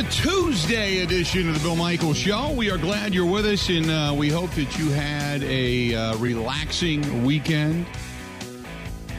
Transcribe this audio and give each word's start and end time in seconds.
A 0.00 0.02
Tuesday 0.04 1.02
edition 1.02 1.46
of 1.46 1.54
the 1.54 1.60
Bill 1.60 1.76
Michaels 1.76 2.16
Show. 2.16 2.52
We 2.52 2.70
are 2.70 2.78
glad 2.78 3.12
you're 3.12 3.30
with 3.30 3.44
us, 3.44 3.68
and 3.68 3.90
uh, 3.90 4.14
we 4.16 4.30
hope 4.30 4.50
that 4.52 4.78
you 4.78 4.88
had 4.88 5.42
a 5.42 5.94
uh, 5.94 6.16
relaxing 6.16 7.22
weekend. 7.22 7.84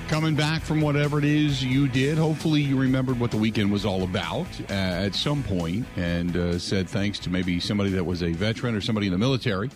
Coming 0.08 0.34
back 0.34 0.64
from 0.64 0.82
whatever 0.82 1.20
it 1.20 1.24
is 1.24 1.64
you 1.64 1.88
did, 1.88 2.18
hopefully 2.18 2.62
you 2.62 2.80
remembered 2.80 3.20
what 3.20 3.30
the 3.30 3.38
weekend 3.38 3.72
was 3.72 3.86
all 3.86 4.02
about 4.02 4.48
uh, 4.72 4.74
at 4.74 5.14
some 5.14 5.44
point, 5.44 5.86
and 5.98 6.36
uh, 6.36 6.58
said 6.58 6.90
thanks 6.90 7.20
to 7.20 7.30
maybe 7.30 7.60
somebody 7.60 7.92
that 7.92 8.04
was 8.04 8.24
a 8.24 8.32
veteran 8.32 8.74
or 8.74 8.82
somebody 8.82 9.06
in 9.06 9.14
the 9.14 9.20
military. 9.20 9.70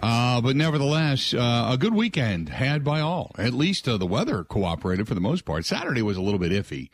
Uh, 0.00 0.40
but 0.40 0.54
nevertheless, 0.54 1.34
uh, 1.34 1.70
a 1.72 1.76
good 1.76 1.94
weekend 1.94 2.48
had 2.48 2.84
by 2.84 3.00
all. 3.00 3.32
At 3.38 3.54
least 3.54 3.86
the 3.86 4.06
weather 4.06 4.44
cooperated 4.44 5.08
for 5.08 5.14
the 5.14 5.20
most 5.20 5.44
part. 5.44 5.64
Saturday 5.66 6.02
was 6.02 6.16
a 6.16 6.22
little 6.22 6.38
bit 6.38 6.52
iffy. 6.52 6.90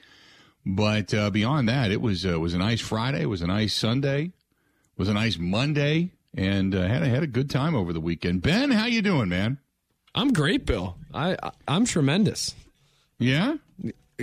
But 0.67 1.13
uh, 1.13 1.31
beyond 1.31 1.69
that, 1.69 1.91
it 1.91 2.01
was 2.01 2.25
uh, 2.25 2.41
was 2.41 2.55
a 2.55 2.59
nice 2.59 2.81
Friday. 2.81 3.23
It 3.23 3.29
was 3.29 3.43
a 3.43 3.47
nice 3.47 3.75
Sunday. 3.75 4.25
It 4.25 4.99
was 4.99 5.09
a 5.09 5.15
nice 5.15 5.37
Monday, 5.39 6.13
and 6.35 6.75
uh, 6.75 6.83
had 6.87 7.03
a, 7.03 7.09
had 7.09 7.23
a 7.23 7.27
good 7.27 7.51
time 7.51 7.75
over 7.75 7.93
the 7.93 8.01
weekend. 8.01 8.43
Ben, 8.43 8.71
how 8.71 8.87
you 8.87 9.03
doing, 9.03 9.29
man? 9.29 9.59
I'm 10.15 10.33
great, 10.33 10.65
Bill. 10.65 10.97
I, 11.13 11.37
I 11.43 11.51
I'm 11.69 11.85
tremendous. 11.85 12.55
Yeah, 13.19 13.57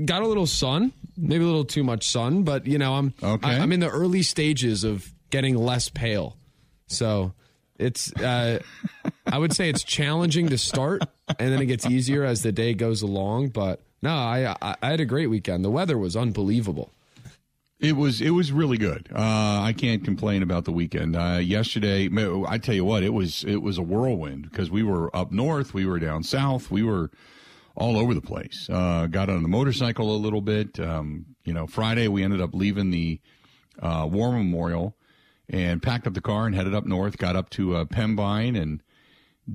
got 0.05 0.23
a 0.23 0.27
little 0.27 0.47
sun, 0.47 0.93
maybe 1.15 1.43
a 1.43 1.47
little 1.47 1.65
too 1.65 1.83
much 1.83 2.07
sun, 2.07 2.43
but 2.43 2.65
you 2.65 2.77
know 2.77 2.95
I'm 2.95 3.13
okay. 3.21 3.47
I, 3.47 3.55
am 3.55 3.71
in 3.71 3.79
the 3.79 3.89
early 3.89 4.23
stages 4.23 4.83
of 4.83 5.13
getting 5.29 5.55
less 5.55 5.89
pale, 5.89 6.37
so 6.87 7.33
it's 7.77 8.13
uh, 8.13 8.59
I 9.27 9.37
would 9.37 9.53
say 9.53 9.70
it's 9.70 9.83
challenging 9.83 10.49
to 10.49 10.57
start, 10.57 11.03
and 11.27 11.53
then 11.53 11.61
it 11.61 11.67
gets 11.67 11.85
easier 11.85 12.23
as 12.23 12.41
the 12.41 12.51
day 12.51 12.73
goes 12.73 13.03
along, 13.03 13.49
but 13.49 13.81
no, 14.02 14.16
I, 14.16 14.55
I, 14.62 14.76
I 14.82 14.90
had 14.90 14.99
a 14.99 15.05
great 15.05 15.27
weekend. 15.27 15.63
The 15.63 15.71
weather 15.71 15.98
was 15.98 16.16
unbelievable. 16.16 16.91
It 17.80 17.96
was 17.96 18.21
it 18.21 18.30
was 18.30 18.52
really 18.52 18.77
good. 18.77 19.10
Uh, 19.12 19.62
I 19.63 19.74
can't 19.76 20.04
complain 20.04 20.44
about 20.44 20.66
the 20.66 20.71
weekend. 20.71 21.16
Uh, 21.16 21.40
yesterday, 21.41 22.10
I 22.48 22.60
tell 22.60 22.76
you 22.76 22.85
what, 22.85 23.02
it 23.02 23.12
was 23.12 23.44
it 23.44 23.63
was 23.63 23.79
a 23.79 23.82
whirlwind 23.82 24.44
because 24.52 24.70
we 24.70 24.84
were 24.84 25.13
up 25.16 25.32
north, 25.32 25.74
we 25.74 25.88
were 25.88 25.98
down 25.98 26.22
south, 26.22 26.70
we 26.70 26.84
were 26.84 27.10
all 27.76 27.98
over 27.98 28.13
the 28.13 28.22
place. 28.22 28.70
Uh, 28.70 29.07
got 29.07 29.29
on 29.29 29.41
the 29.41 29.49
motorcycle 29.49 30.16
a 30.16 30.18
little 30.18 30.41
bit. 30.41 30.79
Um, 30.79 31.26
you 31.44 31.54
know, 31.54 31.66
Friday 31.66 32.07
we 32.07 32.24
ended 32.24 32.40
up 32.40 32.54
leaving 32.54 32.91
the 32.91 33.20
uh, 33.82 34.07
War 34.12 34.32
Memorial 34.32 34.96
and 35.49 35.82
packed 35.82 36.05
up 36.05 36.13
the 36.13 36.22
car 36.22 36.46
and 36.46 36.54
headed 36.54 36.76
up 36.76 36.85
north. 36.85 37.18
Got 37.18 37.35
up 37.35 37.49
to 37.52 37.77
uh, 37.77 37.85
Pembine 37.85 38.55
and 38.55 38.84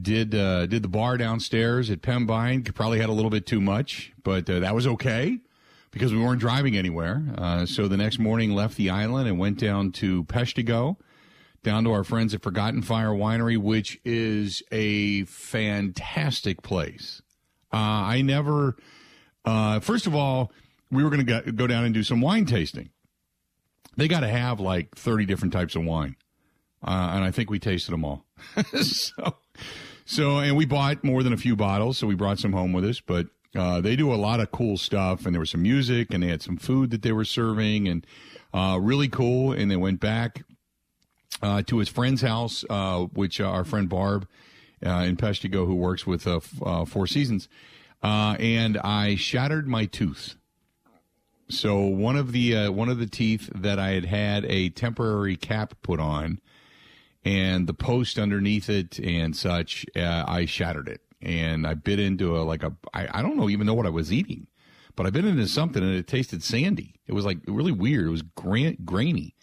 did 0.02 0.34
uh, 0.34 0.66
did 0.66 0.82
the 0.82 0.88
bar 0.88 1.16
downstairs 1.16 1.90
at 1.90 2.02
Pembine. 2.02 2.62
Probably 2.74 2.98
had 2.98 3.08
a 3.08 3.12
little 3.12 3.30
bit 3.30 3.46
too 3.46 3.60
much, 3.60 4.12
but 4.22 4.48
uh, 4.48 4.60
that 4.60 4.74
was 4.74 4.86
okay 4.86 5.38
because 5.90 6.12
we 6.12 6.22
weren't 6.22 6.40
driving 6.40 6.76
anywhere. 6.76 7.24
Uh, 7.38 7.64
so 7.64 7.88
the 7.88 7.96
next 7.96 8.18
morning, 8.18 8.54
left 8.54 8.76
the 8.76 8.90
island 8.90 9.28
and 9.28 9.38
went 9.38 9.58
down 9.58 9.92
to 9.92 10.24
Peshtigo, 10.24 10.96
down 11.62 11.84
to 11.84 11.92
our 11.92 12.04
friends 12.04 12.34
at 12.34 12.42
Forgotten 12.42 12.82
Fire 12.82 13.10
Winery, 13.10 13.56
which 13.56 13.98
is 14.04 14.62
a 14.70 15.24
fantastic 15.24 16.62
place. 16.62 17.22
Uh, 17.72 17.76
I 17.76 18.22
never. 18.22 18.76
Uh, 19.44 19.80
first 19.80 20.06
of 20.06 20.14
all, 20.14 20.52
we 20.90 21.02
were 21.04 21.10
going 21.10 21.24
to 21.24 21.52
go 21.52 21.66
down 21.66 21.84
and 21.84 21.94
do 21.94 22.02
some 22.02 22.20
wine 22.20 22.44
tasting. 22.44 22.90
They 23.96 24.08
got 24.08 24.20
to 24.20 24.28
have 24.28 24.60
like 24.60 24.94
thirty 24.96 25.24
different 25.24 25.54
types 25.54 25.74
of 25.74 25.84
wine, 25.84 26.16
uh, 26.86 27.12
and 27.14 27.24
I 27.24 27.30
think 27.30 27.48
we 27.48 27.58
tasted 27.58 27.92
them 27.92 28.04
all. 28.04 28.26
so 28.82 29.36
so, 30.06 30.38
and 30.38 30.56
we 30.56 30.64
bought 30.64 31.02
more 31.02 31.22
than 31.22 31.32
a 31.32 31.36
few 31.36 31.56
bottles, 31.56 31.98
so 31.98 32.06
we 32.06 32.14
brought 32.14 32.38
some 32.38 32.52
home 32.52 32.72
with 32.72 32.84
us. 32.84 33.00
But 33.00 33.26
uh, 33.56 33.80
they 33.80 33.96
do 33.96 34.12
a 34.12 34.16
lot 34.16 34.38
of 34.38 34.52
cool 34.52 34.76
stuff, 34.76 35.26
and 35.26 35.34
there 35.34 35.40
was 35.40 35.50
some 35.50 35.62
music, 35.62 36.14
and 36.14 36.22
they 36.22 36.28
had 36.28 36.42
some 36.42 36.56
food 36.56 36.90
that 36.90 37.02
they 37.02 37.12
were 37.12 37.24
serving, 37.24 37.88
and 37.88 38.06
uh, 38.54 38.78
really 38.80 39.08
cool. 39.08 39.52
And 39.52 39.70
they 39.70 39.76
went 39.76 39.98
back 39.98 40.44
uh, 41.42 41.62
to 41.62 41.78
his 41.78 41.88
friend's 41.88 42.22
house, 42.22 42.64
uh, 42.70 43.00
which 43.04 43.40
uh, 43.40 43.50
our 43.50 43.64
friend 43.64 43.88
Barb 43.88 44.28
uh, 44.84 45.04
in 45.06 45.16
Peshtigo, 45.16 45.66
who 45.66 45.74
works 45.74 46.06
with 46.06 46.22
Four 46.22 47.06
Seasons, 47.06 47.48
and 48.02 48.78
I 48.78 49.16
shattered 49.16 49.66
my 49.66 49.86
tooth. 49.86 50.36
So 51.48 51.80
one 51.80 52.16
of 52.16 52.32
the 52.32 52.68
one 52.68 52.88
of 52.88 52.98
the 52.98 53.06
teeth 53.06 53.50
that 53.54 53.78
I 53.78 53.90
had 53.90 54.04
had 54.04 54.44
a 54.46 54.68
temporary 54.70 55.36
cap 55.36 55.74
put 55.82 56.00
on 56.00 56.40
and 57.26 57.66
the 57.66 57.74
post 57.74 58.20
underneath 58.20 58.70
it 58.70 59.00
and 59.00 59.34
such, 59.34 59.84
uh, 59.96 60.24
I 60.28 60.46
shattered 60.46 60.88
it. 60.88 61.00
And 61.20 61.66
I 61.66 61.74
bit 61.74 61.98
into 61.98 62.36
a, 62.36 62.42
like 62.42 62.62
a, 62.62 62.72
I, 62.94 63.18
I 63.18 63.22
don't 63.22 63.36
know, 63.36 63.50
even 63.50 63.66
know 63.66 63.74
what 63.74 63.84
I 63.84 63.90
was 63.90 64.12
eating, 64.12 64.46
but 64.94 65.06
I 65.06 65.10
bit 65.10 65.24
into 65.24 65.48
something 65.48 65.82
and 65.82 65.92
it 65.92 66.06
tasted 66.06 66.44
sandy. 66.44 67.00
It 67.08 67.14
was 67.14 67.24
like 67.24 67.38
really 67.48 67.72
weird. 67.72 68.06
It 68.06 68.10
was 68.10 68.22
gra- 68.22 68.76
grainy. 68.84 69.34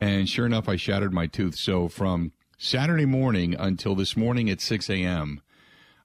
And 0.00 0.26
sure 0.26 0.46
enough, 0.46 0.66
I 0.66 0.76
shattered 0.76 1.12
my 1.12 1.26
tooth. 1.26 1.56
So 1.56 1.88
from 1.88 2.32
Saturday 2.56 3.04
morning 3.04 3.54
until 3.54 3.94
this 3.94 4.16
morning 4.16 4.48
at 4.48 4.62
6 4.62 4.88
a.m., 4.88 5.42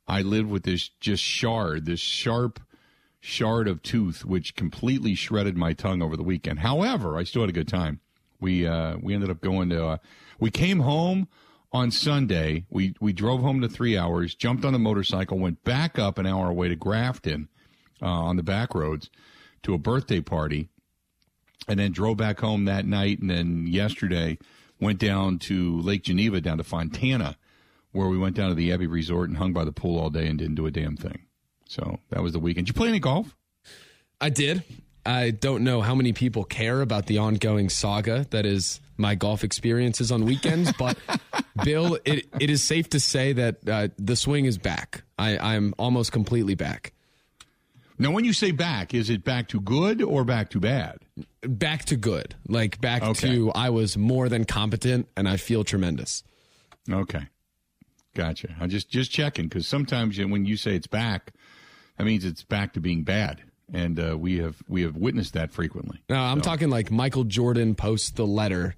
I 0.05 0.21
lived 0.21 0.49
with 0.49 0.63
this 0.63 0.89
just 0.99 1.23
shard, 1.23 1.85
this 1.85 2.01
sharp 2.01 2.59
shard 3.21 3.69
of 3.69 3.81
tooth, 3.83 4.25
which 4.25 4.57
completely 4.57 5.15
shredded 5.15 5.55
my 5.55 5.71
tongue 5.71 6.01
over 6.01 6.17
the 6.17 6.23
weekend. 6.23 6.59
However, 6.59 7.17
I 7.17 7.23
still 7.23 7.43
had 7.43 7.49
a 7.49 7.53
good 7.53 7.69
time. 7.69 8.01
We, 8.39 8.67
uh, 8.67 8.97
we 9.01 9.13
ended 9.13 9.29
up 9.29 9.41
going 9.41 9.69
to, 9.69 9.85
uh, 9.85 9.97
we 10.39 10.51
came 10.51 10.79
home 10.79 11.27
on 11.71 11.91
Sunday. 11.91 12.65
We 12.69 12.95
we 12.99 13.13
drove 13.13 13.41
home 13.41 13.61
to 13.61 13.69
three 13.69 13.97
hours, 13.97 14.35
jumped 14.35 14.65
on 14.65 14.73
the 14.73 14.79
motorcycle, 14.79 15.37
went 15.37 15.63
back 15.63 15.99
up 15.99 16.17
an 16.17 16.25
hour 16.25 16.49
away 16.49 16.69
to 16.69 16.75
Grafton 16.75 17.47
uh, 18.01 18.07
on 18.07 18.37
the 18.37 18.43
back 18.43 18.73
roads 18.73 19.09
to 19.63 19.73
a 19.73 19.77
birthday 19.77 20.21
party, 20.21 20.69
and 21.67 21.79
then 21.79 21.91
drove 21.91 22.17
back 22.17 22.39
home 22.39 22.65
that 22.65 22.85
night. 22.85 23.19
And 23.19 23.29
then 23.29 23.67
yesterday 23.67 24.37
went 24.79 24.99
down 24.99 25.39
to 25.39 25.79
Lake 25.81 26.03
Geneva, 26.03 26.41
down 26.41 26.57
to 26.57 26.63
Fontana, 26.63 27.37
where 27.91 28.07
we 28.07 28.17
went 28.17 28.35
down 28.35 28.49
to 28.49 28.55
the 28.55 28.71
Abbey 28.71 28.87
Resort 28.87 29.29
and 29.29 29.37
hung 29.37 29.53
by 29.53 29.65
the 29.65 29.71
pool 29.71 29.99
all 29.99 30.09
day 30.09 30.27
and 30.27 30.39
didn't 30.39 30.55
do 30.55 30.65
a 30.65 30.71
damn 30.71 30.95
thing. 30.95 31.25
So 31.67 31.99
that 32.09 32.23
was 32.23 32.33
the 32.33 32.39
weekend. 32.39 32.65
Did 32.65 32.75
you 32.75 32.79
play 32.79 32.89
any 32.89 32.99
golf? 32.99 33.35
I 34.19 34.29
did. 34.29 34.63
I 35.05 35.31
don't 35.31 35.63
know 35.63 35.81
how 35.81 35.95
many 35.95 36.13
people 36.13 36.43
care 36.43 36.81
about 36.81 37.05
the 37.05 37.17
ongoing 37.17 37.69
saga 37.69 38.25
that 38.31 38.45
is 38.45 38.79
my 38.97 39.15
golf 39.15 39.43
experiences 39.43 40.11
on 40.11 40.25
weekends, 40.25 40.71
but 40.73 40.97
Bill, 41.63 41.97
it, 42.05 42.27
it 42.39 42.49
is 42.49 42.63
safe 42.63 42.89
to 42.89 42.99
say 42.99 43.33
that 43.33 43.67
uh, 43.67 43.87
the 43.97 44.15
swing 44.15 44.45
is 44.45 44.57
back. 44.57 45.03
I, 45.17 45.37
I'm 45.37 45.73
almost 45.77 46.11
completely 46.11 46.55
back. 46.55 46.93
Now, 47.97 48.11
when 48.11 48.23
you 48.23 48.33
say 48.33 48.51
back, 48.51 48.93
is 48.93 49.09
it 49.09 49.23
back 49.23 49.49
to 49.49 49.59
good 49.59 50.01
or 50.01 50.23
back 50.23 50.49
to 50.51 50.59
bad? 50.59 50.99
Back 51.41 51.85
to 51.85 51.97
good. 51.97 52.35
Like 52.47 52.79
back 52.79 53.03
okay. 53.03 53.27
to 53.27 53.51
I 53.51 53.69
was 53.71 53.97
more 53.97 54.29
than 54.29 54.45
competent 54.45 55.07
and 55.17 55.27
I 55.27 55.37
feel 55.37 55.63
tremendous. 55.63 56.23
Okay. 56.89 57.27
Gotcha. 58.15 58.55
I'm 58.59 58.69
just 58.69 58.89
just 58.89 59.11
checking 59.11 59.47
because 59.47 59.67
sometimes 59.67 60.17
when 60.17 60.45
you 60.45 60.55
say 60.55 60.75
it's 60.75 60.87
back, 60.87 61.33
that 61.97 62.05
means 62.05 62.23
it's 62.23 62.43
back 62.43 62.73
to 62.73 62.79
being 62.79 63.03
bad 63.03 63.43
and 63.73 63.99
uh, 63.99 64.17
we 64.17 64.37
have 64.37 64.61
we 64.67 64.81
have 64.83 64.95
witnessed 64.95 65.33
that 65.33 65.51
frequently. 65.51 66.01
No, 66.09 66.17
I'm 66.17 66.39
so. 66.39 66.43
talking 66.43 66.69
like 66.69 66.91
Michael 66.91 67.23
Jordan 67.23 67.75
posts 67.75 68.11
the 68.11 68.25
letter, 68.25 68.75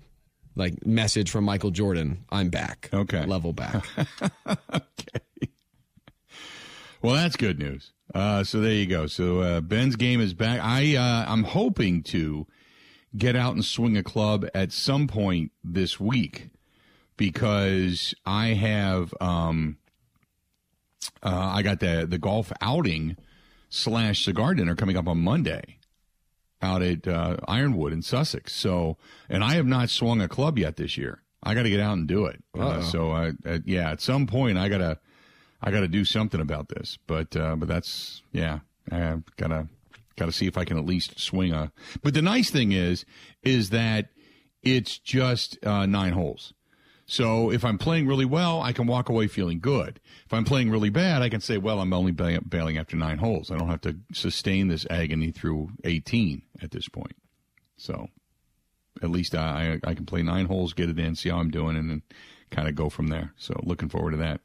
like 0.55 0.85
message 0.85 1.29
from 1.31 1.43
Michael 1.43 1.71
Jordan. 1.71 2.25
I'm 2.29 2.49
back. 2.49 2.89
Okay, 2.93 3.25
level 3.25 3.53
back. 3.53 3.85
okay. 4.47 5.19
Well, 7.01 7.15
that's 7.15 7.35
good 7.35 7.57
news. 7.57 7.91
Uh, 8.13 8.43
so 8.43 8.59
there 8.59 8.73
you 8.73 8.85
go. 8.85 9.07
So 9.07 9.39
uh, 9.39 9.61
Ben's 9.61 9.95
game 9.95 10.21
is 10.21 10.33
back. 10.33 10.59
I 10.61 10.95
uh, 10.95 11.25
I'm 11.27 11.43
hoping 11.43 12.03
to 12.03 12.45
get 13.15 13.35
out 13.35 13.53
and 13.53 13.65
swing 13.65 13.97
a 13.97 14.03
club 14.03 14.45
at 14.53 14.71
some 14.71 15.07
point 15.07 15.51
this 15.63 15.99
week 15.99 16.49
because 17.17 18.13
I 18.25 18.49
have 18.49 19.13
um, 19.21 19.77
uh, 21.23 21.51
I 21.55 21.61
got 21.61 21.79
the 21.79 22.05
the 22.07 22.17
golf 22.17 22.51
outing 22.61 23.17
slash 23.71 24.23
cigar 24.23 24.53
dinner 24.53 24.75
coming 24.75 24.97
up 24.97 25.07
on 25.07 25.17
Monday 25.17 25.77
out 26.61 26.83
at 26.83 27.07
uh, 27.07 27.37
Ironwood 27.47 27.91
in 27.91 28.03
Sussex. 28.03 28.53
So, 28.53 28.97
and 29.27 29.43
I 29.43 29.55
have 29.55 29.65
not 29.65 29.89
swung 29.89 30.21
a 30.21 30.27
club 30.27 30.59
yet 30.59 30.75
this 30.75 30.95
year. 30.95 31.23
I 31.41 31.55
got 31.55 31.63
to 31.63 31.71
get 31.71 31.79
out 31.79 31.97
and 31.97 32.07
do 32.07 32.27
it. 32.27 32.43
Uh, 32.53 32.81
so, 32.81 33.11
uh, 33.11 33.31
yeah, 33.65 33.89
at 33.89 34.01
some 34.01 34.27
point 34.27 34.59
I 34.59 34.69
gotta, 34.69 34.99
I 35.59 35.71
gotta 35.71 35.87
do 35.87 36.05
something 36.05 36.39
about 36.39 36.69
this. 36.69 36.99
But, 37.07 37.35
uh, 37.35 37.55
but 37.55 37.67
that's 37.67 38.21
yeah, 38.31 38.59
I 38.91 39.17
gotta, 39.37 39.67
gotta 40.17 40.31
see 40.31 40.45
if 40.45 40.57
I 40.57 40.65
can 40.65 40.77
at 40.77 40.85
least 40.85 41.19
swing 41.19 41.51
a. 41.51 41.71
But 42.03 42.13
the 42.13 42.21
nice 42.21 42.51
thing 42.51 42.73
is, 42.73 43.05
is 43.41 43.71
that 43.71 44.09
it's 44.61 44.99
just 44.99 45.57
uh, 45.65 45.87
nine 45.87 46.13
holes. 46.13 46.53
So 47.11 47.51
if 47.51 47.65
I'm 47.65 47.77
playing 47.77 48.07
really 48.07 48.23
well, 48.23 48.61
I 48.61 48.71
can 48.71 48.87
walk 48.87 49.09
away 49.09 49.27
feeling 49.27 49.59
good. 49.59 49.99
If 50.25 50.33
I'm 50.33 50.45
playing 50.45 50.71
really 50.71 50.89
bad, 50.89 51.21
I 51.21 51.27
can 51.27 51.41
say, 51.41 51.57
well, 51.57 51.81
I'm 51.81 51.91
only 51.91 52.13
bailing 52.13 52.77
after 52.77 52.95
nine 52.95 53.17
holes. 53.17 53.51
I 53.51 53.57
don't 53.57 53.67
have 53.67 53.81
to 53.81 53.97
sustain 54.13 54.69
this 54.69 54.87
agony 54.89 55.31
through 55.31 55.71
18 55.83 56.41
at 56.61 56.71
this 56.71 56.87
point. 56.87 57.17
So 57.75 58.07
at 59.03 59.09
least 59.09 59.35
I, 59.35 59.81
I 59.83 59.93
can 59.93 60.05
play 60.05 60.23
nine 60.23 60.45
holes, 60.45 60.71
get 60.71 60.89
it 60.89 60.97
in, 60.97 61.17
see 61.17 61.27
how 61.27 61.39
I'm 61.39 61.51
doing, 61.51 61.75
and 61.75 61.89
then 61.89 62.01
kind 62.49 62.69
of 62.69 62.75
go 62.75 62.89
from 62.89 63.07
there. 63.07 63.33
So 63.35 63.59
looking 63.61 63.89
forward 63.89 64.11
to 64.11 64.17
that. 64.17 64.39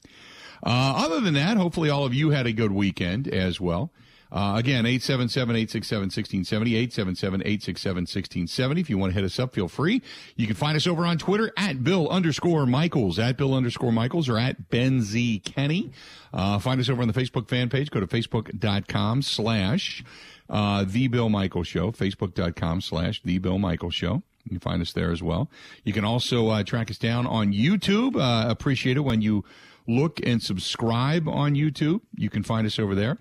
Uh, 0.60 0.94
other 0.96 1.20
than 1.20 1.34
that, 1.34 1.58
hopefully 1.58 1.88
all 1.88 2.04
of 2.04 2.14
you 2.14 2.30
had 2.30 2.48
a 2.48 2.52
good 2.52 2.72
weekend 2.72 3.28
as 3.28 3.60
well. 3.60 3.92
Uh, 4.30 4.54
again, 4.56 4.84
877-867-1670, 4.84 6.88
877-867-1670. 6.88 8.80
If 8.80 8.90
you 8.90 8.98
want 8.98 9.12
to 9.12 9.14
hit 9.14 9.24
us 9.24 9.38
up, 9.38 9.54
feel 9.54 9.68
free. 9.68 10.02
You 10.34 10.46
can 10.46 10.56
find 10.56 10.76
us 10.76 10.86
over 10.86 11.06
on 11.06 11.18
Twitter 11.18 11.52
at 11.56 11.84
Bill 11.84 12.08
underscore 12.08 12.66
Michaels, 12.66 13.18
at 13.18 13.36
Bill 13.36 13.54
underscore 13.54 13.92
Michaels, 13.92 14.28
or 14.28 14.38
at 14.38 14.70
Ben 14.70 15.02
Z 15.02 15.40
Kenny. 15.44 15.92
Uh, 16.32 16.58
find 16.58 16.80
us 16.80 16.88
over 16.88 17.02
on 17.02 17.08
the 17.08 17.14
Facebook 17.14 17.48
fan 17.48 17.68
page. 17.68 17.90
Go 17.90 18.00
to 18.00 18.06
facebook.com 18.06 19.22
slash 19.22 20.04
uh, 20.50 20.84
The 20.86 21.08
Bill 21.08 21.28
Michaels 21.28 21.68
Show, 21.68 21.92
facebook.com 21.92 22.80
slash 22.80 23.22
The 23.22 23.38
Bill 23.38 23.58
Michaels 23.58 23.94
Show. 23.94 24.22
You 24.44 24.50
can 24.50 24.60
find 24.60 24.80
us 24.80 24.92
there 24.92 25.10
as 25.10 25.22
well. 25.22 25.50
You 25.82 25.92
can 25.92 26.04
also 26.04 26.48
uh, 26.48 26.62
track 26.62 26.90
us 26.90 26.98
down 26.98 27.26
on 27.26 27.52
YouTube. 27.52 28.16
Uh, 28.16 28.48
appreciate 28.48 28.96
it 28.96 29.00
when 29.00 29.20
you 29.20 29.44
look 29.88 30.20
and 30.24 30.42
subscribe 30.42 31.28
on 31.28 31.54
YouTube. 31.54 32.00
You 32.14 32.30
can 32.30 32.42
find 32.42 32.66
us 32.66 32.78
over 32.78 32.94
there. 32.94 33.18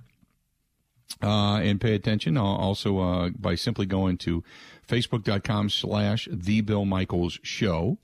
Uh, 1.22 1.58
and 1.58 1.80
pay 1.80 1.96
attention 1.96 2.36
also 2.36 3.00
uh, 3.00 3.30
by 3.30 3.56
simply 3.56 3.86
going 3.86 4.18
to 4.18 4.44
facebook.com 4.88 5.70
slash 5.70 6.28
the 6.30 6.60
bill 6.62 6.84
michaels 6.84 7.40
show 7.42 7.98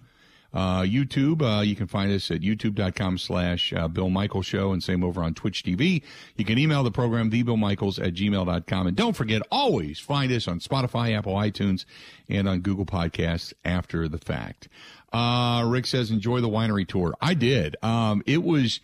uh, 0.54 0.82
YouTube, 0.82 1.42
uh, 1.42 1.62
you 1.62 1.76
can 1.76 1.88
find 1.88 2.12
us 2.12 2.30
at 2.30 2.42
youtube.com 2.42 3.18
slash 3.18 3.72
uh, 3.74 3.88
Bill 3.88 4.10
Michaels 4.10 4.46
Show 4.46 4.74
and 4.74 4.84
same 4.84 5.04
over 5.04 5.24
on 5.24 5.34
Twitch 5.34 5.64
TV. 5.64 6.02
You 6.36 6.46
can 6.46 6.58
email 6.58 6.84
the 6.84 6.92
program, 6.92 7.32
thebillmichaels 7.32 8.06
at 8.06 8.14
gmail.com. 8.14 8.88
And 8.88 8.98
don't 8.98 9.16
forget, 9.16 9.42
always 9.50 10.00
find 10.00 10.32
us 10.32 10.48
on 10.48 10.60
Spotify, 10.60 11.18
Apple 11.18 11.36
iTunes, 11.36 11.86
and 12.28 12.50
on 12.50 12.60
Google 12.60 12.86
Podcasts 12.86 13.54
after 13.64 14.10
the 14.10 14.18
fact. 14.18 14.68
Uh, 15.14 15.66
Rick 15.68 15.86
says, 15.86 16.12
enjoy 16.12 16.42
the 16.42 16.50
winery 16.50 16.88
tour. 16.88 17.14
I 17.22 17.34
did. 17.34 17.78
Um, 17.82 18.22
it 18.26 18.44
was 18.44 18.82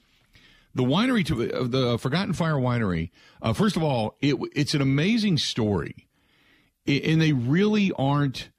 the 0.75 0.83
winery 0.83 1.25
to 1.25 1.53
uh, 1.53 1.67
the 1.67 1.97
Forgotten 1.97 2.33
Fire 2.33 2.55
Winery. 2.55 3.09
Uh, 3.41 3.53
first 3.53 3.75
of 3.75 3.83
all, 3.83 4.15
it, 4.21 4.35
it's 4.55 4.73
an 4.73 4.81
amazing 4.81 5.37
story, 5.37 6.07
and 6.85 7.21
they 7.21 7.33
really 7.33 7.91
aren't 7.97 8.49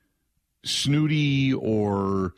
snooty 0.65 1.53
or 1.55 2.35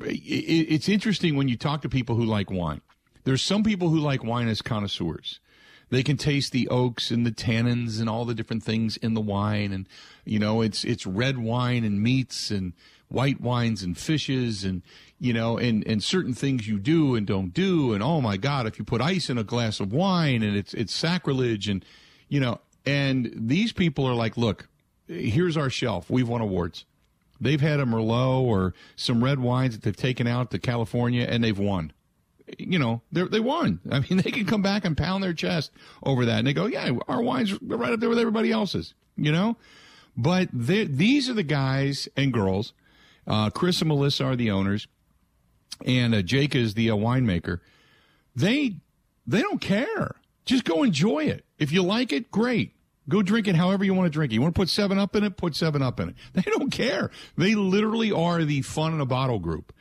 it's 0.00 0.88
interesting 0.88 1.36
when 1.36 1.48
you 1.48 1.56
talk 1.56 1.82
to 1.82 1.88
people 1.88 2.14
who 2.14 2.24
like 2.24 2.50
wine. 2.50 2.82
There's 3.24 3.42
some 3.42 3.62
people 3.62 3.88
who 3.88 3.98
like 3.98 4.22
wine 4.22 4.48
as 4.48 4.62
connoisseurs. 4.62 5.40
They 5.90 6.02
can 6.02 6.16
taste 6.16 6.52
the 6.52 6.68
oaks 6.68 7.10
and 7.10 7.24
the 7.24 7.30
tannins 7.30 7.98
and 7.98 8.08
all 8.08 8.24
the 8.24 8.34
different 8.34 8.62
things 8.62 8.96
in 8.98 9.14
the 9.14 9.20
wine, 9.20 9.72
and 9.72 9.88
you 10.24 10.38
know 10.38 10.60
it's 10.60 10.84
it's 10.84 11.06
red 11.06 11.38
wine 11.38 11.82
and 11.84 12.02
meats 12.02 12.50
and 12.50 12.74
white 13.08 13.40
wines 13.40 13.82
and 13.82 13.96
fishes 13.96 14.64
and 14.64 14.82
you 15.18 15.32
know 15.32 15.58
and 15.58 15.86
and 15.86 16.02
certain 16.02 16.34
things 16.34 16.68
you 16.68 16.78
do 16.78 17.14
and 17.14 17.26
don't 17.26 17.54
do 17.54 17.92
and 17.92 18.02
oh 18.02 18.20
my 18.20 18.36
god 18.36 18.66
if 18.66 18.78
you 18.78 18.84
put 18.84 19.00
ice 19.00 19.30
in 19.30 19.38
a 19.38 19.44
glass 19.44 19.80
of 19.80 19.92
wine 19.92 20.42
and 20.42 20.56
it's 20.56 20.74
it's 20.74 20.94
sacrilege 20.94 21.68
and 21.68 21.84
you 22.28 22.38
know 22.38 22.60
and 22.84 23.32
these 23.34 23.72
people 23.72 24.06
are 24.06 24.14
like 24.14 24.36
look 24.36 24.68
here's 25.06 25.56
our 25.56 25.70
shelf 25.70 26.10
we've 26.10 26.28
won 26.28 26.40
awards 26.40 26.84
They've 27.40 27.60
had 27.60 27.80
a 27.80 27.84
Merlot 27.84 28.42
or 28.42 28.74
some 28.96 29.22
red 29.22 29.38
wines 29.38 29.74
that 29.74 29.82
they've 29.82 29.96
taken 29.96 30.26
out 30.26 30.50
to 30.50 30.58
California 30.58 31.26
and 31.28 31.42
they've 31.42 31.58
won. 31.58 31.92
You 32.58 32.78
know, 32.78 33.02
they 33.12 33.22
they 33.24 33.40
won. 33.40 33.80
I 33.90 34.00
mean, 34.00 34.16
they 34.24 34.30
can 34.30 34.46
come 34.46 34.62
back 34.62 34.84
and 34.84 34.96
pound 34.96 35.22
their 35.22 35.34
chest 35.34 35.70
over 36.02 36.24
that, 36.24 36.38
and 36.38 36.46
they 36.46 36.54
go, 36.54 36.66
"Yeah, 36.66 36.92
our 37.06 37.22
wines 37.22 37.60
right 37.62 37.92
up 37.92 38.00
there 38.00 38.08
with 38.08 38.18
everybody 38.18 38.50
else's." 38.50 38.94
You 39.16 39.32
know, 39.32 39.56
but 40.16 40.48
these 40.52 41.28
are 41.28 41.34
the 41.34 41.42
guys 41.42 42.08
and 42.16 42.32
girls. 42.32 42.72
Uh, 43.28 43.50
Chris 43.50 43.80
and 43.80 43.88
Melissa 43.88 44.24
are 44.24 44.36
the 44.36 44.50
owners, 44.50 44.88
and 45.84 46.14
uh, 46.14 46.22
Jake 46.22 46.54
is 46.54 46.74
the 46.74 46.90
uh, 46.90 46.96
winemaker. 46.96 47.60
They 48.34 48.76
they 49.26 49.42
don't 49.42 49.60
care. 49.60 50.16
Just 50.46 50.64
go 50.64 50.82
enjoy 50.82 51.24
it. 51.24 51.44
If 51.58 51.70
you 51.70 51.82
like 51.82 52.12
it, 52.12 52.30
great. 52.30 52.74
Go 53.08 53.22
drink 53.22 53.46
it 53.48 53.54
however 53.54 53.84
you 53.84 53.94
want 53.94 54.06
to 54.06 54.10
drink 54.10 54.32
it. 54.32 54.34
You 54.34 54.42
want 54.42 54.54
to 54.54 54.58
put 54.58 54.70
seven 54.70 54.98
up 54.98 55.14
in 55.14 55.24
it? 55.24 55.36
Put 55.36 55.54
seven 55.54 55.82
up 55.82 56.00
in 56.00 56.10
it. 56.10 56.14
They 56.32 56.42
don't 56.42 56.70
care. 56.70 57.10
They 57.36 57.54
literally 57.54 58.10
are 58.10 58.44
the 58.44 58.62
fun 58.62 58.94
in 58.94 59.00
a 59.00 59.06
bottle 59.06 59.38
group. 59.38 59.72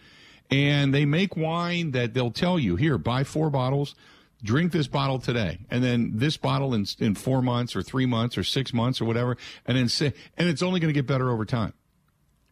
And 0.49 0.93
they 0.93 1.05
make 1.05 1.35
wine 1.35 1.91
that 1.91 2.13
they'll 2.13 2.31
tell 2.31 2.57
you, 2.57 2.77
here, 2.77 2.97
buy 2.97 3.25
four 3.25 3.49
bottles, 3.49 3.95
drink 4.43 4.71
this 4.71 4.87
bottle 4.87 5.19
today. 5.19 5.59
And 5.69 5.83
then 5.83 6.11
this 6.15 6.37
bottle 6.37 6.73
in, 6.73 6.85
in 6.99 7.15
four 7.15 7.41
months 7.41 7.75
or 7.75 7.81
three 7.81 8.05
months 8.05 8.37
or 8.37 8.43
six 8.43 8.73
months 8.73 9.01
or 9.01 9.05
whatever. 9.05 9.35
And 9.65 9.77
then 9.77 9.89
say, 9.89 10.13
and 10.37 10.47
it's 10.47 10.61
only 10.61 10.79
going 10.79 10.93
to 10.93 10.97
get 10.97 11.05
better 11.05 11.29
over 11.29 11.43
time. 11.43 11.73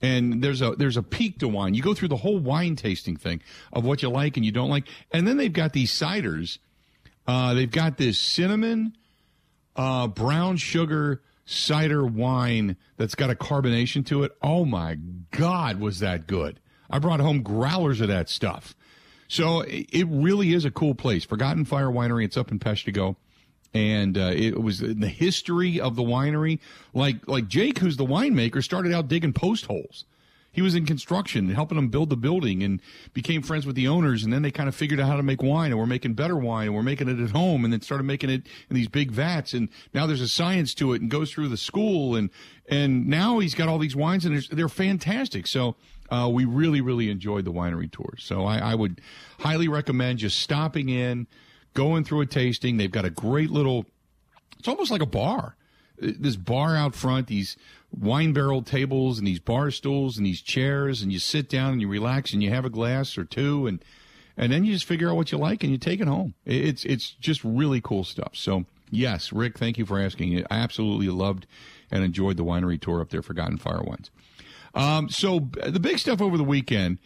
And 0.01 0.43
there's 0.43 0.61
a 0.61 0.71
there's 0.71 0.97
a 0.97 1.03
peak 1.03 1.39
to 1.39 1.47
wine. 1.47 1.73
You 1.73 1.81
go 1.81 1.93
through 1.93 2.09
the 2.09 2.17
whole 2.17 2.37
wine 2.37 2.75
tasting 2.75 3.15
thing 3.15 3.41
of 3.73 3.85
what 3.85 4.01
you 4.01 4.09
like 4.09 4.37
and 4.37 4.45
you 4.45 4.51
don't 4.51 4.69
like, 4.69 4.87
and 5.11 5.27
then 5.27 5.37
they've 5.37 5.51
got 5.51 5.73
these 5.73 5.91
ciders. 5.91 6.59
Uh, 7.27 7.53
they've 7.53 7.71
got 7.71 7.97
this 7.97 8.19
cinnamon, 8.19 8.95
uh, 9.75 10.07
brown 10.07 10.57
sugar 10.57 11.21
cider 11.45 12.05
wine 12.05 12.75
that's 12.97 13.15
got 13.15 13.29
a 13.29 13.35
carbonation 13.35 14.05
to 14.07 14.23
it. 14.23 14.35
Oh 14.41 14.65
my 14.65 14.95
God, 15.31 15.79
was 15.79 15.99
that 15.99 16.27
good? 16.27 16.59
I 16.89 16.99
brought 16.99 17.19
home 17.19 17.41
growlers 17.41 18.01
of 18.01 18.07
that 18.09 18.29
stuff. 18.29 18.75
So 19.27 19.63
it 19.67 20.05
really 20.07 20.53
is 20.53 20.65
a 20.65 20.71
cool 20.71 20.93
place. 20.93 21.25
Forgotten 21.25 21.65
Fire 21.65 21.87
Winery. 21.87 22.25
It's 22.25 22.37
up 22.37 22.51
in 22.51 22.59
Peshtigo. 22.59 23.15
And 23.75 24.17
uh, 24.17 24.31
it 24.33 24.59
was 24.59 24.81
in 24.81 25.01
the 25.01 25.07
history 25.07 25.79
of 25.79 25.95
the 25.95 26.01
winery. 26.01 26.59
Like 26.93 27.27
like 27.27 27.47
Jake, 27.47 27.77
who's 27.77 27.97
the 27.97 28.05
winemaker, 28.05 28.63
started 28.63 28.91
out 28.93 29.07
digging 29.07 29.33
post 29.33 29.67
holes 29.67 30.05
he 30.55 30.61
was 30.61 30.73
in 30.73 30.85
construction 30.85 31.49
helping 31.49 31.75
them 31.75 31.89
build 31.89 32.09
the 32.09 32.15
building 32.15 32.63
and 32.63 32.81
became 33.13 33.41
friends 33.41 33.65
with 33.65 33.75
the 33.75 33.89
owners. 33.89 34.23
And 34.23 34.31
then 34.31 34.41
they 34.41 34.51
kind 34.51 34.69
of 34.69 34.73
figured 34.73 35.01
out 35.01 35.07
how 35.07 35.17
to 35.17 35.23
make 35.23 35.43
wine 35.43 35.71
and 35.71 35.77
we're 35.77 35.85
making 35.85 36.13
better 36.13 36.37
wine 36.37 36.67
and 36.67 36.75
we're 36.75 36.81
making 36.81 37.09
it 37.09 37.19
at 37.19 37.31
home 37.31 37.65
and 37.65 37.73
then 37.73 37.81
started 37.81 38.05
making 38.05 38.29
it 38.29 38.43
in 38.69 38.75
these 38.75 38.87
big 38.87 39.11
vats. 39.11 39.53
And 39.53 39.67
now 39.93 40.07
there's 40.07 40.21
a 40.21 40.29
science 40.29 40.73
to 40.75 40.93
it 40.93 41.01
and 41.01 41.11
goes 41.11 41.29
through 41.29 41.49
the 41.49 41.57
school. 41.57 42.15
And, 42.15 42.29
and 42.69 43.05
now 43.05 43.39
he's 43.39 43.53
got 43.53 43.67
all 43.67 43.77
these 43.77 43.97
wines 43.97 44.23
and 44.23 44.41
they're 44.49 44.69
fantastic. 44.69 45.45
So, 45.45 45.75
uh, 46.09 46.29
we 46.31 46.45
really, 46.45 46.79
really 46.79 47.09
enjoyed 47.09 47.43
the 47.43 47.51
winery 47.51 47.91
tour. 47.91 48.13
So 48.17 48.45
I, 48.45 48.59
I 48.59 48.75
would 48.75 49.01
highly 49.39 49.67
recommend 49.67 50.19
just 50.19 50.39
stopping 50.39 50.87
in, 50.87 51.27
going 51.75 52.03
through 52.03 52.21
a 52.21 52.25
tasting. 52.25 52.77
They've 52.77 52.91
got 52.91 53.05
a 53.05 53.11
great 53.11 53.51
little, 53.51 53.85
it's 54.57 54.67
almost 54.67 54.89
like 54.89 55.03
a 55.03 55.05
bar 55.05 55.55
this 55.97 56.35
bar 56.35 56.75
out 56.75 56.95
front, 56.95 57.27
these 57.27 57.57
wine 57.91 58.33
barrel 58.33 58.61
tables 58.61 59.17
and 59.17 59.27
these 59.27 59.39
bar 59.39 59.71
stools 59.71 60.17
and 60.17 60.25
these 60.25 60.41
chairs, 60.41 61.01
and 61.01 61.11
you 61.11 61.19
sit 61.19 61.49
down 61.49 61.73
and 61.73 61.81
you 61.81 61.87
relax 61.87 62.33
and 62.33 62.43
you 62.43 62.49
have 62.49 62.65
a 62.65 62.69
glass 62.69 63.17
or 63.17 63.23
two, 63.23 63.67
and 63.67 63.83
and 64.37 64.51
then 64.51 64.65
you 64.65 64.73
just 64.73 64.85
figure 64.85 65.09
out 65.09 65.15
what 65.15 65.31
you 65.31 65.37
like 65.37 65.63
and 65.63 65.71
you 65.71 65.77
take 65.77 66.01
it 66.01 66.07
home. 66.07 66.33
It's 66.45 66.83
it's 66.85 67.11
just 67.11 67.43
really 67.43 67.81
cool 67.81 68.03
stuff. 68.03 68.31
So 68.33 68.65
yes, 68.91 69.31
Rick, 69.31 69.57
thank 69.57 69.77
you 69.77 69.85
for 69.85 69.99
asking. 69.99 70.45
I 70.49 70.55
absolutely 70.57 71.09
loved 71.09 71.47
and 71.91 72.03
enjoyed 72.03 72.37
the 72.37 72.43
winery 72.43 72.79
tour 72.79 73.01
up 73.01 73.09
there, 73.09 73.21
Forgotten 73.21 73.57
Fire 73.57 73.81
Wines. 73.81 74.11
Um, 74.73 75.09
so 75.09 75.39
the 75.65 75.79
big 75.79 75.99
stuff 75.99 76.21
over 76.21 76.37
the 76.37 76.43
weekend. 76.43 76.99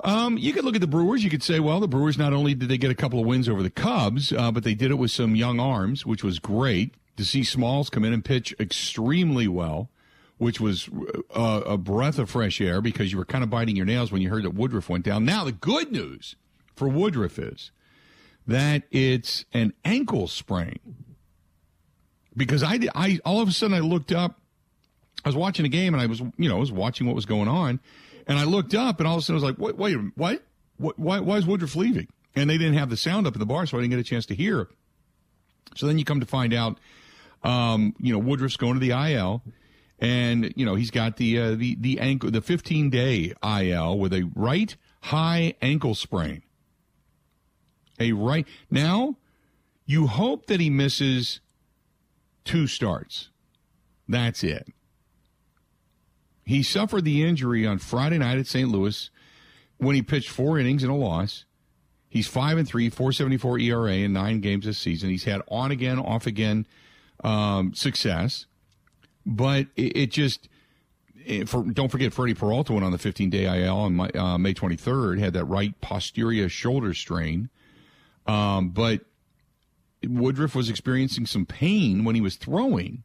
Um, 0.00 0.36
you 0.36 0.52
could 0.52 0.64
look 0.64 0.74
at 0.74 0.80
the 0.80 0.86
Brewers. 0.86 1.24
You 1.24 1.30
could 1.30 1.42
say, 1.42 1.58
well, 1.58 1.80
the 1.80 1.88
Brewers 1.88 2.18
not 2.18 2.32
only 2.32 2.54
did 2.54 2.68
they 2.68 2.78
get 2.78 2.90
a 2.90 2.94
couple 2.94 3.18
of 3.18 3.26
wins 3.26 3.48
over 3.48 3.62
the 3.62 3.70
Cubs, 3.70 4.32
uh, 4.32 4.52
but 4.52 4.62
they 4.62 4.74
did 4.74 4.90
it 4.90 4.96
with 4.96 5.10
some 5.10 5.34
young 5.34 5.58
arms, 5.58 6.04
which 6.04 6.22
was 6.22 6.38
great 6.38 6.94
to 7.16 7.24
see 7.24 7.42
Smalls 7.42 7.88
come 7.88 8.04
in 8.04 8.12
and 8.12 8.24
pitch 8.24 8.54
extremely 8.60 9.48
well, 9.48 9.88
which 10.38 10.60
was 10.60 10.88
a, 11.34 11.38
uh, 11.38 11.60
a 11.60 11.78
breath 11.78 12.18
of 12.18 12.28
fresh 12.28 12.60
air 12.60 12.82
because 12.82 13.10
you 13.10 13.18
were 13.18 13.24
kind 13.24 13.42
of 13.42 13.48
biting 13.48 13.74
your 13.74 13.86
nails 13.86 14.12
when 14.12 14.20
you 14.20 14.28
heard 14.28 14.44
that 14.44 14.54
Woodruff 14.54 14.88
went 14.90 15.04
down. 15.04 15.24
Now, 15.24 15.44
the 15.44 15.52
good 15.52 15.90
news 15.90 16.36
for 16.74 16.88
Woodruff 16.88 17.38
is 17.38 17.70
that 18.46 18.82
it's 18.90 19.44
an 19.52 19.72
ankle 19.84 20.28
sprain. 20.28 20.78
Because 22.36 22.62
I, 22.62 22.78
I 22.94 23.18
all 23.24 23.40
of 23.40 23.48
a 23.48 23.52
sudden 23.52 23.74
I 23.74 23.80
looked 23.80 24.12
up, 24.12 24.38
I 25.24 25.28
was 25.30 25.36
watching 25.36 25.64
a 25.64 25.70
game 25.70 25.94
and 25.94 26.02
I 26.02 26.06
was, 26.06 26.20
you 26.20 26.48
know, 26.50 26.56
I 26.56 26.60
was 26.60 26.70
watching 26.70 27.06
what 27.06 27.16
was 27.16 27.24
going 27.24 27.48
on, 27.48 27.80
and 28.26 28.38
I 28.38 28.44
looked 28.44 28.74
up 28.74 29.00
and 29.00 29.06
all 29.06 29.16
of 29.16 29.20
a 29.20 29.22
sudden 29.22 29.42
I 29.42 29.46
was 29.46 29.58
like, 29.58 29.58
wait, 29.58 29.76
wait, 29.76 29.96
what? 30.16 30.42
what 30.76 30.98
why, 30.98 31.20
why 31.20 31.36
is 31.36 31.46
Woodruff 31.46 31.76
leaving? 31.76 32.08
And 32.34 32.50
they 32.50 32.58
didn't 32.58 32.74
have 32.74 32.90
the 32.90 32.96
sound 32.96 33.26
up 33.26 33.34
in 33.34 33.40
the 33.40 33.46
bar, 33.46 33.66
so 33.66 33.78
I 33.78 33.80
didn't 33.80 33.90
get 33.90 34.00
a 34.00 34.04
chance 34.04 34.26
to 34.26 34.34
hear. 34.34 34.68
So 35.74 35.86
then 35.86 35.98
you 35.98 36.04
come 36.04 36.20
to 36.20 36.26
find 36.26 36.52
out 36.52 36.78
um, 37.46 37.94
you 38.00 38.12
know, 38.12 38.18
Woodruff's 38.18 38.56
going 38.56 38.74
to 38.74 38.80
the 38.80 38.90
IL, 38.90 39.42
and 39.98 40.52
you 40.56 40.66
know 40.66 40.74
he's 40.74 40.90
got 40.90 41.16
the 41.16 41.38
uh, 41.38 41.50
the 41.54 41.76
the 41.78 42.00
ankle, 42.00 42.30
the 42.30 42.40
15 42.40 42.90
day 42.90 43.32
IL 43.42 43.98
with 43.98 44.12
a 44.12 44.30
right 44.34 44.74
high 45.02 45.54
ankle 45.62 45.94
sprain. 45.94 46.42
A 48.00 48.12
right 48.12 48.46
now, 48.70 49.16
you 49.86 50.06
hope 50.06 50.46
that 50.46 50.60
he 50.60 50.70
misses 50.70 51.40
two 52.44 52.66
starts. 52.66 53.30
That's 54.08 54.42
it. 54.42 54.68
He 56.46 56.62
suffered 56.62 57.04
the 57.04 57.24
injury 57.24 57.66
on 57.66 57.78
Friday 57.78 58.18
night 58.18 58.38
at 58.38 58.46
St. 58.46 58.68
Louis 58.68 59.10
when 59.78 59.96
he 59.96 60.02
pitched 60.02 60.30
four 60.30 60.58
innings 60.58 60.84
and 60.84 60.92
a 60.92 60.94
loss. 60.94 61.44
He's 62.08 62.28
five 62.28 62.56
and 62.56 62.66
three, 62.66 62.88
474 62.88 63.58
ERA 63.58 63.92
in 63.92 64.12
nine 64.12 64.40
games 64.40 64.64
this 64.64 64.78
season. 64.78 65.10
He's 65.10 65.24
had 65.24 65.42
on 65.48 65.72
again, 65.72 65.98
off 65.98 66.26
again 66.26 66.66
um, 67.24 67.74
success, 67.74 68.46
but 69.26 69.66
it, 69.76 69.96
it 69.96 70.10
just. 70.10 70.48
It, 71.26 71.48
for, 71.48 71.64
don't 71.64 71.88
forget, 71.88 72.12
Freddie 72.12 72.34
Peralta 72.34 72.72
went 72.72 72.84
on 72.84 72.92
the 72.92 72.98
15 72.98 73.30
day 73.30 73.64
IL 73.64 73.76
on 73.76 73.96
my, 73.96 74.08
uh, 74.10 74.38
May 74.38 74.54
23rd, 74.54 75.18
had 75.18 75.32
that 75.32 75.44
right 75.46 75.74
posterior 75.80 76.48
shoulder 76.48 76.94
strain. 76.94 77.50
Um, 78.28 78.68
but 78.68 79.00
Woodruff 80.04 80.54
was 80.54 80.70
experiencing 80.70 81.26
some 81.26 81.44
pain 81.44 82.04
when 82.04 82.14
he 82.14 82.20
was 82.20 82.36
throwing. 82.36 83.02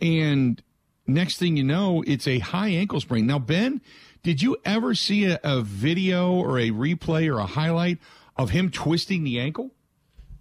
And 0.00 0.62
next 1.06 1.38
thing 1.38 1.56
you 1.56 1.64
know, 1.64 2.02
it's 2.06 2.26
a 2.26 2.38
high 2.38 2.68
ankle 2.68 3.00
sprain. 3.00 3.26
Now, 3.26 3.38
Ben, 3.38 3.80
did 4.22 4.42
you 4.42 4.56
ever 4.64 4.94
see 4.94 5.26
a, 5.26 5.38
a 5.44 5.60
video 5.60 6.32
or 6.32 6.58
a 6.58 6.70
replay 6.70 7.32
or 7.32 7.38
a 7.38 7.46
highlight 7.46 7.98
of 8.36 8.50
him 8.50 8.70
twisting 8.70 9.24
the 9.24 9.38
ankle? 9.38 9.70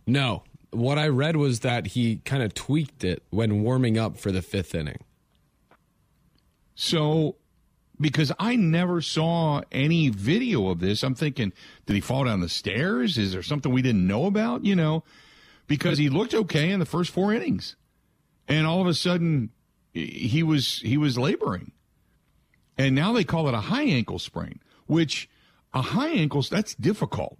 No. 0.07 0.43
What 0.71 0.97
I 0.97 1.07
read 1.07 1.35
was 1.35 1.59
that 1.59 1.87
he 1.87 2.17
kind 2.17 2.41
of 2.41 2.53
tweaked 2.53 3.03
it 3.03 3.23
when 3.29 3.61
warming 3.61 3.97
up 3.97 4.17
for 4.17 4.31
the 4.31 4.41
fifth 4.41 4.73
inning. 4.73 5.03
So, 6.75 7.35
because 8.01 8.31
I 8.39 8.55
never 8.55 9.01
saw 9.01 9.61
any 9.71 10.09
video 10.09 10.69
of 10.69 10.79
this, 10.79 11.03
I'm 11.03 11.13
thinking, 11.13 11.53
did 11.85 11.93
he 11.93 12.01
fall 12.01 12.23
down 12.23 12.41
the 12.41 12.49
stairs? 12.49 13.19
Is 13.19 13.33
there 13.33 13.43
something 13.43 13.71
we 13.71 13.83
didn't 13.83 14.07
know 14.07 14.25
about? 14.25 14.65
You 14.65 14.75
know, 14.75 15.03
because 15.67 15.99
he 15.99 16.09
looked 16.09 16.33
okay 16.33 16.71
in 16.71 16.79
the 16.79 16.85
first 16.87 17.11
four 17.11 17.31
innings, 17.33 17.75
and 18.47 18.65
all 18.65 18.81
of 18.81 18.87
a 18.87 18.95
sudden, 18.95 19.51
he 19.93 20.43
was 20.43 20.79
he 20.83 20.97
was 20.97 21.17
laboring, 21.17 21.71
and 22.77 22.95
now 22.95 23.13
they 23.13 23.23
call 23.23 23.47
it 23.47 23.53
a 23.53 23.61
high 23.61 23.83
ankle 23.83 24.19
sprain, 24.19 24.59
which 24.87 25.29
a 25.73 25.81
high 25.81 26.09
ankle 26.09 26.41
that's 26.41 26.75
difficult. 26.75 27.37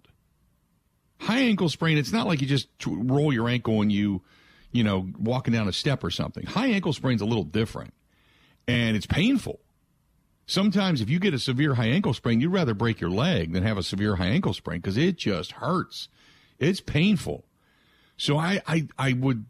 High 1.19 1.41
ankle 1.41 1.69
sprain, 1.69 1.97
it's 1.97 2.11
not 2.11 2.27
like 2.27 2.41
you 2.41 2.47
just 2.47 2.67
roll 2.85 3.31
your 3.33 3.47
ankle 3.47 3.81
and 3.81 3.91
you, 3.91 4.21
you 4.71 4.83
know, 4.83 5.07
walking 5.17 5.53
down 5.53 5.67
a 5.67 5.73
step 5.73 6.03
or 6.03 6.09
something. 6.09 6.45
High 6.45 6.67
ankle 6.67 6.93
sprain's 6.93 7.21
a 7.21 7.25
little 7.25 7.45
different, 7.45 7.93
and 8.67 8.95
it's 8.95 9.05
painful. 9.05 9.59
Sometimes, 10.45 10.99
if 10.99 11.09
you 11.09 11.19
get 11.19 11.33
a 11.33 11.39
severe 11.39 11.75
high 11.75 11.87
ankle 11.87 12.13
sprain, 12.13 12.41
you'd 12.41 12.51
rather 12.51 12.73
break 12.73 12.99
your 12.99 13.09
leg 13.09 13.53
than 13.53 13.63
have 13.63 13.77
a 13.77 13.83
severe 13.83 14.17
high 14.17 14.27
ankle 14.27 14.53
sprain 14.53 14.81
because 14.81 14.97
it 14.97 15.15
just 15.17 15.53
hurts. 15.53 16.09
It's 16.59 16.81
painful. 16.81 17.45
So 18.17 18.37
I, 18.37 18.61
I, 18.67 18.87
I 18.97 19.13
would, 19.13 19.45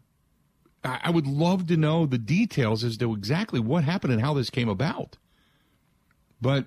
I 0.84 1.10
would 1.10 1.26
love 1.26 1.66
to 1.68 1.76
know 1.76 2.04
the 2.04 2.18
details 2.18 2.84
as 2.84 2.98
to 2.98 3.14
exactly 3.14 3.58
what 3.58 3.84
happened 3.84 4.12
and 4.12 4.22
how 4.22 4.34
this 4.34 4.50
came 4.50 4.68
about. 4.68 5.16
But 6.40 6.66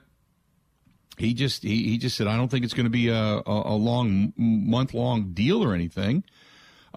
he 1.17 1.33
just 1.33 1.63
he, 1.63 1.83
he 1.83 1.97
just 1.97 2.17
said, 2.17 2.27
I 2.27 2.35
don't 2.35 2.49
think 2.49 2.65
it's 2.65 2.73
going 2.73 2.85
to 2.85 2.91
be 2.91 3.09
a, 3.09 3.41
a, 3.45 3.75
long 3.75 4.33
month 4.37 4.93
long 4.93 5.33
deal 5.33 5.63
or 5.63 5.73
anything. 5.73 6.23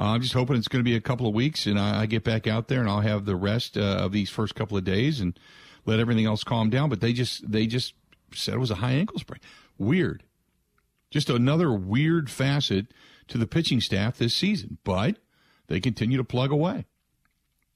Uh, 0.00 0.12
I'm 0.12 0.22
just 0.22 0.34
hoping 0.34 0.56
it's 0.56 0.68
going 0.68 0.82
to 0.82 0.88
be 0.88 0.96
a 0.96 1.00
couple 1.00 1.26
of 1.26 1.34
weeks, 1.34 1.66
and 1.66 1.78
I, 1.78 2.02
I, 2.02 2.06
get 2.06 2.24
back 2.24 2.46
out 2.46 2.68
there 2.68 2.80
and 2.80 2.88
I'll 2.88 3.00
have 3.00 3.26
the 3.26 3.36
rest 3.36 3.76
uh, 3.76 3.80
of 3.80 4.12
these 4.12 4.30
first 4.30 4.54
couple 4.54 4.78
of 4.78 4.84
days 4.84 5.20
and 5.20 5.38
let 5.84 6.00
everything 6.00 6.26
else 6.26 6.44
calm 6.44 6.70
down. 6.70 6.88
But 6.88 7.00
they 7.00 7.12
just 7.12 7.50
they 7.50 7.66
just 7.66 7.94
said 8.32 8.54
it 8.54 8.58
was 8.58 8.70
a 8.70 8.76
high 8.76 8.92
ankle 8.92 9.18
sprain. 9.18 9.40
Weird. 9.78 10.22
Just 11.10 11.28
another 11.28 11.72
weird 11.72 12.30
facet 12.30 12.86
to 13.28 13.36
the 13.36 13.46
pitching 13.46 13.80
staff 13.80 14.16
this 14.16 14.34
season. 14.34 14.78
But 14.84 15.16
they 15.66 15.80
continue 15.80 16.16
to 16.18 16.24
plug 16.24 16.50
away. 16.50 16.86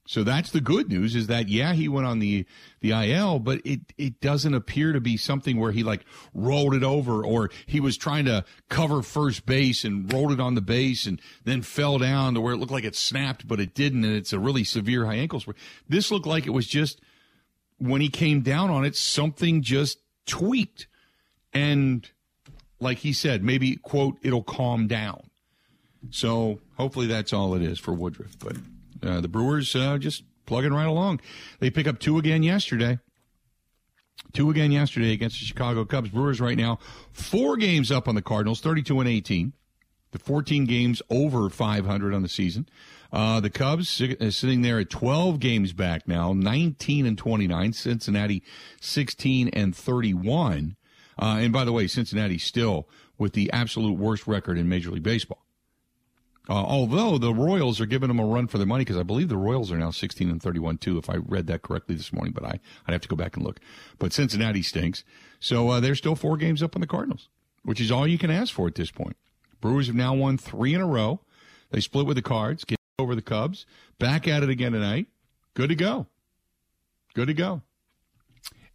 So 0.07 0.23
that's 0.23 0.51
the 0.51 0.61
good 0.61 0.87
news 0.87 1.15
is 1.15 1.27
that 1.27 1.49
yeah 1.49 1.73
he 1.73 1.87
went 1.87 2.05
on 2.05 2.19
the 2.19 2.45
the 2.79 2.91
IL 2.91 3.39
but 3.39 3.59
it 3.65 3.81
it 3.97 4.21
doesn't 4.21 4.53
appear 4.53 4.93
to 4.93 5.01
be 5.01 5.17
something 5.17 5.59
where 5.59 5.71
he 5.71 5.83
like 5.83 6.05
rolled 6.33 6.75
it 6.75 6.83
over 6.83 7.25
or 7.25 7.49
he 7.65 7.79
was 7.79 7.97
trying 7.97 8.25
to 8.25 8.45
cover 8.69 9.01
first 9.01 9.47
base 9.47 9.83
and 9.83 10.11
rolled 10.13 10.31
it 10.31 10.39
on 10.39 10.53
the 10.53 10.61
base 10.61 11.07
and 11.07 11.19
then 11.43 11.63
fell 11.63 11.97
down 11.97 12.35
to 12.35 12.41
where 12.41 12.53
it 12.53 12.57
looked 12.57 12.71
like 12.71 12.83
it 12.83 12.95
snapped 12.95 13.47
but 13.47 13.59
it 13.59 13.73
didn't 13.73 14.05
and 14.05 14.15
it's 14.15 14.31
a 14.31 14.39
really 14.39 14.63
severe 14.63 15.05
high 15.05 15.15
ankle 15.15 15.39
sprain. 15.39 15.55
This 15.89 16.11
looked 16.11 16.27
like 16.27 16.45
it 16.45 16.51
was 16.51 16.67
just 16.67 17.01
when 17.79 17.99
he 17.99 18.09
came 18.09 18.41
down 18.41 18.69
on 18.69 18.85
it 18.85 18.95
something 18.95 19.63
just 19.63 19.97
tweaked 20.27 20.85
and 21.51 22.07
like 22.79 22.99
he 22.99 23.11
said 23.11 23.43
maybe 23.43 23.75
quote 23.77 24.17
it'll 24.21 24.43
calm 24.43 24.85
down. 24.85 25.31
So 26.11 26.59
hopefully 26.77 27.07
that's 27.07 27.33
all 27.33 27.55
it 27.55 27.63
is 27.63 27.79
for 27.79 27.91
Woodruff 27.91 28.37
but 28.37 28.55
uh, 29.05 29.21
the 29.21 29.27
Brewers 29.27 29.75
uh, 29.75 29.97
just 29.97 30.23
plugging 30.45 30.73
right 30.73 30.87
along. 30.87 31.21
They 31.59 31.69
pick 31.69 31.87
up 31.87 31.99
two 31.99 32.17
again 32.17 32.43
yesterday. 32.43 32.99
Two 34.33 34.49
again 34.49 34.71
yesterday 34.71 35.13
against 35.13 35.39
the 35.39 35.45
Chicago 35.45 35.85
Cubs. 35.85 36.09
Brewers 36.09 36.41
right 36.41 36.57
now 36.57 36.79
four 37.11 37.57
games 37.57 37.91
up 37.91 38.07
on 38.07 38.15
the 38.15 38.21
Cardinals, 38.21 38.61
thirty-two 38.61 38.99
and 38.99 39.09
eighteen. 39.09 39.53
The 40.11 40.19
fourteen 40.19 40.65
games 40.65 41.01
over 41.09 41.49
five 41.49 41.85
hundred 41.85 42.13
on 42.13 42.21
the 42.21 42.29
season. 42.29 42.67
Uh, 43.13 43.39
the 43.39 43.49
Cubs 43.49 44.01
uh, 44.01 44.29
sitting 44.31 44.61
there 44.61 44.79
at 44.79 44.89
twelve 44.89 45.39
games 45.39 45.73
back 45.73 46.07
now, 46.07 46.33
nineteen 46.33 47.05
and 47.05 47.17
twenty-nine. 47.17 47.73
Cincinnati 47.73 48.43
sixteen 48.81 49.49
and 49.49 49.75
thirty-one. 49.75 50.75
Uh, 51.17 51.37
and 51.39 51.53
by 51.53 51.63
the 51.63 51.71
way, 51.71 51.87
Cincinnati 51.87 52.37
still 52.37 52.89
with 53.17 53.33
the 53.33 53.49
absolute 53.53 53.97
worst 53.97 54.27
record 54.27 54.57
in 54.57 54.67
Major 54.67 54.91
League 54.91 55.03
Baseball. 55.03 55.44
Uh, 56.47 56.53
although 56.53 57.17
the 57.17 57.33
Royals 57.33 57.81
are 57.81 57.85
giving 57.85 58.07
them 58.07 58.19
a 58.19 58.25
run 58.25 58.47
for 58.47 58.57
their 58.57 58.67
money 58.67 58.83
because 58.83 58.97
I 58.97 59.03
believe 59.03 59.29
the 59.29 59.37
Royals 59.37 59.71
are 59.71 59.77
now 59.77 59.91
16 59.91 60.29
and 60.29 60.41
31 60.41 60.77
too, 60.77 60.97
if 60.97 61.09
I 61.09 61.15
read 61.15 61.47
that 61.47 61.63
correctly 61.63 61.95
this 61.95 62.13
morning, 62.13 62.33
but 62.33 62.45
I, 62.45 62.59
I'd 62.87 62.91
have 62.91 63.01
to 63.01 63.07
go 63.07 63.15
back 63.15 63.35
and 63.35 63.45
look. 63.45 63.59
But 63.97 64.13
Cincinnati 64.13 64.61
stinks. 64.61 65.03
So 65.39 65.69
uh, 65.69 65.79
they're 65.79 65.95
still 65.95 66.15
four 66.15 66.37
games 66.37 66.61
up 66.61 66.75
on 66.75 66.81
the 66.81 66.87
Cardinals, 66.87 67.29
which 67.63 67.81
is 67.81 67.91
all 67.91 68.07
you 68.07 68.17
can 68.17 68.31
ask 68.31 68.53
for 68.53 68.67
at 68.67 68.75
this 68.75 68.91
point. 68.91 69.17
Brewers 69.59 69.87
have 69.87 69.95
now 69.95 70.13
won 70.13 70.37
three 70.37 70.73
in 70.73 70.81
a 70.81 70.87
row. 70.87 71.21
They 71.71 71.79
split 71.79 72.05
with 72.05 72.15
the 72.15 72.21
Cards, 72.21 72.63
get 72.63 72.77
over 72.99 73.15
the 73.15 73.21
Cubs, 73.21 73.65
back 73.97 74.27
at 74.27 74.43
it 74.43 74.49
again 74.49 74.73
tonight. 74.73 75.07
Good 75.55 75.69
to 75.69 75.75
go. 75.75 76.05
Good 77.15 77.27
to 77.27 77.33
go. 77.33 77.61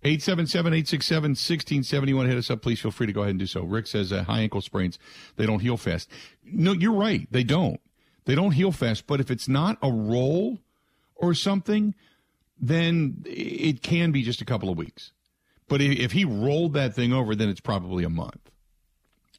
877 0.02 0.72
867 0.72 1.30
1670. 1.30 2.14
Want 2.14 2.26
to 2.26 2.30
hit 2.30 2.38
us 2.38 2.50
up? 2.50 2.62
Please 2.62 2.80
feel 2.80 2.90
free 2.90 3.06
to 3.06 3.12
go 3.12 3.20
ahead 3.20 3.30
and 3.30 3.38
do 3.38 3.46
so. 3.46 3.62
Rick 3.62 3.86
says 3.86 4.12
uh, 4.12 4.24
high 4.24 4.40
ankle 4.40 4.60
sprains, 4.60 4.98
they 5.36 5.46
don't 5.46 5.60
heal 5.60 5.76
fast. 5.76 6.10
No, 6.42 6.72
you're 6.72 6.92
right. 6.92 7.28
They 7.30 7.44
don't. 7.44 7.80
They 8.24 8.34
don't 8.34 8.52
heal 8.52 8.72
fast. 8.72 9.06
But 9.06 9.20
if 9.20 9.30
it's 9.30 9.48
not 9.48 9.78
a 9.82 9.90
roll 9.90 10.58
or 11.16 11.34
something, 11.34 11.94
then 12.58 13.22
it 13.26 13.82
can 13.82 14.10
be 14.10 14.22
just 14.22 14.40
a 14.40 14.44
couple 14.44 14.70
of 14.70 14.78
weeks. 14.78 15.12
But 15.68 15.80
if 15.80 16.12
he 16.12 16.24
rolled 16.24 16.74
that 16.74 16.94
thing 16.94 17.12
over, 17.12 17.34
then 17.34 17.48
it's 17.48 17.60
probably 17.60 18.02
a 18.02 18.10
month. 18.10 18.50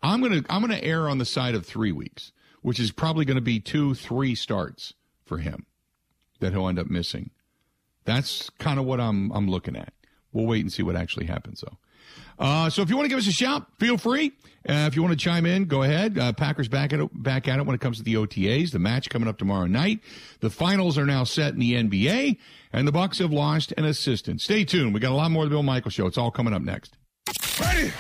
I'm 0.02 0.22
gonna 0.22 0.44
I'm 0.50 0.62
gonna 0.62 0.80
err 0.82 1.10
on 1.10 1.18
the 1.18 1.26
side 1.26 1.56
of 1.56 1.66
three 1.66 1.92
weeks, 1.92 2.32
which 2.62 2.80
is 2.80 2.92
probably 2.92 3.26
going 3.26 3.36
to 3.36 3.42
be 3.42 3.60
two, 3.60 3.94
three 3.94 4.34
starts 4.34 4.94
for 5.26 5.40
him 5.40 5.66
that 6.40 6.54
he'll 6.54 6.68
end 6.68 6.80
up 6.80 6.90
missing. 6.90 7.32
That's 8.06 8.50
kind 8.52 8.80
of 8.80 8.86
what 8.86 9.00
I'm 9.00 9.32
I'm 9.32 9.50
looking 9.50 9.76
at. 9.76 9.94
We'll 10.34 10.46
wait 10.46 10.62
and 10.62 10.72
see 10.72 10.84
what 10.84 10.96
actually 10.96 11.26
happens, 11.26 11.62
though. 11.62 11.78
Uh, 12.40 12.70
so 12.70 12.82
if 12.82 12.90
you 12.90 12.96
want 12.96 13.06
to 13.06 13.10
give 13.10 13.20
us 13.20 13.28
a 13.28 13.32
shout, 13.32 13.68
feel 13.80 13.98
free. 13.98 14.32
Uh, 14.68 14.86
if 14.88 14.96
you 14.96 15.02
want 15.02 15.12
to 15.12 15.18
chime 15.18 15.46
in, 15.46 15.66
go 15.66 15.84
ahead. 15.84 16.18
Uh, 16.18 16.34
Packers 16.34 16.68
back 16.68 16.94
at 16.94 17.00
it, 17.00 17.10
back 17.14 17.48
at 17.48 17.60
it 17.60 17.66
when 17.66 17.76
it 17.76 17.82
comes 17.82 17.98
to 17.98 18.04
the 18.04 18.16
OTAs. 18.16 18.72
The 18.72 18.80
match 18.80 19.10
coming 19.10 19.28
up 19.28 19.38
tomorrow 19.38 19.66
night. 19.66 20.00
The 20.40 20.50
finals 20.50 20.98
are 20.98 21.06
now 21.06 21.24
set 21.24 21.54
in 21.54 21.60
the 21.60 21.74
NBA, 21.74 22.38
and 22.74 22.88
the 22.88 22.92
Bucks 22.92 23.20
have 23.20 23.32
lost 23.32 23.74
an 23.78 23.86
assistant. 23.86 24.42
Stay 24.42 24.64
tuned. 24.64 24.94
We 24.94 25.00
got 25.00 25.12
a 25.12 25.16
lot 25.16 25.32
more 25.32 25.44
of 25.44 25.50
the 25.50 25.54
Bill 25.56 25.64
Michael 25.64 25.92
Show. 25.92 26.08
It's 26.08 26.18
all 26.18 26.32
coming 26.32 26.54
up 26.54 26.62
next. 26.62 26.98
Ready? 27.60 27.92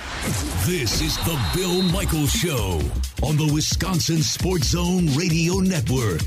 This 0.66 1.02
is 1.02 1.18
the 1.18 1.40
Bill 1.56 1.82
Michael 1.92 2.28
Show 2.28 2.80
on 3.24 3.38
the 3.38 3.52
Wisconsin 3.54 4.24
Sports 4.24 4.70
Zone 4.70 5.08
Radio 5.16 5.56
Network. 5.56 6.22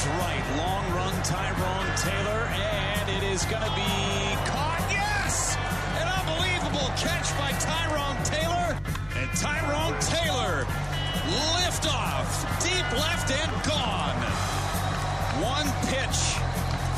Towards 0.00 0.20
right. 0.20 0.56
Long 0.56 0.84
run, 0.94 1.22
Tyrone 1.22 1.96
Taylor, 1.96 2.48
and 2.52 3.10
it 3.10 3.22
is 3.22 3.44
going 3.44 3.62
to 3.62 3.74
be 3.74 4.36
caught. 4.48 4.86
Yes! 4.90 5.56
An 5.98 6.08
unbelievable 6.08 6.88
catch 6.96 7.28
by 7.38 7.52
Tyrone 7.58 8.22
Taylor. 8.24 8.78
And 9.16 9.30
Tyrone 9.36 9.98
Taylor, 10.00 10.66
lift 11.60 11.86
off, 11.86 12.62
deep 12.62 12.86
left 12.92 13.30
and 13.30 13.52
gone. 13.68 14.16
One 15.42 15.68
pitch 15.88 16.18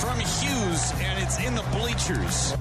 from 0.01 0.19
Hughes, 0.19 0.93
and 1.01 1.23
it's 1.23 1.39
in 1.45 1.55
the 1.55 1.65
bleachers. 1.79 2.55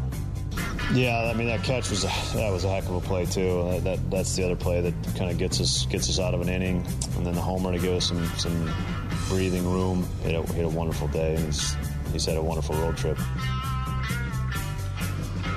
Yeah, 0.94 1.32
I 1.32 1.34
mean 1.34 1.48
that 1.48 1.64
catch 1.64 1.90
was 1.90 2.04
that 2.04 2.52
was 2.52 2.66
a 2.66 2.70
heck 2.70 2.84
of 2.84 2.96
a 2.96 3.00
play 3.00 3.26
too. 3.26 3.64
That, 3.64 3.84
that 3.84 4.12
that's 4.12 4.36
the 4.36 4.44
other 4.44 4.58
play 4.58 4.82
that 4.82 4.94
kind 5.16 5.32
of 5.32 5.38
gets 5.38 5.62
us 5.62 5.86
gets 5.86 6.10
us 6.10 6.20
out 6.20 6.34
of 6.34 6.42
an 6.42 6.50
inning, 6.50 6.86
and 7.16 7.26
then 7.26 7.34
the 7.34 7.42
homer 7.42 7.72
to 7.72 7.80
give 7.80 7.94
us 7.94 8.08
some 8.08 8.26
some 8.38 8.70
breathing 9.32 9.66
room. 9.72 10.06
He 10.24 10.34
had 10.34 10.44
a, 10.44 10.54
had 10.54 10.66
a 10.66 10.70
wonderful 10.70 11.08
day, 11.08 11.36
and 11.36 11.46
he's, 11.46 11.74
he's 12.12 12.26
had 12.26 12.36
a 12.36 12.42
wonderful 12.42 12.76
road 12.76 12.98
trip. 12.98 13.18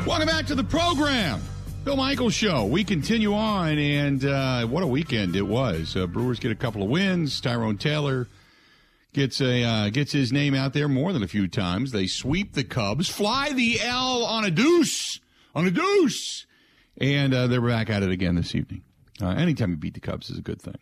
Welcome 0.07 0.29
back 0.29 0.47
to 0.47 0.55
the 0.55 0.63
program. 0.63 1.41
Bill 1.83 1.97
Michaels 1.97 2.35
Show. 2.35 2.67
We 2.67 2.85
continue 2.85 3.35
on, 3.35 3.77
and 3.77 4.25
uh, 4.25 4.67
what 4.69 4.85
a 4.85 4.87
weekend 4.87 5.35
it 5.35 5.43
was. 5.43 5.97
Uh, 5.97 6.07
Brewers 6.07 6.39
get 6.39 6.53
a 6.53 6.55
couple 6.55 6.85
of 6.85 6.89
wins. 6.89 7.41
Tyrone 7.41 7.77
Taylor 7.77 8.29
gets 9.13 9.41
a 9.41 9.65
uh, 9.65 9.89
gets 9.91 10.13
his 10.13 10.31
name 10.31 10.55
out 10.55 10.73
there 10.73 10.87
more 10.87 11.13
than 11.13 11.25
a 11.25 11.29
few 11.29 11.49
times. 11.49 11.91
They 11.91 12.07
sweep 12.07 12.53
the 12.53 12.63
Cubs, 12.63 13.09
fly 13.09 13.53
the 13.53 13.81
L 13.81 14.25
on 14.25 14.45
a 14.45 14.53
deuce, 14.53 15.19
on 15.53 15.67
a 15.67 15.73
deuce, 15.73 16.47
and 17.01 17.35
uh, 17.35 17.49
they're 17.49 17.61
back 17.61 17.91
at 17.91 18.05
it 18.05 18.11
again 18.11 18.37
this 18.37 18.55
evening. 18.55 18.83
Uh, 19.21 19.31
anytime 19.31 19.71
you 19.71 19.77
beat 19.77 19.95
the 19.95 20.01
Cubs 20.01 20.31
is 20.31 20.39
a 20.39 20.43
good 20.43 20.63
thing. 20.63 20.79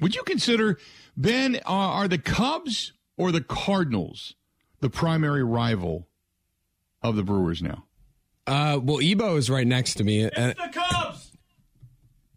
Would 0.00 0.14
you 0.14 0.22
consider 0.24 0.78
Ben, 1.16 1.56
uh, 1.56 1.70
are 1.70 2.08
the 2.08 2.18
Cubs 2.18 2.92
or 3.16 3.32
the 3.32 3.40
Cardinals 3.40 4.34
the 4.80 4.90
primary 4.90 5.42
rival 5.42 6.08
of 7.02 7.16
the 7.16 7.22
Brewers 7.22 7.62
now? 7.62 7.84
Uh, 8.46 8.78
well, 8.82 9.00
Ebo 9.00 9.36
is 9.36 9.48
right 9.48 9.66
next 9.66 9.94
to 9.94 10.04
me. 10.04 10.24
It's 10.24 10.36
and, 10.36 10.54
the 10.54 10.70
Cubs. 10.72 11.30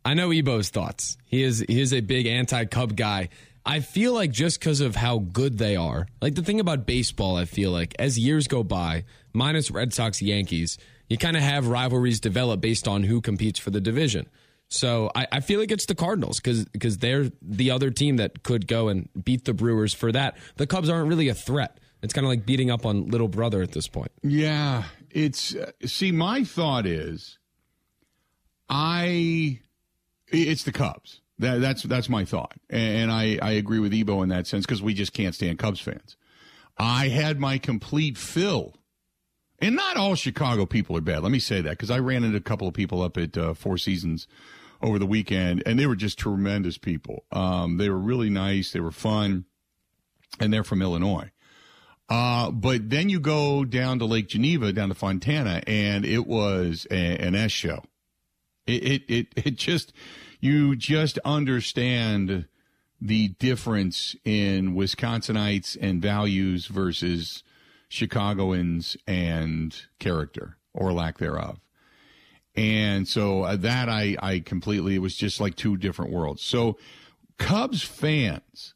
I 0.06 0.14
know 0.14 0.32
Ebo's 0.32 0.70
thoughts. 0.70 1.18
He 1.26 1.44
is 1.44 1.66
he 1.68 1.82
is 1.82 1.92
a 1.92 2.00
big 2.00 2.28
anti-Cub 2.28 2.96
guy. 2.96 3.28
I 3.66 3.82
feel 3.82 4.14
like 4.14 4.32
just 4.32 4.62
because 4.62 4.80
of 4.80 4.96
how 4.96 5.18
good 5.18 5.58
they 5.58 5.76
are, 5.76 6.08
like 6.22 6.36
the 6.36 6.42
thing 6.42 6.62
about 6.62 6.86
baseball, 6.86 7.36
I 7.36 7.44
feel 7.44 7.72
like 7.72 7.94
as 8.00 8.18
years 8.18 8.48
go 8.48 8.64
by, 8.64 9.04
minus 9.34 9.70
Red 9.70 9.94
Sox, 9.94 10.22
Yankees, 10.22 10.78
you 11.10 11.18
kind 11.18 11.36
of 11.36 11.44
have 11.44 11.68
rivalries 11.68 12.22
develop 12.22 12.62
based 12.62 12.88
on 12.88 13.04
who 13.04 13.20
competes 13.20 13.60
for 13.60 13.72
the 13.72 13.82
division. 13.82 14.30
So 14.70 15.12
I, 15.16 15.28
I 15.32 15.40
feel 15.40 15.60
like 15.60 15.72
it's 15.72 15.86
the 15.86 15.96
Cardinals 15.96 16.40
because 16.40 16.66
because 16.66 16.98
they're 16.98 17.32
the 17.42 17.72
other 17.72 17.90
team 17.90 18.18
that 18.18 18.44
could 18.44 18.68
go 18.68 18.90
and 18.90 19.10
beat 19.24 19.46
the 19.46 19.54
Brewers 19.54 19.94
for 19.94 20.12
that. 20.12 20.38
The 20.58 20.68
Cubs 20.68 20.90
aren't 20.90 21.08
really 21.08 21.30
a 21.30 21.34
threat. 21.34 21.80
It's 22.02 22.14
kind 22.14 22.26
of 22.26 22.30
like 22.30 22.46
beating 22.46 22.70
up 22.70 22.86
on 22.86 23.08
little 23.08 23.28
brother 23.28 23.62
at 23.62 23.72
this 23.72 23.88
point. 23.88 24.12
Yeah, 24.24 24.84
it's 25.10 25.56
uh, 25.56 25.72
see. 25.86 26.12
My 26.12 26.44
thought 26.44 26.86
is, 26.86 27.40
I 28.70 29.62
it's 30.28 30.64
the 30.64 30.72
Cubs. 30.72 31.22
That, 31.40 31.62
that's 31.62 31.84
that's 31.84 32.10
my 32.10 32.26
thought, 32.26 32.54
and 32.70 33.12
I 33.12 33.40
I 33.42 33.52
agree 33.52 33.80
with 33.80 33.94
Ebo 33.94 34.22
in 34.22 34.30
that 34.30 34.48
sense 34.48 34.66
because 34.66 34.82
we 34.82 34.94
just 34.94 35.14
can't 35.14 35.34
stand 35.34 35.60
Cubs 35.60 35.80
fans. 35.80 36.18
I 36.78 37.08
had 37.08 37.40
my 37.40 37.58
complete 37.58 38.18
fill, 38.18 38.76
and 39.60 39.76
not 39.76 39.98
all 39.98 40.16
Chicago 40.16 40.66
people 40.66 40.96
are 40.98 41.02
bad. 41.02 41.24
Let 41.24 41.32
me 41.32 41.40
say 41.40 41.62
that 41.62 41.72
because 41.72 41.92
I 41.92 42.00
ran 42.00 42.24
into 42.24 42.38
a 42.38 42.42
couple 42.42 42.68
of 42.68 42.74
people 42.74 43.02
up 43.02 43.18
at 43.18 43.38
uh, 43.38 43.54
Four 43.54 43.78
Seasons 43.78 44.28
over 44.82 45.00
the 45.00 45.06
weekend, 45.06 45.64
and 45.66 45.80
they 45.80 45.88
were 45.88 45.96
just 45.96 46.20
tremendous 46.20 46.78
people. 46.78 47.26
Um, 47.32 47.78
they 47.78 47.90
were 47.90 47.98
really 47.98 48.30
nice. 48.30 48.72
They 48.72 48.80
were 48.80 48.92
fun, 48.92 49.46
and 50.40 50.54
they're 50.54 50.64
from 50.64 50.82
Illinois. 50.82 51.32
Uh, 52.10 52.52
but 52.52 52.90
then 52.90 53.10
you 53.10 53.20
go 53.20 53.66
down 53.66 54.00
to 54.00 54.06
Lake 54.06 54.28
Geneva, 54.28 54.72
down 54.72 54.90
to 54.90 54.96
Fontana, 54.96 55.62
and 55.68 56.06
it 56.06 56.26
was 56.26 56.88
a, 56.90 57.18
an 57.18 57.36
S 57.36 57.52
show. 57.52 57.84
It, 58.66 58.84
it, 58.84 59.02
it, 59.10 59.28
it 59.36 59.56
just, 59.56 59.94
you 60.40 60.76
just 60.76 61.20
understand 61.26 62.48
the 63.02 63.30
difference 63.40 64.16
in 64.24 64.74
Wisconsinites 64.74 65.78
and 65.80 66.02
values 66.02 66.68
versus 66.68 67.44
Chicagoans 67.88 68.98
and 69.08 69.75
character 70.00 70.58
or 70.74 70.94
lack 70.94 71.17
thereof. 71.17 71.60
And 72.56 73.08
so 73.08 73.44
uh, 73.44 73.56
that 73.58 73.88
I, 73.88 74.17
I 74.20 74.39
completely, 74.39 74.96
it 74.96 75.00
was 75.00 75.15
just 75.15 75.39
like 75.39 75.56
two 75.56 75.77
different 75.77 76.12
worlds. 76.12 76.41
So 76.41 76.77
Cubs 77.38 77.84
fans, 77.84 78.74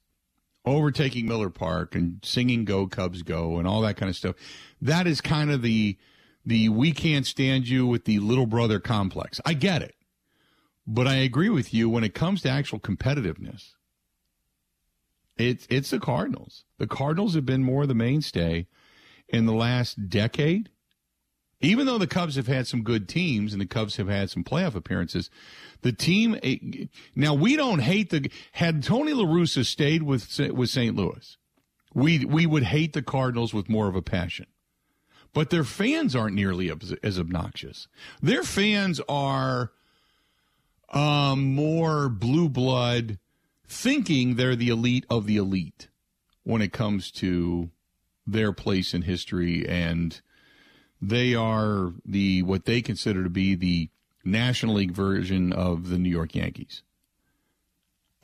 overtaking 0.65 1.27
Miller 1.27 1.49
Park 1.49 1.95
and 1.95 2.19
singing 2.23 2.63
"Go 2.63 2.87
Cubs 2.87 3.23
Go" 3.23 3.57
and 3.57 3.67
all 3.67 3.81
that 3.81 3.97
kind 3.97 4.09
of 4.09 4.15
stuff. 4.15 4.35
That 4.81 5.07
is 5.07 5.19
kind 5.19 5.51
of 5.51 5.61
the 5.61 5.97
the 6.45 6.69
we 6.69 6.91
can't 6.91 7.25
stand 7.25 7.67
you 7.67 7.87
with 7.87 8.05
the 8.05 8.19
little 8.19 8.45
brother 8.45 8.79
complex. 8.79 9.41
I 9.45 9.53
get 9.53 9.81
it, 9.81 9.95
but 10.85 11.07
I 11.07 11.15
agree 11.15 11.49
with 11.49 11.73
you 11.73 11.89
when 11.89 12.03
it 12.03 12.13
comes 12.13 12.43
to 12.43 12.49
actual 12.49 12.79
competitiveness. 12.79 13.71
It's 15.37 15.65
it's 15.69 15.89
the 15.89 15.99
Cardinals. 15.99 16.65
The 16.77 16.87
Cardinals 16.87 17.33
have 17.33 17.45
been 17.45 17.63
more 17.63 17.87
the 17.87 17.95
mainstay 17.95 18.67
in 19.31 19.45
the 19.45 19.53
last 19.53 20.09
decade. 20.09 20.69
Even 21.61 21.85
though 21.85 21.99
the 21.99 22.07
Cubs 22.07 22.35
have 22.35 22.47
had 22.47 22.67
some 22.67 22.81
good 22.83 23.07
teams 23.07 23.53
and 23.53 23.61
the 23.61 23.67
Cubs 23.67 23.97
have 23.97 24.07
had 24.07 24.29
some 24.29 24.43
playoff 24.43 24.75
appearances, 24.75 25.29
the 25.81 25.91
team 25.91 26.39
now 27.15 27.33
we 27.33 27.55
don't 27.55 27.79
hate 27.79 28.09
the 28.09 28.31
had 28.53 28.83
Tony 28.83 29.13
La 29.13 29.25
Russa 29.25 29.65
stayed 29.65 30.03
with 30.03 30.39
with 30.53 30.69
St. 30.69 30.95
Louis, 30.95 31.37
we 31.93 32.25
we 32.25 32.45
would 32.45 32.63
hate 32.63 32.93
the 32.93 33.03
Cardinals 33.03 33.53
with 33.53 33.69
more 33.69 33.87
of 33.87 33.95
a 33.95 34.01
passion. 34.01 34.47
But 35.33 35.49
their 35.49 35.63
fans 35.63 36.15
aren't 36.15 36.35
nearly 36.35 36.71
as 37.03 37.17
obnoxious. 37.17 37.87
Their 38.21 38.43
fans 38.43 38.99
are 39.07 39.71
um, 40.89 41.55
more 41.55 42.09
blue 42.09 42.49
blood, 42.49 43.17
thinking 43.65 44.35
they're 44.35 44.57
the 44.57 44.69
elite 44.69 45.05
of 45.09 45.27
the 45.27 45.37
elite 45.37 45.87
when 46.43 46.61
it 46.61 46.73
comes 46.73 47.11
to 47.11 47.69
their 48.31 48.53
place 48.53 48.93
in 48.93 49.03
history 49.03 49.67
and 49.67 50.21
they 51.01 51.33
are 51.33 51.93
the 52.05 52.43
what 52.43 52.65
they 52.65 52.81
consider 52.81 53.23
to 53.23 53.29
be 53.29 53.55
the 53.55 53.89
National 54.23 54.75
League 54.75 54.91
version 54.91 55.51
of 55.51 55.89
the 55.89 55.97
New 55.97 56.09
York 56.09 56.35
Yankees. 56.35 56.83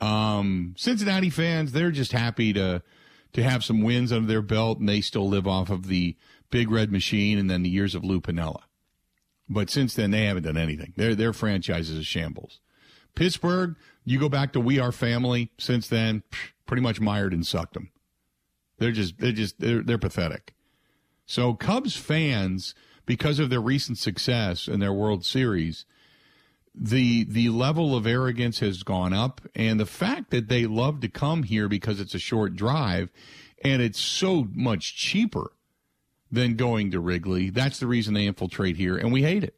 Um, 0.00 0.74
Cincinnati 0.78 1.28
fans, 1.30 1.72
they're 1.72 1.90
just 1.90 2.12
happy 2.12 2.52
to 2.52 2.82
to 3.32 3.42
have 3.42 3.64
some 3.64 3.82
wins 3.82 4.12
under 4.12 4.28
their 4.28 4.42
belt, 4.42 4.78
and 4.78 4.88
they 4.88 5.00
still 5.00 5.28
live 5.28 5.46
off 5.46 5.70
of 5.70 5.88
the 5.88 6.16
Big 6.50 6.70
Red 6.70 6.90
Machine 6.92 7.36
and 7.36 7.50
then 7.50 7.62
the 7.62 7.68
years 7.68 7.94
of 7.94 8.04
Lou 8.04 8.20
Piniella. 8.20 8.62
But 9.48 9.70
since 9.70 9.94
then, 9.94 10.12
they 10.12 10.24
haven't 10.26 10.44
done 10.44 10.56
anything. 10.56 10.94
Their 10.96 11.14
their 11.14 11.32
franchise 11.32 11.90
is 11.90 11.98
a 11.98 12.04
shambles. 12.04 12.60
Pittsburgh, 13.14 13.74
you 14.04 14.20
go 14.20 14.28
back 14.28 14.52
to 14.52 14.60
We 14.60 14.78
Are 14.78 14.92
Family. 14.92 15.50
Since 15.58 15.88
then, 15.88 16.22
pretty 16.66 16.82
much 16.82 17.00
mired 17.00 17.32
and 17.32 17.44
sucked 17.44 17.74
them. 17.74 17.90
They're 18.78 18.92
just 18.92 19.18
they're 19.18 19.32
just 19.32 19.60
they're 19.60 19.82
they're 19.82 19.98
pathetic. 19.98 20.54
So 21.26 21.54
Cubs 21.54 21.96
fans, 21.96 22.74
because 23.04 23.38
of 23.38 23.50
their 23.50 23.60
recent 23.60 23.98
success 23.98 24.66
in 24.66 24.80
their 24.80 24.92
World 24.92 25.24
Series, 25.24 25.84
the 26.74 27.24
the 27.24 27.48
level 27.50 27.96
of 27.96 28.06
arrogance 28.06 28.60
has 28.60 28.82
gone 28.82 29.12
up, 29.12 29.40
and 29.54 29.78
the 29.78 29.86
fact 29.86 30.30
that 30.30 30.48
they 30.48 30.66
love 30.66 31.00
to 31.00 31.08
come 31.08 31.42
here 31.42 31.68
because 31.68 32.00
it's 32.00 32.14
a 32.14 32.18
short 32.18 32.54
drive, 32.54 33.10
and 33.62 33.82
it's 33.82 34.00
so 34.00 34.48
much 34.52 34.96
cheaper 34.96 35.52
than 36.30 36.56
going 36.56 36.90
to 36.90 37.00
Wrigley. 37.00 37.50
That's 37.50 37.80
the 37.80 37.86
reason 37.86 38.14
they 38.14 38.26
infiltrate 38.26 38.76
here, 38.76 38.96
and 38.96 39.12
we 39.12 39.22
hate 39.22 39.44
it. 39.44 39.56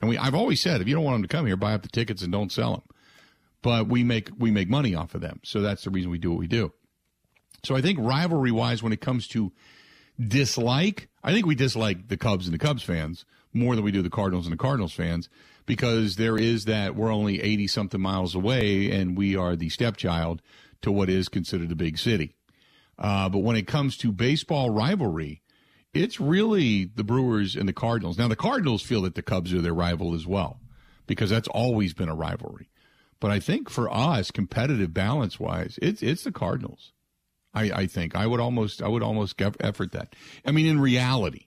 And 0.00 0.10
we 0.10 0.18
I've 0.18 0.34
always 0.34 0.60
said 0.60 0.80
if 0.80 0.88
you 0.88 0.94
don't 0.94 1.04
want 1.04 1.16
them 1.16 1.22
to 1.22 1.28
come 1.28 1.46
here, 1.46 1.56
buy 1.56 1.74
up 1.74 1.82
the 1.82 1.88
tickets 1.88 2.22
and 2.22 2.32
don't 2.32 2.52
sell 2.52 2.72
them. 2.72 2.82
But 3.62 3.88
we 3.88 4.04
make 4.04 4.30
we 4.38 4.50
make 4.50 4.68
money 4.68 4.94
off 4.94 5.14
of 5.14 5.20
them, 5.20 5.40
so 5.42 5.60
that's 5.60 5.84
the 5.84 5.90
reason 5.90 6.10
we 6.10 6.18
do 6.18 6.30
what 6.30 6.38
we 6.38 6.46
do. 6.46 6.72
So 7.64 7.74
I 7.74 7.80
think 7.80 7.98
rivalry 8.00 8.52
wise, 8.52 8.82
when 8.82 8.92
it 8.92 9.00
comes 9.00 9.26
to 9.28 9.52
dislike. 10.20 11.08
I 11.22 11.32
think 11.32 11.46
we 11.46 11.54
dislike 11.54 12.08
the 12.08 12.16
Cubs 12.16 12.46
and 12.46 12.54
the 12.54 12.64
Cubs 12.64 12.82
fans 12.82 13.24
more 13.52 13.74
than 13.74 13.84
we 13.84 13.92
do 13.92 14.02
the 14.02 14.10
Cardinals 14.10 14.46
and 14.46 14.52
the 14.52 14.58
Cardinals 14.58 14.92
fans 14.92 15.28
because 15.66 16.16
there 16.16 16.36
is 16.36 16.64
that 16.66 16.94
we're 16.94 17.12
only 17.12 17.42
80 17.42 17.66
something 17.66 18.00
miles 18.00 18.34
away 18.34 18.90
and 18.90 19.16
we 19.16 19.36
are 19.36 19.56
the 19.56 19.68
stepchild 19.68 20.42
to 20.82 20.92
what 20.92 21.08
is 21.08 21.28
considered 21.28 21.72
a 21.72 21.76
big 21.76 21.98
city. 21.98 22.34
Uh, 22.98 23.28
but 23.28 23.38
when 23.38 23.56
it 23.56 23.66
comes 23.66 23.96
to 23.98 24.12
baseball 24.12 24.70
rivalry, 24.70 25.42
it's 25.92 26.20
really 26.20 26.84
the 26.84 27.04
Brewers 27.04 27.56
and 27.56 27.68
the 27.68 27.72
Cardinals. 27.72 28.18
Now, 28.18 28.28
the 28.28 28.36
Cardinals 28.36 28.82
feel 28.82 29.02
that 29.02 29.14
the 29.14 29.22
Cubs 29.22 29.52
are 29.52 29.60
their 29.60 29.74
rival 29.74 30.14
as 30.14 30.26
well 30.26 30.60
because 31.06 31.30
that's 31.30 31.48
always 31.48 31.94
been 31.94 32.08
a 32.08 32.14
rivalry. 32.14 32.68
But 33.18 33.30
I 33.30 33.40
think 33.40 33.70
for 33.70 33.92
us, 33.92 34.30
competitive 34.30 34.92
balance 34.92 35.40
wise, 35.40 35.78
it's 35.80 36.02
it's 36.02 36.24
the 36.24 36.32
Cardinals. 36.32 36.92
I, 37.56 37.70
I 37.74 37.86
think 37.86 38.14
I 38.14 38.26
would 38.26 38.38
almost 38.38 38.82
I 38.82 38.88
would 38.88 39.02
almost 39.02 39.40
effort 39.60 39.92
that. 39.92 40.14
I 40.44 40.52
mean, 40.52 40.66
in 40.66 40.78
reality, 40.78 41.46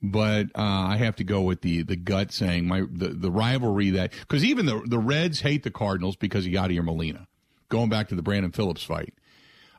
but 0.00 0.46
uh, 0.54 0.62
I 0.62 0.96
have 0.98 1.16
to 1.16 1.24
go 1.24 1.42
with 1.42 1.62
the 1.62 1.82
the 1.82 1.96
gut 1.96 2.32
saying 2.32 2.68
my 2.68 2.84
the, 2.88 3.08
the 3.08 3.30
rivalry 3.30 3.90
that 3.90 4.12
because 4.12 4.44
even 4.44 4.66
the 4.66 4.80
the 4.86 5.00
Reds 5.00 5.40
hate 5.40 5.64
the 5.64 5.70
Cardinals 5.70 6.14
because 6.14 6.46
of 6.46 6.52
Yadier 6.52 6.84
Molina, 6.84 7.26
going 7.68 7.88
back 7.88 8.08
to 8.08 8.14
the 8.14 8.22
Brandon 8.22 8.52
Phillips 8.52 8.84
fight. 8.84 9.14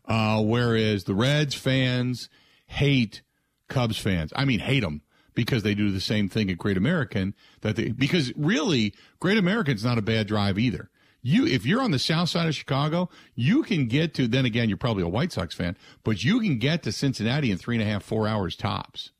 Uh, 0.05 0.43
whereas 0.43 1.05
the 1.05 1.15
Reds 1.15 1.55
fans 1.55 2.27
hate 2.65 3.21
Cubs 3.69 3.97
fans. 3.97 4.33
I 4.35 4.43
mean, 4.43 4.59
hate 4.59 4.81
them 4.81 5.01
because 5.33 5.63
they 5.63 5.75
do 5.75 5.91
the 5.91 6.01
same 6.01 6.27
thing 6.27 6.51
at 6.51 6.57
Great 6.57 6.75
American. 6.75 7.35
That 7.61 7.77
they 7.77 7.91
because 7.91 8.33
really 8.35 8.93
Great 9.21 9.37
American's 9.37 9.85
not 9.85 9.97
a 9.97 10.01
bad 10.01 10.27
drive 10.27 10.59
either 10.59 10.89
you 11.23 11.47
if 11.47 11.65
you're 11.65 11.81
on 11.81 11.91
the 11.91 11.99
south 11.99 12.29
side 12.29 12.47
of 12.47 12.53
Chicago, 12.53 13.09
you 13.33 13.63
can 13.63 13.87
get 13.87 14.13
to. 14.15 14.27
Then 14.27 14.45
again, 14.45 14.69
you're 14.69 14.77
probably 14.77 15.03
a 15.03 15.07
White 15.07 15.31
Sox 15.31 15.55
fan, 15.55 15.77
but 16.03 16.23
you 16.23 16.39
can 16.39 16.59
get 16.59 16.83
to 16.83 16.91
Cincinnati 16.91 17.49
in 17.49 17.57
three 17.57 17.75
and 17.75 17.81
a 17.81 17.91
half, 17.91 18.03
four 18.03 18.27
hours 18.27 18.55
tops, 18.55 19.11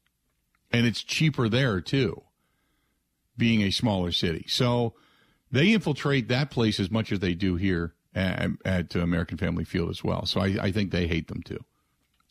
and 0.71 0.85
it's 0.85 1.01
cheaper 1.01 1.49
there 1.49 1.81
too. 1.81 2.21
Being 3.35 3.61
a 3.61 3.71
smaller 3.71 4.11
city, 4.11 4.45
so 4.47 4.93
they 5.51 5.71
infiltrate 5.71 6.27
that 6.27 6.51
place 6.51 6.79
as 6.79 6.91
much 6.91 7.11
as 7.11 7.19
they 7.19 7.33
do 7.33 7.55
here 7.55 7.95
at, 8.13 8.49
at 8.65 8.95
uh, 8.95 8.99
American 8.99 9.37
Family 9.37 9.63
Field 9.63 9.89
as 9.89 10.03
well. 10.03 10.25
So 10.25 10.41
I, 10.41 10.57
I 10.61 10.71
think 10.71 10.91
they 10.91 11.07
hate 11.07 11.29
them 11.29 11.41
too. 11.41 11.63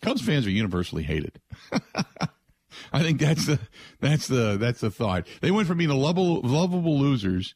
Cubs 0.00 0.22
fans 0.22 0.46
are 0.46 0.50
universally 0.50 1.04
hated. 1.04 1.40
I 2.92 3.02
think 3.02 3.20
that's 3.20 3.46
the 3.46 3.58
that's 4.00 4.26
the 4.26 4.56
that's 4.58 4.80
the 4.80 4.90
thought. 4.90 5.26
They 5.40 5.50
went 5.50 5.68
from 5.68 5.78
being 5.78 5.90
the 5.90 5.96
lovable, 5.96 6.40
lovable 6.42 6.98
losers 6.98 7.54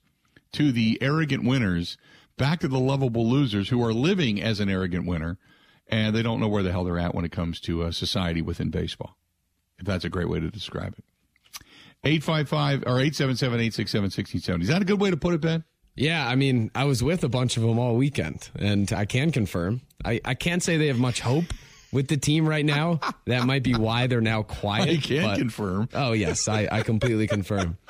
to 0.53 0.73
the 0.73 0.99
arrogant 1.01 1.45
winners, 1.45 1.97
back 2.37 2.61
to 2.61 2.69
the 2.69 2.79
lovable 2.79 3.29
losers 3.29 3.69
who 3.69 3.83
are 3.85 3.93
living 3.93 4.41
as 4.41 4.61
an 4.61 4.69
arrogant 4.69 5.07
winner, 5.07 5.39
and 5.89 6.15
they 6.15 6.23
don't 6.23 6.41
know 6.41 6.49
where 6.49 6.63
the 6.63 6.73
hell 6.73 6.85
they're 6.85 6.99
at 6.99 7.15
when 7.15 7.25
it 7.25 7.33
comes 7.33 7.61
to 7.61 7.85
uh, 7.85 7.91
society 7.91 8.43
within 8.43 8.71
baseball. 8.71 9.17
If 9.79 9.87
that's 9.87 10.05
a 10.05 10.09
great 10.09 10.29
way 10.29 10.41
to 10.41 10.51
describe 10.51 10.95
it. 10.99 11.05
855 12.05 12.83
or 12.83 13.01
877 13.01 13.61
867 13.61 14.03
1670. 14.05 14.63
Is 14.65 14.69
that 14.69 14.83
a 14.83 14.85
good 14.85 15.01
way 15.01 15.11
to 15.11 15.17
put 15.17 15.35
it, 15.35 15.41
Ben? 15.41 15.65
Yeah, 15.97 16.27
I 16.29 16.35
mean, 16.37 16.71
I 16.75 16.85
was 16.85 17.03
with 17.03 17.25
a 17.25 17.29
bunch 17.29 17.57
of 17.57 17.63
them 17.63 17.79
all 17.79 17.97
weekend, 17.97 18.51
and 18.55 18.93
I 18.93 19.07
can 19.07 19.33
confirm. 19.33 19.81
I, 20.05 20.21
I 20.25 20.35
can't 20.35 20.63
say 20.63 20.77
they 20.77 20.89
have 20.89 20.99
much 20.99 21.21
hope 21.21 21.47
with 21.91 22.09
the 22.09 22.19
team 22.19 22.47
right 22.47 22.65
now. 22.65 23.01
that 23.27 23.45
might 23.47 23.63
be 23.63 23.75
why 23.75 24.07
they're 24.07 24.21
now 24.21 24.43
quiet. 24.43 24.89
I 24.89 24.97
can 24.99 25.23
but, 25.23 25.39
confirm. 25.39 25.89
Oh, 25.95 26.13
yes, 26.13 26.49
I, 26.49 26.69
I 26.71 26.83
completely 26.83 27.27
confirm. 27.27 27.79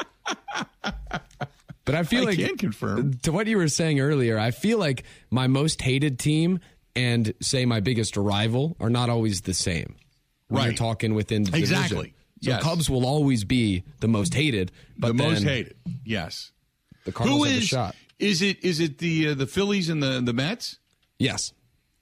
But 1.86 1.94
I 1.94 2.02
feel 2.02 2.22
I 2.22 2.26
like 2.26 2.38
can 2.38 2.56
confirm. 2.58 3.14
to 3.22 3.32
what 3.32 3.46
you 3.46 3.56
were 3.56 3.68
saying 3.68 4.00
earlier. 4.00 4.38
I 4.38 4.50
feel 4.50 4.76
like 4.78 5.04
my 5.30 5.46
most 5.46 5.80
hated 5.80 6.18
team 6.18 6.60
and 6.94 7.32
say 7.40 7.64
my 7.64 7.80
biggest 7.80 8.16
rival 8.16 8.76
are 8.80 8.90
not 8.90 9.08
always 9.08 9.40
the 9.42 9.54
same. 9.54 9.94
When 10.48 10.62
You're 10.62 10.70
Right. 10.72 10.76
talking 10.78 11.14
within 11.14 11.44
the 11.44 11.50
division. 11.52 11.76
Exactly. 11.76 12.14
So 12.42 12.50
Yes. 12.50 12.62
Cubs 12.62 12.90
will 12.90 13.06
always 13.06 13.44
be 13.44 13.82
the 14.00 14.08
most 14.08 14.34
hated, 14.34 14.70
but 14.98 15.08
the 15.08 15.14
most 15.14 15.42
hated. 15.42 15.74
Yes. 16.04 16.52
The 17.04 17.12
Cardinals 17.12 17.38
Who 17.40 17.44
have 17.46 17.54
a 17.54 17.58
is? 17.58 17.64
shot. 17.66 17.96
Is 18.18 18.42
it 18.42 18.62
is 18.64 18.80
it 18.80 18.98
the 18.98 19.28
uh, 19.28 19.34
the 19.34 19.46
Phillies 19.46 19.88
and 19.88 20.02
the 20.02 20.20
the 20.20 20.32
Mets? 20.34 20.78
Yes. 21.18 21.52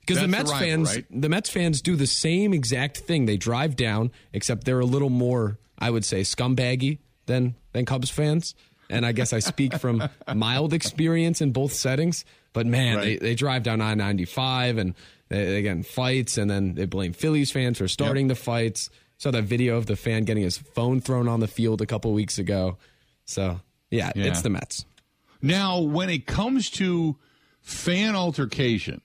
Because 0.01 0.17
the 0.21 0.27
That's 0.27 0.33
the 0.33 0.37
Mets 0.39 0.51
rival, 0.51 0.67
fans, 0.67 0.95
right? 0.97 1.05
the 1.23 1.29
Mets 1.29 1.51
fans 1.51 1.81
do 1.83 1.97
the 1.97 2.07
same 2.07 2.53
exact 2.53 2.99
thing. 2.99 3.27
They 3.27 3.37
drive 3.37 3.75
down, 3.77 4.11
except 4.33 4.65
they're 4.65 4.81
a 4.81 4.85
little 4.87 5.09
more, 5.11 5.59
I 5.79 5.91
would 5.91 6.05
say, 6.05 6.23
scumbaggy 6.23 6.99
than 7.27 7.55
than 7.73 7.85
Cubs 7.85 8.11
fans. 8.11 8.55
And 8.95 9.05
I 9.07 9.13
guess 9.13 9.33
I 9.33 9.41
speak 9.41 9.75
from 9.75 10.09
mild 10.35 10.73
experience 10.73 11.41
in 11.41 11.53
both 11.53 11.73
settings. 11.73 12.25
But 12.53 12.67
man, 12.67 12.97
Right. 12.97 13.05
they, 13.21 13.29
they 13.31 13.35
drive 13.35 13.63
down 13.65 13.81
I 13.81 13.95
ninety 13.95 14.25
five 14.25 14.79
and 14.79 14.95
they, 15.29 15.45
they 15.47 15.63
get 15.63 15.73
in 15.73 15.83
fights, 15.83 16.39
and 16.39 16.49
then 16.51 16.75
they 16.75 16.87
blame 16.87 17.13
Phillies 17.13 17.51
fans 17.51 17.79
for 17.79 17.89
starting 17.89 18.29
the 18.29 18.35
fights. 18.35 18.91
Saw 19.19 19.31
that 19.31 19.45
video 19.45 19.77
of 19.77 19.87
the 19.87 19.97
fan 19.97 20.25
getting 20.25 20.43
his 20.43 20.59
phone 20.59 21.01
thrown 21.01 21.29
on 21.29 21.41
the 21.41 21.47
field 21.49 21.81
a 21.83 21.87
couple 21.87 22.13
weeks 22.13 22.39
ago. 22.39 22.79
So 23.25 23.61
yeah, 23.91 24.13
Yeah. 24.15 24.27
it's 24.27 24.43
the 24.43 24.51
Mets. 24.51 24.85
Now, 25.43 25.81
when 25.81 26.09
it 26.11 26.27
comes 26.27 26.71
to 26.71 27.17
fan 27.61 28.15
altercation, 28.17 29.01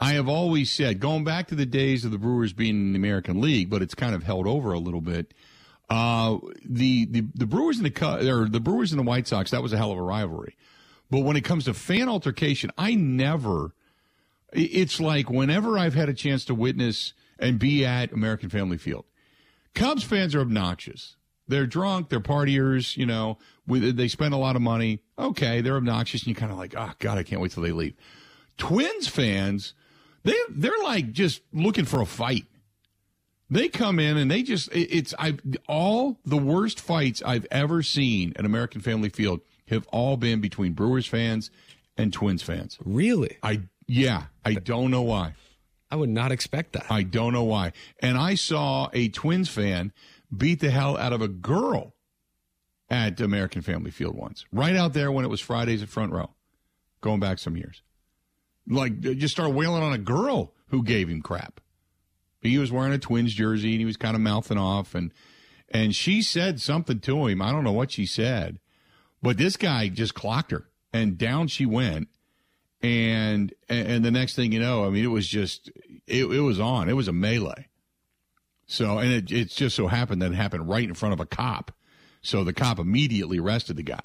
I 0.00 0.12
have 0.12 0.28
always 0.28 0.70
said, 0.70 1.00
going 1.00 1.24
back 1.24 1.48
to 1.48 1.54
the 1.54 1.66
days 1.66 2.04
of 2.04 2.10
the 2.12 2.18
Brewers 2.18 2.52
being 2.52 2.76
in 2.76 2.92
the 2.92 2.98
American 2.98 3.40
League, 3.40 3.68
but 3.68 3.82
it's 3.82 3.94
kind 3.94 4.14
of 4.14 4.22
held 4.22 4.46
over 4.46 4.72
a 4.72 4.78
little 4.78 5.00
bit. 5.00 5.34
Uh, 5.90 6.38
the, 6.64 7.06
the 7.06 7.24
the 7.34 7.46
Brewers 7.46 7.78
and 7.78 7.86
the 7.86 8.30
or 8.30 8.48
the 8.48 8.60
Brewers 8.60 8.92
and 8.92 8.98
the 8.98 9.04
White 9.04 9.26
Sox, 9.26 9.50
that 9.52 9.62
was 9.62 9.72
a 9.72 9.78
hell 9.78 9.90
of 9.90 9.98
a 9.98 10.02
rivalry. 10.02 10.56
But 11.10 11.20
when 11.20 11.36
it 11.36 11.44
comes 11.44 11.64
to 11.64 11.74
fan 11.74 12.08
altercation, 12.08 12.70
I 12.76 12.94
never. 12.94 13.74
It's 14.52 15.00
like 15.00 15.30
whenever 15.30 15.78
I've 15.78 15.94
had 15.94 16.08
a 16.08 16.14
chance 16.14 16.44
to 16.46 16.54
witness 16.54 17.14
and 17.38 17.58
be 17.58 17.84
at 17.84 18.12
American 18.12 18.50
Family 18.50 18.78
Field, 18.78 19.04
Cubs 19.74 20.02
fans 20.02 20.34
are 20.34 20.40
obnoxious. 20.40 21.16
They're 21.46 21.66
drunk. 21.66 22.10
They're 22.10 22.20
partiers. 22.20 22.96
You 22.96 23.06
know, 23.06 23.38
they 23.66 24.08
spend 24.08 24.34
a 24.34 24.38
lot 24.38 24.56
of 24.56 24.62
money. 24.62 25.00
Okay, 25.18 25.62
they're 25.62 25.76
obnoxious, 25.76 26.22
and 26.22 26.28
you 26.28 26.34
kind 26.34 26.52
of 26.52 26.58
like, 26.58 26.74
oh 26.76 26.92
God, 26.98 27.16
I 27.16 27.22
can't 27.22 27.40
wait 27.40 27.52
till 27.52 27.62
they 27.62 27.72
leave. 27.72 27.94
Twins 28.58 29.08
fans, 29.08 29.72
they 30.24 30.34
they're 30.50 30.72
like 30.82 31.12
just 31.12 31.40
looking 31.52 31.86
for 31.86 32.02
a 32.02 32.06
fight. 32.06 32.44
They 33.50 33.68
come 33.68 33.98
in 33.98 34.16
and 34.16 34.30
they 34.30 34.42
just 34.42 34.68
it's 34.72 35.14
I 35.18 35.36
all 35.66 36.18
the 36.24 36.36
worst 36.36 36.80
fights 36.80 37.22
I've 37.24 37.46
ever 37.50 37.82
seen 37.82 38.34
at 38.36 38.44
American 38.44 38.80
Family 38.80 39.08
Field 39.08 39.40
have 39.68 39.86
all 39.88 40.16
been 40.16 40.40
between 40.40 40.72
Brewers 40.72 41.06
fans 41.06 41.50
and 41.96 42.12
Twins 42.12 42.42
fans. 42.42 42.78
Really, 42.84 43.38
I 43.42 43.62
yeah, 43.86 44.24
I 44.44 44.54
don't 44.54 44.90
know 44.90 45.02
why. 45.02 45.34
I 45.90 45.96
would 45.96 46.10
not 46.10 46.32
expect 46.32 46.74
that. 46.74 46.90
I 46.90 47.02
don't 47.02 47.32
know 47.32 47.44
why. 47.44 47.72
And 48.00 48.18
I 48.18 48.34
saw 48.34 48.90
a 48.92 49.08
Twins 49.08 49.48
fan 49.48 49.92
beat 50.36 50.60
the 50.60 50.70
hell 50.70 50.98
out 50.98 51.14
of 51.14 51.22
a 51.22 51.28
girl 51.28 51.94
at 52.90 53.20
American 53.20 53.62
Family 53.62 53.90
Field 53.90 54.14
once, 54.14 54.44
right 54.52 54.76
out 54.76 54.92
there 54.92 55.10
when 55.10 55.24
it 55.24 55.28
was 55.28 55.40
Fridays 55.40 55.82
at 55.82 55.88
front 55.88 56.12
row, 56.12 56.30
going 57.00 57.20
back 57.20 57.38
some 57.38 57.56
years. 57.56 57.82
Like, 58.66 59.00
just 59.00 59.34
start 59.34 59.52
wailing 59.52 59.82
on 59.82 59.94
a 59.94 59.98
girl 59.98 60.52
who 60.68 60.82
gave 60.82 61.08
him 61.08 61.22
crap. 61.22 61.60
He 62.40 62.58
was 62.58 62.70
wearing 62.70 62.92
a 62.92 62.98
Twins 62.98 63.34
jersey 63.34 63.72
and 63.72 63.80
he 63.80 63.84
was 63.84 63.96
kind 63.96 64.14
of 64.14 64.20
mouthing 64.20 64.58
off, 64.58 64.94
and 64.94 65.12
and 65.70 65.94
she 65.94 66.22
said 66.22 66.60
something 66.60 67.00
to 67.00 67.26
him. 67.26 67.42
I 67.42 67.52
don't 67.52 67.64
know 67.64 67.72
what 67.72 67.92
she 67.92 68.06
said, 68.06 68.58
but 69.22 69.38
this 69.38 69.56
guy 69.56 69.88
just 69.88 70.14
clocked 70.14 70.50
her, 70.50 70.68
and 70.92 71.18
down 71.18 71.48
she 71.48 71.66
went 71.66 72.08
and 72.82 73.52
and 73.68 74.04
the 74.04 74.10
next 74.10 74.36
thing 74.36 74.52
you 74.52 74.60
know, 74.60 74.84
I 74.84 74.90
mean, 74.90 75.04
it 75.04 75.08
was 75.08 75.26
just 75.26 75.70
it, 76.06 76.24
it 76.24 76.40
was 76.40 76.60
on. 76.60 76.88
It 76.88 76.94
was 76.94 77.08
a 77.08 77.12
melee. 77.12 77.68
So 78.66 78.98
and 78.98 79.12
it 79.12 79.32
it 79.32 79.48
just 79.50 79.74
so 79.74 79.88
happened 79.88 80.22
that 80.22 80.32
it 80.32 80.36
happened 80.36 80.68
right 80.68 80.86
in 80.86 80.94
front 80.94 81.12
of 81.12 81.20
a 81.20 81.26
cop. 81.26 81.72
So 82.22 82.44
the 82.44 82.52
cop 82.52 82.78
immediately 82.78 83.38
arrested 83.38 83.76
the 83.76 83.82
guy. 83.82 84.00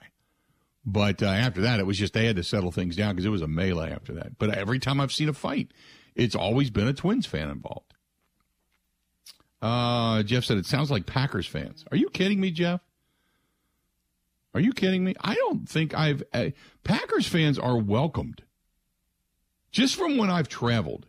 But 0.86 1.24
uh, 1.24 1.28
after 1.28 1.62
that, 1.62 1.80
it 1.80 1.86
was 1.86 1.98
just 1.98 2.14
they 2.14 2.26
had 2.26 2.36
to 2.36 2.44
settle 2.44 2.72
things 2.72 2.96
down 2.96 3.16
because 3.16 3.26
it 3.26 3.30
was 3.30 3.42
a 3.42 3.48
melee 3.48 3.92
after 3.92 4.14
that. 4.14 4.38
But 4.38 4.50
every 4.50 4.80
time 4.80 5.00
I've 5.00 5.14
seen 5.14 5.30
a 5.30 5.34
fight, 5.34 5.72
it's 6.16 6.36
always 6.36 6.70
been 6.70 6.88
a 6.88 6.94
Twins 6.94 7.26
fan 7.26 7.50
involved. 7.50 7.93
Uh, 9.64 10.22
Jeff 10.24 10.44
said 10.44 10.58
it 10.58 10.66
sounds 10.66 10.92
like 10.92 11.06
Packers 11.06 11.48
fans. 11.48 11.86
Are 11.90 11.96
you 11.96 12.10
kidding 12.10 12.42
me, 12.42 12.52
Jeff? 12.52 12.82
Are 14.54 14.60
you 14.60 14.74
kidding 14.74 15.06
me? 15.06 15.16
I 15.22 15.36
don't 15.36 15.68
think 15.68 15.98
I've. 15.98 16.22
Uh, 16.34 16.50
Packers 16.84 17.28
fans 17.28 17.58
are 17.58 17.78
welcomed. 17.78 18.44
Just 19.72 19.96
from 19.96 20.18
when 20.18 20.30
I've 20.30 20.50
traveled, 20.50 21.08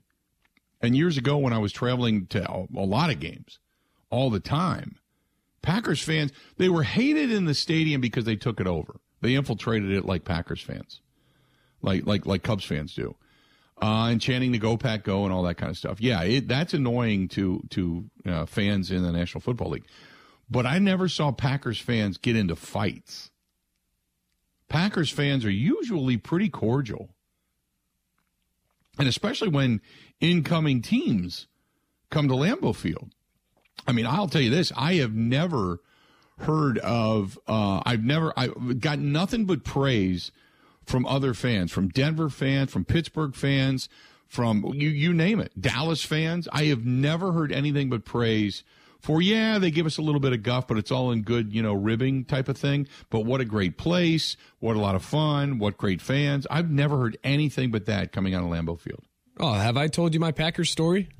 and 0.80 0.96
years 0.96 1.18
ago 1.18 1.36
when 1.36 1.52
I 1.52 1.58
was 1.58 1.72
traveling 1.72 2.26
to 2.28 2.48
a, 2.48 2.66
a 2.76 2.86
lot 2.86 3.10
of 3.10 3.18
games, 3.18 3.58
all 4.08 4.30
the 4.30 4.38
time, 4.38 4.98
Packers 5.60 6.00
fans 6.00 6.30
they 6.56 6.68
were 6.68 6.84
hated 6.84 7.32
in 7.32 7.46
the 7.46 7.54
stadium 7.54 8.00
because 8.00 8.24
they 8.24 8.36
took 8.36 8.60
it 8.60 8.68
over. 8.68 9.00
They 9.20 9.34
infiltrated 9.34 9.90
it 9.90 10.04
like 10.04 10.24
Packers 10.24 10.60
fans, 10.62 11.00
like 11.82 12.06
like 12.06 12.24
like 12.24 12.44
Cubs 12.44 12.64
fans 12.64 12.94
do, 12.94 13.16
uh, 13.84 14.08
and 14.08 14.18
chanting 14.18 14.50
the 14.50 14.58
"Go 14.58 14.78
Pack 14.78 15.04
Go" 15.04 15.24
and 15.24 15.32
all 15.32 15.42
that 15.42 15.56
kind 15.56 15.70
of 15.70 15.76
stuff. 15.76 16.00
Yeah, 16.00 16.22
it, 16.22 16.48
that's 16.48 16.72
annoying 16.72 17.28
to 17.28 17.62
to 17.70 18.04
uh, 18.24 18.46
fans 18.46 18.90
in 18.90 19.02
the 19.02 19.12
National 19.12 19.42
Football 19.42 19.70
League. 19.70 19.86
But 20.48 20.64
I 20.64 20.78
never 20.78 21.06
saw 21.06 21.32
Packers 21.32 21.78
fans 21.78 22.16
get 22.16 22.34
into 22.34 22.56
fights. 22.56 23.30
Packers 24.68 25.10
fans 25.10 25.44
are 25.44 25.50
usually 25.50 26.16
pretty 26.16 26.48
cordial. 26.48 27.10
And 28.98 29.06
especially 29.06 29.48
when 29.48 29.82
incoming 30.18 30.80
teams 30.80 31.46
come 32.10 32.28
to 32.28 32.34
Lambeau 32.34 32.74
Field. 32.74 33.10
I 33.86 33.92
mean, 33.92 34.06
I'll 34.06 34.28
tell 34.28 34.40
you 34.40 34.50
this 34.50 34.72
I 34.76 34.94
have 34.94 35.14
never 35.14 35.80
heard 36.38 36.78
of, 36.78 37.38
uh, 37.46 37.82
I've 37.84 38.02
never, 38.02 38.32
I've 38.36 38.80
got 38.80 38.98
nothing 38.98 39.44
but 39.44 39.62
praise 39.62 40.32
from 40.84 41.06
other 41.06 41.34
fans, 41.34 41.72
from 41.72 41.88
Denver 41.88 42.28
fans, 42.28 42.70
from 42.70 42.84
Pittsburgh 42.84 43.34
fans, 43.34 43.88
from 44.26 44.64
you, 44.74 44.88
you 44.88 45.12
name 45.12 45.40
it, 45.40 45.52
Dallas 45.60 46.04
fans. 46.04 46.48
I 46.52 46.64
have 46.64 46.84
never 46.84 47.32
heard 47.32 47.52
anything 47.52 47.90
but 47.90 48.04
praise 48.04 48.64
for, 49.04 49.20
yeah, 49.20 49.58
they 49.58 49.70
give 49.70 49.84
us 49.84 49.98
a 49.98 50.02
little 50.02 50.20
bit 50.20 50.32
of 50.32 50.42
guff, 50.42 50.66
but 50.66 50.78
it's 50.78 50.90
all 50.90 51.12
in 51.12 51.22
good, 51.22 51.52
you 51.52 51.62
know, 51.62 51.74
ribbing 51.74 52.24
type 52.24 52.48
of 52.48 52.56
thing. 52.56 52.88
But 53.10 53.20
what 53.20 53.42
a 53.42 53.44
great 53.44 53.76
place. 53.76 54.38
What 54.60 54.76
a 54.76 54.80
lot 54.80 54.94
of 54.94 55.04
fun. 55.04 55.58
What 55.58 55.76
great 55.76 56.00
fans. 56.00 56.46
I've 56.50 56.70
never 56.70 56.96
heard 56.96 57.18
anything 57.22 57.70
but 57.70 57.84
that 57.84 58.12
coming 58.12 58.34
out 58.34 58.42
of 58.42 58.48
Lambeau 58.48 58.80
Field. 58.80 59.04
Oh, 59.38 59.52
have 59.52 59.76
I 59.76 59.88
told 59.88 60.14
you 60.14 60.20
my 60.20 60.32
Packers 60.32 60.70
story? 60.70 61.10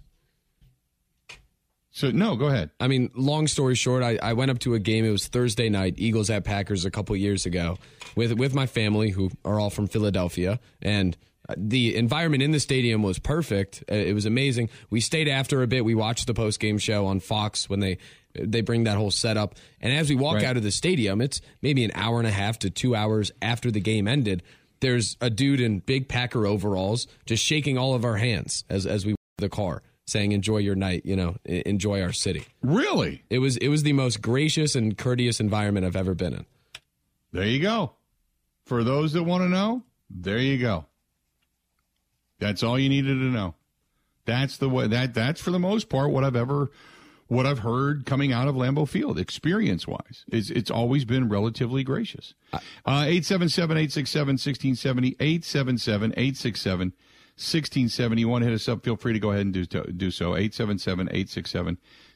So, 1.97 2.11
no, 2.11 2.35
go 2.35 2.47
ahead. 2.47 2.71
I 2.81 2.89
mean, 2.89 3.11
long 3.15 3.47
story 3.47 3.77
short, 3.77 4.03
I, 4.03 4.19
I 4.21 4.33
went 4.33 4.51
up 4.51 4.59
to 4.61 4.75
a 4.75 4.81
game. 4.81 5.05
It 5.05 5.11
was 5.11 5.29
Thursday 5.29 5.69
night, 5.69 5.95
Eagles 5.97 6.29
at 6.29 6.43
Packers 6.45 6.85
a 6.85 6.91
couple 6.91 7.15
years 7.15 7.47
ago, 7.47 7.79
with 8.17 8.33
with 8.33 8.53
my 8.53 8.67
family, 8.67 9.11
who 9.11 9.31
are 9.45 9.61
all 9.61 9.71
from 9.71 9.87
Philadelphia, 9.87 10.59
and 10.83 11.17
the 11.57 11.95
environment 11.95 12.43
in 12.43 12.51
the 12.51 12.59
stadium 12.59 13.03
was 13.05 13.19
perfect. 13.21 13.85
Uh, 13.91 13.95
It 13.95 14.13
was 14.15 14.27
amazing. 14.27 14.71
We 14.91 15.01
stayed 15.01 15.29
after 15.29 15.63
a 15.63 15.67
bit. 15.69 15.85
We 15.85 15.95
watched 15.95 16.27
the 16.27 16.35
post 16.35 16.59
game 16.59 16.79
show 16.79 17.07
on 17.07 17.21
Fox 17.21 17.69
when 17.71 17.79
they 17.81 17.99
they 18.37 18.61
bring 18.63 18.83
that 18.85 18.97
whole 18.97 19.13
setup. 19.13 19.55
And 19.81 19.93
as 19.93 20.09
we 20.11 20.17
walk 20.17 20.37
Right. 20.37 20.45
out 20.47 20.57
of 20.57 20.65
the 20.65 20.73
stadium, 20.73 21.21
it's 21.21 21.41
maybe 21.63 21.85
an 21.85 21.93
hour 21.95 22.19
and 22.19 22.27
a 22.27 22.33
half 22.33 22.59
to 22.61 22.71
two 22.71 22.97
hours 22.97 23.31
after 23.41 23.71
the 23.71 23.79
game 23.79 24.09
ended. 24.09 24.43
There's 24.81 25.17
a 25.21 25.31
dude 25.31 25.61
in 25.61 25.79
big 25.79 26.09
Packer 26.09 26.45
overalls 26.45 27.07
just 27.25 27.45
shaking 27.45 27.79
all 27.79 27.95
of 27.95 28.05
our 28.05 28.17
hands 28.17 28.65
as 28.69 28.85
as 28.87 29.07
we 29.07 29.15
the 29.39 29.49
car, 29.49 29.83
saying 30.07 30.33
enjoy 30.33 30.59
your 30.59 30.75
night 30.75 31.03
you 31.05 31.17
know 31.17 31.37
enjoy 31.45 32.03
our 32.03 32.13
city. 32.13 32.47
Really? 32.63 33.23
It 33.31 33.39
was 33.39 33.57
it 33.59 33.69
was 33.69 33.83
the 33.83 33.93
most 33.93 34.21
gracious 34.21 34.75
and 34.75 34.99
courteous 34.99 35.41
environment 35.41 35.87
i've 35.87 35.97
ever 35.97 36.15
been 36.15 36.35
in. 36.35 36.47
There 37.33 37.47
you 37.47 37.61
go. 37.61 37.93
For 38.65 38.85
those 38.85 39.13
that 39.15 39.25
want 39.25 39.43
to 39.43 39.49
know 39.49 39.83
there 40.11 40.39
you 40.39 40.59
go. 40.59 40.87
That's 42.39 42.63
all 42.63 42.79
you 42.79 42.89
needed 42.89 43.15
to 43.15 43.25
know. 43.25 43.55
That's 44.27 44.57
the 44.57 44.69
way 44.69 44.87
that 44.89 45.15
that's 45.15 45.41
for 45.41 45.51
the 45.51 45.59
most 45.59 45.89
part 45.89 46.11
what 46.11 46.25
i've 46.25 46.37
ever 46.37 46.71
what 47.27 47.47
i've 47.47 47.61
heard 47.61 48.07
coming 48.07 48.33
out 48.33 48.49
of 48.49 48.55
lambeau 48.55 48.87
field 48.87 49.19
experience 49.19 49.87
wise 49.87 50.25
it's, 50.29 50.51
it's 50.51 50.71
always 50.71 51.05
been 51.05 51.29
relatively 51.29 51.83
gracious. 51.83 52.35
Uh, 52.53 52.61
877-867-1670 53.05 55.17
877-867 55.17 56.93
1670. 57.37 58.25
Want 58.25 58.43
to 58.43 58.49
hit 58.49 58.55
us 58.55 58.69
up? 58.69 58.85
Feel 58.85 58.97
free 58.97 59.13
to 59.13 59.19
go 59.19 59.31
ahead 59.31 59.43
and 59.43 59.53
do, 59.53 59.65
do 59.65 60.11
so. 60.11 60.37
877 60.37 61.09
867 61.09 61.67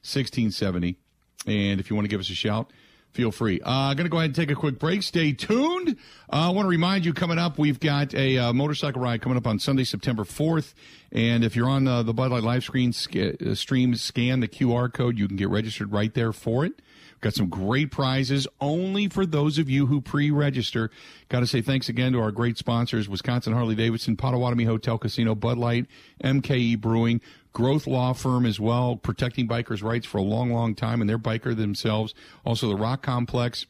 1670. 0.02 0.98
And 1.46 1.80
if 1.80 1.90
you 1.90 1.96
want 1.96 2.04
to 2.04 2.08
give 2.08 2.20
us 2.20 2.30
a 2.30 2.34
shout, 2.34 2.72
feel 3.12 3.32
free. 3.32 3.60
I'm 3.64 3.90
uh, 3.90 3.94
going 3.94 4.04
to 4.04 4.10
go 4.10 4.18
ahead 4.18 4.28
and 4.28 4.34
take 4.36 4.50
a 4.50 4.54
quick 4.54 4.78
break. 4.78 5.02
Stay 5.02 5.32
tuned. 5.32 5.96
Uh, 6.32 6.48
I 6.48 6.48
want 6.50 6.66
to 6.66 6.70
remind 6.70 7.04
you 7.04 7.12
coming 7.12 7.38
up, 7.38 7.58
we've 7.58 7.80
got 7.80 8.14
a 8.14 8.38
uh, 8.38 8.52
motorcycle 8.52 9.02
ride 9.02 9.20
coming 9.20 9.36
up 9.36 9.46
on 9.46 9.58
Sunday, 9.58 9.84
September 9.84 10.24
4th. 10.24 10.74
And 11.10 11.42
if 11.42 11.56
you're 11.56 11.68
on 11.68 11.88
uh, 11.88 12.02
the 12.02 12.14
Bud 12.14 12.30
Light 12.30 12.42
live 12.42 12.62
screen 12.62 12.92
sc- 12.92 13.16
uh, 13.16 13.54
stream, 13.54 13.94
scan 13.96 14.40
the 14.40 14.48
QR 14.48 14.92
code. 14.92 15.18
You 15.18 15.26
can 15.26 15.36
get 15.36 15.48
registered 15.48 15.92
right 15.92 16.12
there 16.14 16.32
for 16.32 16.64
it. 16.64 16.80
Got 17.20 17.34
some 17.34 17.48
great 17.48 17.90
prizes 17.90 18.46
only 18.60 19.08
for 19.08 19.26
those 19.26 19.58
of 19.58 19.68
you 19.68 19.86
who 19.86 20.00
pre-register. 20.00 20.90
Got 21.28 21.40
to 21.40 21.46
say 21.46 21.60
thanks 21.60 21.88
again 21.88 22.12
to 22.12 22.20
our 22.20 22.30
great 22.30 22.58
sponsors: 22.58 23.08
Wisconsin 23.08 23.52
Harley 23.52 23.74
Davidson, 23.74 24.16
Potawatomi 24.16 24.64
Hotel 24.64 24.98
Casino, 24.98 25.34
Bud 25.34 25.58
Light, 25.58 25.86
MKE 26.22 26.80
Brewing, 26.80 27.20
Growth 27.52 27.86
Law 27.86 28.12
Firm 28.12 28.46
as 28.46 28.60
well, 28.60 28.96
protecting 28.96 29.48
bikers' 29.48 29.82
rights 29.82 30.06
for 30.06 30.18
a 30.18 30.22
long, 30.22 30.52
long 30.52 30.74
time, 30.74 31.00
and 31.00 31.10
they're 31.10 31.18
biker 31.18 31.56
themselves. 31.56 32.14
Also, 32.44 32.68
the 32.68 32.76
Rock 32.76 33.02
Complex. 33.02 33.66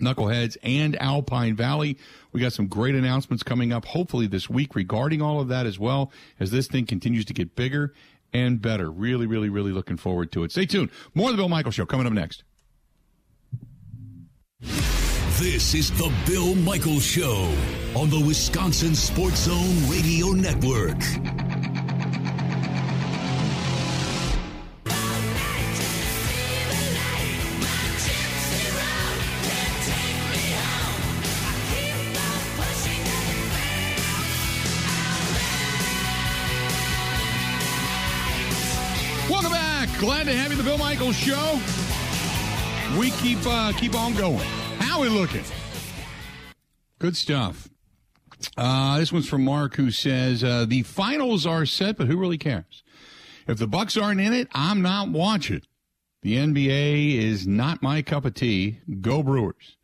Knuckleheads 0.00 0.56
and 0.62 1.00
Alpine 1.00 1.54
Valley. 1.54 1.98
We 2.32 2.40
got 2.40 2.54
some 2.54 2.68
great 2.68 2.94
announcements 2.94 3.42
coming 3.42 3.70
up, 3.70 3.84
hopefully 3.84 4.26
this 4.26 4.48
week 4.48 4.74
regarding 4.74 5.20
all 5.20 5.40
of 5.40 5.48
that 5.48 5.66
as 5.66 5.78
well 5.78 6.10
as 6.40 6.50
this 6.50 6.66
thing 6.66 6.86
continues 6.86 7.26
to 7.26 7.34
get 7.34 7.54
bigger 7.54 7.92
and 8.32 8.62
better. 8.62 8.90
Really, 8.90 9.26
really, 9.26 9.50
really 9.50 9.72
looking 9.72 9.98
forward 9.98 10.32
to 10.32 10.42
it. 10.42 10.52
Stay 10.52 10.64
tuned. 10.64 10.90
More 11.14 11.28
of 11.28 11.36
the 11.36 11.40
Bill 11.40 11.50
Michael 11.50 11.70
Show 11.70 11.84
coming 11.84 12.06
up 12.06 12.14
next. 12.14 12.44
This 14.64 15.74
is 15.74 15.90
the 15.90 16.10
Bill 16.26 16.54
Michael 16.54 16.98
Show 16.98 17.52
on 17.94 18.08
the 18.08 18.22
Wisconsin 18.26 18.94
Sports 18.94 19.40
Zone 19.44 19.90
Radio 19.90 20.28
Network. 20.28 20.98
Welcome 39.28 39.52
back. 39.52 39.88
Glad 39.98 40.24
to 40.24 40.32
have 40.32 40.50
you, 40.50 40.56
the 40.56 40.62
Bill 40.62 40.78
Michaels 40.78 41.16
Show. 41.16 41.83
We 42.98 43.10
keep 43.10 43.38
uh, 43.44 43.72
keep 43.72 43.94
on 43.94 44.14
going. 44.14 44.46
How 44.78 45.00
we 45.00 45.08
looking? 45.08 45.42
Good 47.00 47.16
stuff. 47.16 47.68
Uh, 48.56 48.98
this 48.98 49.12
one's 49.12 49.28
from 49.28 49.44
Mark, 49.44 49.74
who 49.74 49.90
says 49.90 50.44
uh, 50.44 50.64
the 50.66 50.82
finals 50.82 51.44
are 51.46 51.66
set, 51.66 51.96
but 51.96 52.06
who 52.06 52.16
really 52.16 52.38
cares? 52.38 52.84
If 53.48 53.58
the 53.58 53.66
Bucks 53.66 53.96
aren't 53.96 54.20
in 54.20 54.32
it, 54.32 54.48
I'm 54.52 54.80
not 54.80 55.08
watching. 55.08 55.62
The 56.22 56.36
NBA 56.36 57.18
is 57.18 57.46
not 57.46 57.82
my 57.82 58.00
cup 58.00 58.24
of 58.24 58.34
tea. 58.34 58.78
Go 59.00 59.22
Brewers. 59.22 59.76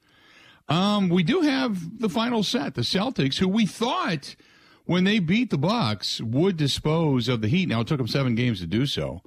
Um, 0.68 1.08
we 1.08 1.22
do 1.22 1.40
have 1.40 1.98
the 2.00 2.08
final 2.08 2.42
set. 2.42 2.74
The 2.74 2.82
Celtics, 2.82 3.38
who 3.38 3.48
we 3.48 3.66
thought 3.66 4.36
when 4.84 5.04
they 5.04 5.18
beat 5.18 5.50
the 5.50 5.58
Bucks 5.58 6.20
would 6.20 6.56
dispose 6.56 7.28
of 7.28 7.42
the 7.42 7.48
Heat. 7.48 7.68
Now 7.68 7.80
it 7.80 7.88
took 7.88 7.98
them 7.98 8.08
seven 8.08 8.34
games 8.36 8.60
to 8.60 8.66
do 8.66 8.86
so, 8.86 9.20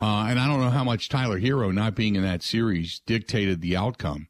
uh, 0.00 0.26
and 0.28 0.38
I 0.38 0.46
don't 0.46 0.60
know 0.60 0.70
how 0.70 0.84
much 0.84 1.08
Tyler 1.08 1.40
Herro 1.40 1.72
not 1.72 1.94
being 1.94 2.16
in 2.16 2.22
that 2.22 2.42
series 2.42 3.00
dictated 3.06 3.60
the 3.60 3.76
outcome. 3.76 4.28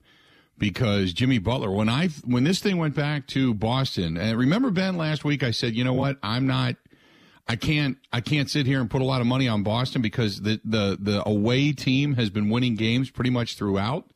Because 0.56 1.12
Jimmy 1.12 1.38
Butler, 1.38 1.70
when 1.70 1.88
I 1.88 2.08
when 2.24 2.42
this 2.42 2.58
thing 2.58 2.78
went 2.78 2.96
back 2.96 3.28
to 3.28 3.54
Boston, 3.54 4.16
and 4.16 4.36
remember 4.36 4.72
Ben 4.72 4.96
last 4.96 5.24
week, 5.24 5.44
I 5.44 5.52
said, 5.52 5.76
you 5.76 5.84
know 5.84 5.92
what, 5.92 6.18
I'm 6.20 6.48
not, 6.48 6.74
I 7.46 7.54
can't, 7.54 7.96
I 8.12 8.20
can't 8.20 8.50
sit 8.50 8.66
here 8.66 8.80
and 8.80 8.90
put 8.90 9.00
a 9.00 9.04
lot 9.04 9.20
of 9.20 9.28
money 9.28 9.46
on 9.46 9.62
Boston 9.62 10.02
because 10.02 10.40
the 10.40 10.60
the 10.64 10.98
the 11.00 11.28
away 11.28 11.70
team 11.70 12.14
has 12.14 12.28
been 12.28 12.50
winning 12.50 12.74
games 12.74 13.08
pretty 13.08 13.30
much 13.30 13.54
throughout 13.54 14.10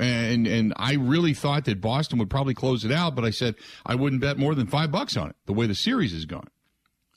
and 0.00 0.46
and 0.46 0.72
I 0.76 0.94
really 0.94 1.34
thought 1.34 1.64
that 1.66 1.80
Boston 1.80 2.18
would 2.18 2.30
probably 2.30 2.54
close 2.54 2.84
it 2.84 2.92
out, 2.92 3.14
but 3.14 3.24
I 3.24 3.30
said 3.30 3.54
I 3.84 3.94
wouldn't 3.94 4.20
bet 4.20 4.38
more 4.38 4.54
than 4.54 4.66
five 4.66 4.90
bucks 4.90 5.16
on 5.16 5.30
it 5.30 5.36
the 5.46 5.52
way 5.52 5.66
the 5.66 5.74
series 5.74 6.12
is 6.12 6.24
going. 6.24 6.48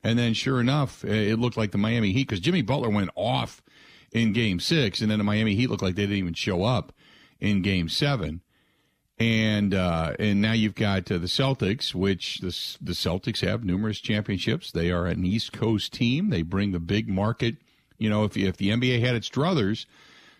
And 0.05 0.19
then, 0.19 0.35
sure 0.35 0.61
enough, 0.61 1.03
it 1.03 1.39
looked 1.39 1.57
like 1.57 1.71
the 1.71 1.79
Miami 1.79 2.11
Heat 2.11 2.27
because 2.27 2.39
Jimmy 2.39 2.61
Butler 2.61 2.91
went 2.91 3.09
off 3.15 3.63
in 4.11 4.33
Game 4.33 4.59
Six, 4.59 5.01
and 5.01 5.09
then 5.09 5.17
the 5.17 5.23
Miami 5.23 5.55
Heat 5.55 5.67
looked 5.67 5.81
like 5.81 5.95
they 5.95 6.03
didn't 6.03 6.17
even 6.17 6.35
show 6.35 6.63
up 6.63 6.93
in 7.39 7.63
Game 7.63 7.89
Seven. 7.89 8.41
And 9.17 9.73
uh, 9.73 10.13
and 10.19 10.41
now 10.41 10.51
you've 10.51 10.75
got 10.75 11.11
uh, 11.11 11.17
the 11.17 11.25
Celtics, 11.25 11.95
which 11.95 12.37
the 12.37 12.55
the 12.79 12.93
Celtics 12.93 13.41
have 13.41 13.63
numerous 13.63 13.99
championships. 13.99 14.71
They 14.71 14.91
are 14.91 15.07
an 15.07 15.25
East 15.25 15.51
Coast 15.51 15.91
team. 15.93 16.29
They 16.29 16.43
bring 16.43 16.71
the 16.71 16.79
big 16.79 17.09
market. 17.09 17.55
You 17.97 18.09
know, 18.09 18.25
if 18.25 18.37
if 18.37 18.57
the 18.57 18.69
NBA 18.69 18.99
had 18.99 19.15
its 19.15 19.29
druthers 19.29 19.87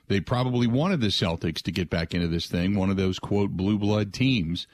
they 0.08 0.20
probably 0.20 0.68
wanted 0.68 1.02
the 1.02 1.08
Celtics 1.08 1.62
to 1.64 1.72
get 1.72 1.90
back 1.90 2.14
into 2.14 2.28
this 2.28 2.46
thing, 2.48 2.76
one 2.76 2.90
of 2.90 2.98
those 2.98 3.18
quote 3.18 3.52
blue 3.52 3.80
blood 3.80 4.14
teams, 4.14 4.68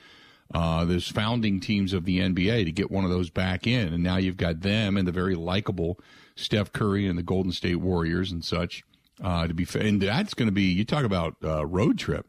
uh, 0.54 0.86
those 0.86 1.08
founding 1.08 1.60
teams 1.60 1.94
of 1.94 2.06
the 2.06 2.20
NBA 2.20 2.66
to 2.66 2.72
get 2.72 2.92
one 2.92 3.04
of 3.04 3.10
those 3.10 3.30
back 3.30 3.68
in. 3.68 3.94
And 3.94 4.04
now 4.04 4.18
you've 4.18 4.38
got 4.38 4.62
them 4.62 4.98
and 4.98 5.08
the 5.08 5.12
very 5.12 5.36
likable 5.36 6.00
Steph 6.36 6.72
Curry 6.74 7.08
and 7.08 7.18
the 7.18 7.24
Golden 7.24 7.52
State 7.52 7.76
Warriors 7.76 8.32
and 8.32 8.44
such 8.44 8.84
uh, 9.24 9.48
to 9.48 9.54
be. 9.54 9.68
And 9.80 10.02
that's 10.02 10.34
going 10.34 10.48
to 10.48 10.54
be 10.54 10.64
you 10.64 10.86
talk 10.86 11.06
about 11.06 11.36
uh, 11.44 11.66
road 11.66 11.98
trip. 11.98 12.26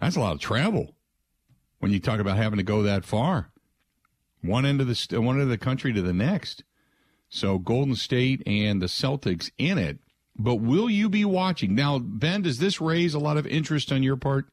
That's 0.00 0.16
a 0.16 0.20
lot 0.20 0.34
of 0.34 0.40
travel 0.40 0.94
when 1.78 1.92
you 1.92 2.00
talk 2.00 2.20
about 2.20 2.36
having 2.36 2.58
to 2.58 2.62
go 2.62 2.82
that 2.82 3.04
far, 3.04 3.50
one 4.42 4.64
end 4.64 4.80
of 4.80 4.86
the 4.86 5.20
one 5.20 5.36
end 5.36 5.42
of 5.42 5.48
the 5.48 5.58
country 5.58 5.92
to 5.92 6.02
the 6.02 6.12
next. 6.12 6.64
So 7.28 7.58
Golden 7.58 7.94
State 7.94 8.42
and 8.46 8.82
the 8.82 8.86
Celtics 8.86 9.50
in 9.58 9.78
it 9.78 9.98
but 10.40 10.56
will 10.56 10.88
you 10.88 11.10
be 11.10 11.24
watching? 11.24 11.74
Now, 11.74 11.98
Ben, 11.98 12.42
does 12.42 12.58
this 12.58 12.80
raise 12.80 13.12
a 13.12 13.18
lot 13.18 13.36
of 13.36 13.46
interest 13.46 13.92
on 13.92 14.02
your 14.02 14.16
part? 14.16 14.46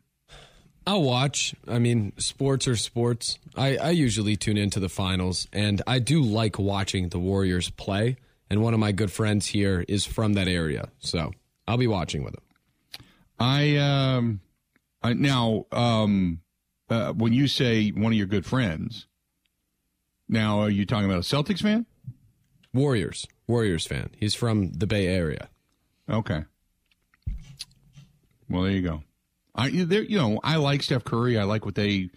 I'll 0.87 1.03
watch. 1.03 1.53
I 1.67 1.79
mean, 1.79 2.13
sports 2.17 2.65
are 2.65 2.77
sports. 2.77 3.37
I, 3.57 3.75
I 3.75 3.89
usually 3.89 4.37
tune 4.37 4.57
into 4.57 4.79
the 4.79 4.87
finals, 4.87 5.45
and 5.51 5.81
I 5.85 5.99
do 5.99 6.21
like 6.21 6.57
watching 6.57 7.09
the 7.09 7.19
Warriors 7.19 7.69
play. 7.69 8.15
And 8.49 8.61
one 8.61 8.73
of 8.73 8.79
my 8.79 8.93
good 8.93 9.11
friends 9.11 9.47
here 9.47 9.83
is 9.89 10.05
from 10.05 10.33
that 10.35 10.47
area, 10.47 10.87
so 10.99 11.33
I'll 11.67 11.77
be 11.77 11.87
watching 11.87 12.23
with 12.23 12.35
him. 12.35 12.41
I 13.37 13.75
um, 13.75 14.39
I, 15.03 15.11
now 15.11 15.65
um, 15.73 16.39
uh, 16.89 17.11
when 17.11 17.33
you 17.33 17.49
say 17.49 17.89
one 17.89 18.13
of 18.13 18.17
your 18.17 18.25
good 18.25 18.45
friends, 18.45 19.07
now 20.29 20.61
are 20.61 20.69
you 20.69 20.85
talking 20.85 21.05
about 21.05 21.17
a 21.17 21.19
Celtics 21.19 21.61
fan? 21.61 21.85
Warriors, 22.73 23.27
Warriors 23.45 23.85
fan. 23.85 24.11
He's 24.17 24.35
from 24.35 24.71
the 24.71 24.87
Bay 24.87 25.07
Area. 25.07 25.49
Okay. 26.09 26.45
Well, 28.49 28.61
there 28.61 28.71
you 28.71 28.81
go. 28.81 29.03
I 29.57 29.67
you 29.67 30.17
know 30.17 30.39
I 30.43 30.57
like 30.57 30.83
Steph 30.83 31.03
Curry. 31.03 31.37
I 31.37 31.43
like 31.43 31.65
what 31.65 31.75
they 31.75 32.09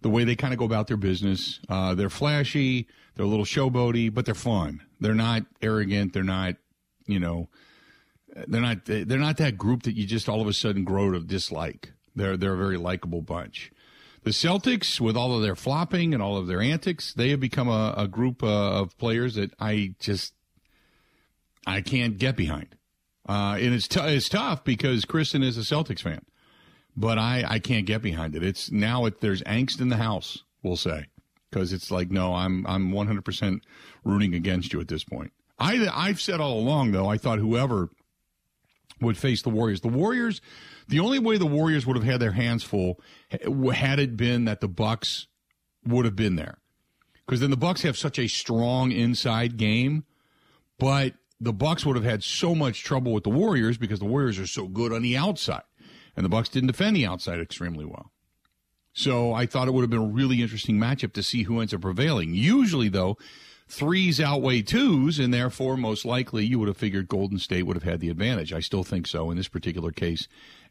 the 0.00 0.08
way 0.08 0.24
they 0.24 0.36
kind 0.36 0.52
of 0.52 0.58
go 0.58 0.64
about 0.64 0.86
their 0.86 0.96
business. 0.96 1.60
Uh, 1.68 1.94
they're 1.94 2.10
flashy. 2.10 2.86
They're 3.14 3.26
a 3.26 3.28
little 3.28 3.44
showboaty, 3.44 4.12
but 4.12 4.24
they're 4.24 4.34
fun. 4.34 4.82
They're 5.00 5.14
not 5.14 5.44
arrogant. 5.60 6.12
They're 6.12 6.22
not 6.22 6.56
you 7.06 7.20
know 7.20 7.48
they're 8.46 8.60
not 8.60 8.84
they're 8.84 9.18
not 9.18 9.36
that 9.38 9.58
group 9.58 9.82
that 9.84 9.96
you 9.96 10.06
just 10.06 10.28
all 10.28 10.40
of 10.40 10.48
a 10.48 10.52
sudden 10.52 10.84
grow 10.84 11.10
to 11.10 11.20
dislike. 11.20 11.92
They're 12.16 12.36
they're 12.36 12.54
a 12.54 12.58
very 12.58 12.76
likable 12.76 13.22
bunch. 13.22 13.70
The 14.24 14.30
Celtics, 14.30 15.00
with 15.00 15.16
all 15.16 15.34
of 15.34 15.42
their 15.42 15.54
flopping 15.56 16.12
and 16.12 16.22
all 16.22 16.36
of 16.36 16.48
their 16.48 16.60
antics, 16.60 17.14
they 17.14 17.30
have 17.30 17.40
become 17.40 17.68
a, 17.68 17.94
a 17.96 18.08
group 18.08 18.42
uh, 18.42 18.80
of 18.80 18.98
players 18.98 19.36
that 19.36 19.52
I 19.60 19.94
just 20.00 20.34
I 21.66 21.80
can't 21.80 22.18
get 22.18 22.36
behind. 22.36 22.76
Uh, 23.28 23.58
and 23.60 23.74
it's, 23.74 23.86
t- 23.86 24.00
it's 24.00 24.28
tough 24.28 24.64
because 24.64 25.04
Kristen 25.04 25.42
is 25.42 25.58
a 25.58 25.60
Celtics 25.60 26.00
fan, 26.00 26.24
but 26.98 27.16
I, 27.16 27.44
I 27.46 27.58
can't 27.60 27.86
get 27.86 28.02
behind 28.02 28.34
it. 28.34 28.42
It's 28.42 28.72
now 28.72 29.04
it, 29.04 29.20
there's 29.20 29.42
angst 29.42 29.80
in 29.80 29.88
the 29.88 29.96
house, 29.96 30.42
we'll 30.62 30.76
say, 30.76 31.06
because 31.48 31.72
it's 31.72 31.92
like, 31.92 32.10
no, 32.10 32.34
I'm, 32.34 32.66
I'm 32.66 32.90
100% 32.90 33.60
rooting 34.04 34.34
against 34.34 34.72
you 34.72 34.80
at 34.80 34.88
this 34.88 35.04
point. 35.04 35.32
I, 35.60 35.88
I've 35.92 36.20
said 36.20 36.40
all 36.40 36.58
along, 36.58 36.90
though, 36.90 37.08
I 37.08 37.16
thought 37.16 37.38
whoever 37.38 37.88
would 39.00 39.16
face 39.16 39.42
the 39.42 39.50
Warriors, 39.50 39.80
the 39.80 39.88
Warriors, 39.88 40.40
the 40.88 40.98
only 40.98 41.20
way 41.20 41.38
the 41.38 41.46
Warriors 41.46 41.86
would 41.86 41.96
have 41.96 42.04
had 42.04 42.20
their 42.20 42.32
hands 42.32 42.64
full 42.64 43.00
eh, 43.30 43.72
had 43.72 44.00
it 44.00 44.16
been 44.16 44.44
that 44.46 44.60
the 44.60 44.68
Bucks 44.68 45.28
would 45.86 46.04
have 46.04 46.16
been 46.16 46.34
there. 46.34 46.58
Because 47.24 47.40
then 47.40 47.50
the 47.50 47.56
Bucks 47.56 47.82
have 47.82 47.96
such 47.96 48.18
a 48.18 48.26
strong 48.26 48.90
inside 48.90 49.56
game, 49.56 50.04
but 50.78 51.14
the 51.40 51.52
Bucks 51.52 51.86
would 51.86 51.94
have 51.94 52.04
had 52.04 52.24
so 52.24 52.56
much 52.56 52.82
trouble 52.82 53.12
with 53.12 53.22
the 53.22 53.30
Warriors 53.30 53.78
because 53.78 54.00
the 54.00 54.04
Warriors 54.04 54.38
are 54.40 54.46
so 54.48 54.66
good 54.66 54.92
on 54.92 55.02
the 55.02 55.16
outside, 55.16 55.62
and 56.18 56.24
the 56.24 56.28
Bucks 56.28 56.48
didn't 56.48 56.66
defend 56.66 56.96
the 56.96 57.06
outside 57.06 57.38
extremely 57.38 57.84
well. 57.84 58.10
So 58.92 59.32
I 59.32 59.46
thought 59.46 59.68
it 59.68 59.70
would 59.70 59.82
have 59.82 59.90
been 59.90 60.00
a 60.00 60.04
really 60.04 60.42
interesting 60.42 60.76
matchup 60.76 61.12
to 61.12 61.22
see 61.22 61.44
who 61.44 61.60
ends 61.60 61.72
up 61.72 61.80
prevailing. 61.80 62.34
Usually, 62.34 62.88
though, 62.88 63.16
threes 63.68 64.20
outweigh 64.20 64.62
twos, 64.62 65.20
and 65.20 65.32
therefore, 65.32 65.76
most 65.76 66.04
likely, 66.04 66.44
you 66.44 66.58
would 66.58 66.66
have 66.66 66.76
figured 66.76 67.06
Golden 67.06 67.38
State 67.38 67.62
would 67.62 67.76
have 67.76 67.84
had 67.84 68.00
the 68.00 68.08
advantage. 68.08 68.52
I 68.52 68.58
still 68.58 68.82
think 68.82 69.06
so 69.06 69.30
in 69.30 69.36
this 69.36 69.46
particular 69.46 69.92
case 69.92 70.26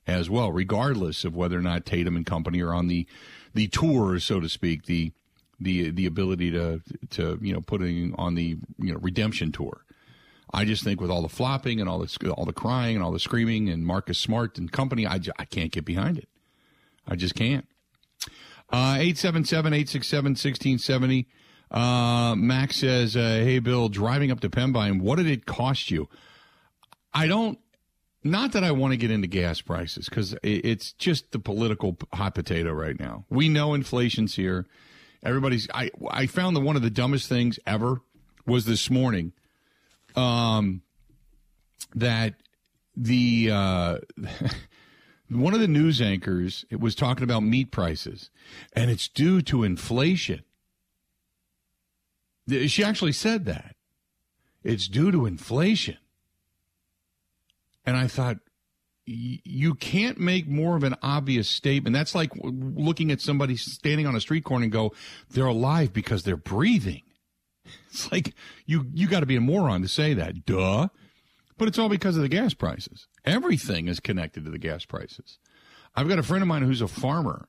as 0.05 0.29
well, 0.29 0.51
regardless 0.51 1.23
of 1.23 1.33
whether 1.33 1.57
or 1.57 1.61
not 1.61 1.85
Tatum 1.85 2.17
and 2.17 2.25
company 2.25 2.61
are 2.61 2.73
on 2.73 2.87
the 2.87 3.07
the 3.53 3.67
tour, 3.67 4.19
so 4.19 4.41
to 4.41 4.49
speak, 4.49 4.83
the 4.85 5.13
the 5.61 5.91
the 5.91 6.05
ability 6.05 6.51
to 6.51 6.81
to 7.11 7.39
you 7.41 7.53
know 7.53 7.61
putting 7.61 8.13
on 8.15 8.35
the 8.35 8.57
you 8.79 8.91
know 8.91 8.99
redemption 8.99 9.53
tour. 9.53 9.85
I 10.53 10.65
just 10.65 10.83
think 10.83 11.01
with 11.01 11.11
all 11.11 11.21
the 11.21 11.29
flopping 11.29 11.79
and 11.79 11.89
all 11.89 11.99
the 11.99 12.31
all 12.31 12.45
the 12.45 12.53
crying 12.53 12.95
and 12.95 13.03
all 13.03 13.11
the 13.11 13.19
screaming 13.19 13.69
and 13.69 13.85
Marcus 13.85 14.17
Smart 14.17 14.57
and 14.57 14.71
company, 14.71 15.05
I, 15.05 15.19
can't 15.49 15.71
get 15.71 15.85
behind 15.85 16.17
it. 16.17 16.29
I 17.07 17.15
just 17.15 17.35
can't. 17.35 17.67
Uh, 18.69 18.95
877 18.99 19.73
867 19.73 20.31
1670. 20.31 21.27
Uh, 21.69 22.35
Max 22.35 22.77
says, 22.77 23.15
uh, 23.15 23.19
"Hey 23.19 23.59
Bill, 23.59 23.89
driving 23.89 24.31
up 24.31 24.39
to 24.41 24.49
Pembine, 24.49 24.99
what 24.99 25.17
did 25.17 25.27
it 25.27 25.45
cost 25.45 25.91
you?" 25.91 26.07
I 27.13 27.27
don't. 27.27 27.59
Not 28.23 28.53
that 28.53 28.63
I 28.63 28.71
want 28.71 28.91
to 28.91 28.97
get 28.97 29.11
into 29.11 29.27
gas 29.27 29.61
prices 29.61 30.09
because 30.09 30.35
it's 30.43 30.91
just 30.93 31.31
the 31.31 31.39
political 31.39 31.97
hot 32.13 32.35
potato 32.35 32.73
right 32.73 32.99
now. 32.99 33.25
We 33.29 33.47
know 33.47 33.73
inflation's 33.73 34.35
here. 34.35 34.65
Everybody's. 35.23 35.67
I 35.73 35.91
I 36.09 36.27
found 36.27 36.55
that 36.55 36.61
one 36.61 36.75
of 36.75 36.81
the 36.81 36.89
dumbest 36.89 37.27
things 37.29 37.59
ever 37.65 38.01
was 38.45 38.65
this 38.65 38.89
morning. 38.89 39.33
Um, 40.17 40.81
that 41.95 42.33
the 42.95 43.49
uh, 43.51 43.97
one 45.29 45.53
of 45.53 45.59
the 45.59 45.67
news 45.67 46.01
anchors 46.01 46.65
was 46.77 46.95
talking 46.95 47.23
about 47.23 47.43
meat 47.43 47.71
prices, 47.71 48.29
and 48.73 48.91
it's 48.91 49.07
due 49.07 49.41
to 49.43 49.63
inflation. 49.63 50.43
She 52.49 52.83
actually 52.83 53.11
said 53.11 53.45
that 53.45 53.75
it's 54.63 54.87
due 54.87 55.11
to 55.11 55.25
inflation. 55.25 55.97
And 57.85 57.95
I 57.95 58.07
thought, 58.07 58.37
you 59.05 59.75
can't 59.75 60.19
make 60.19 60.49
more 60.49 60.75
of 60.75 60.83
an 60.83 60.95
obvious 61.01 61.47
statement. 61.47 61.93
That's 61.93 62.13
like 62.13 62.31
looking 62.43 63.09
at 63.09 63.21
somebody 63.21 63.55
standing 63.55 64.05
on 64.05 64.17
a 64.17 64.19
street 64.19 64.43
corner 64.43 64.63
and 64.63 64.71
go, 64.71 64.93
they're 65.29 65.45
alive 65.45 65.93
because 65.93 66.23
they're 66.23 66.35
breathing. 66.35 67.03
It's 67.89 68.11
like 68.11 68.35
you 68.65 68.85
you 68.93 69.07
got 69.07 69.21
to 69.21 69.25
be 69.25 69.35
a 69.35 69.41
moron 69.41 69.81
to 69.81 69.87
say 69.87 70.13
that. 70.13 70.45
Duh. 70.45 70.89
But 71.57 71.67
it's 71.67 71.79
all 71.79 71.89
because 71.89 72.15
of 72.15 72.21
the 72.21 72.29
gas 72.29 72.53
prices. 72.53 73.07
Everything 73.25 73.87
is 73.87 73.99
connected 73.99 74.45
to 74.45 74.51
the 74.51 74.59
gas 74.59 74.85
prices. 74.85 75.39
I've 75.95 76.07
got 76.07 76.19
a 76.19 76.23
friend 76.23 76.43
of 76.43 76.47
mine 76.47 76.61
who's 76.61 76.81
a 76.81 76.87
farmer 76.87 77.47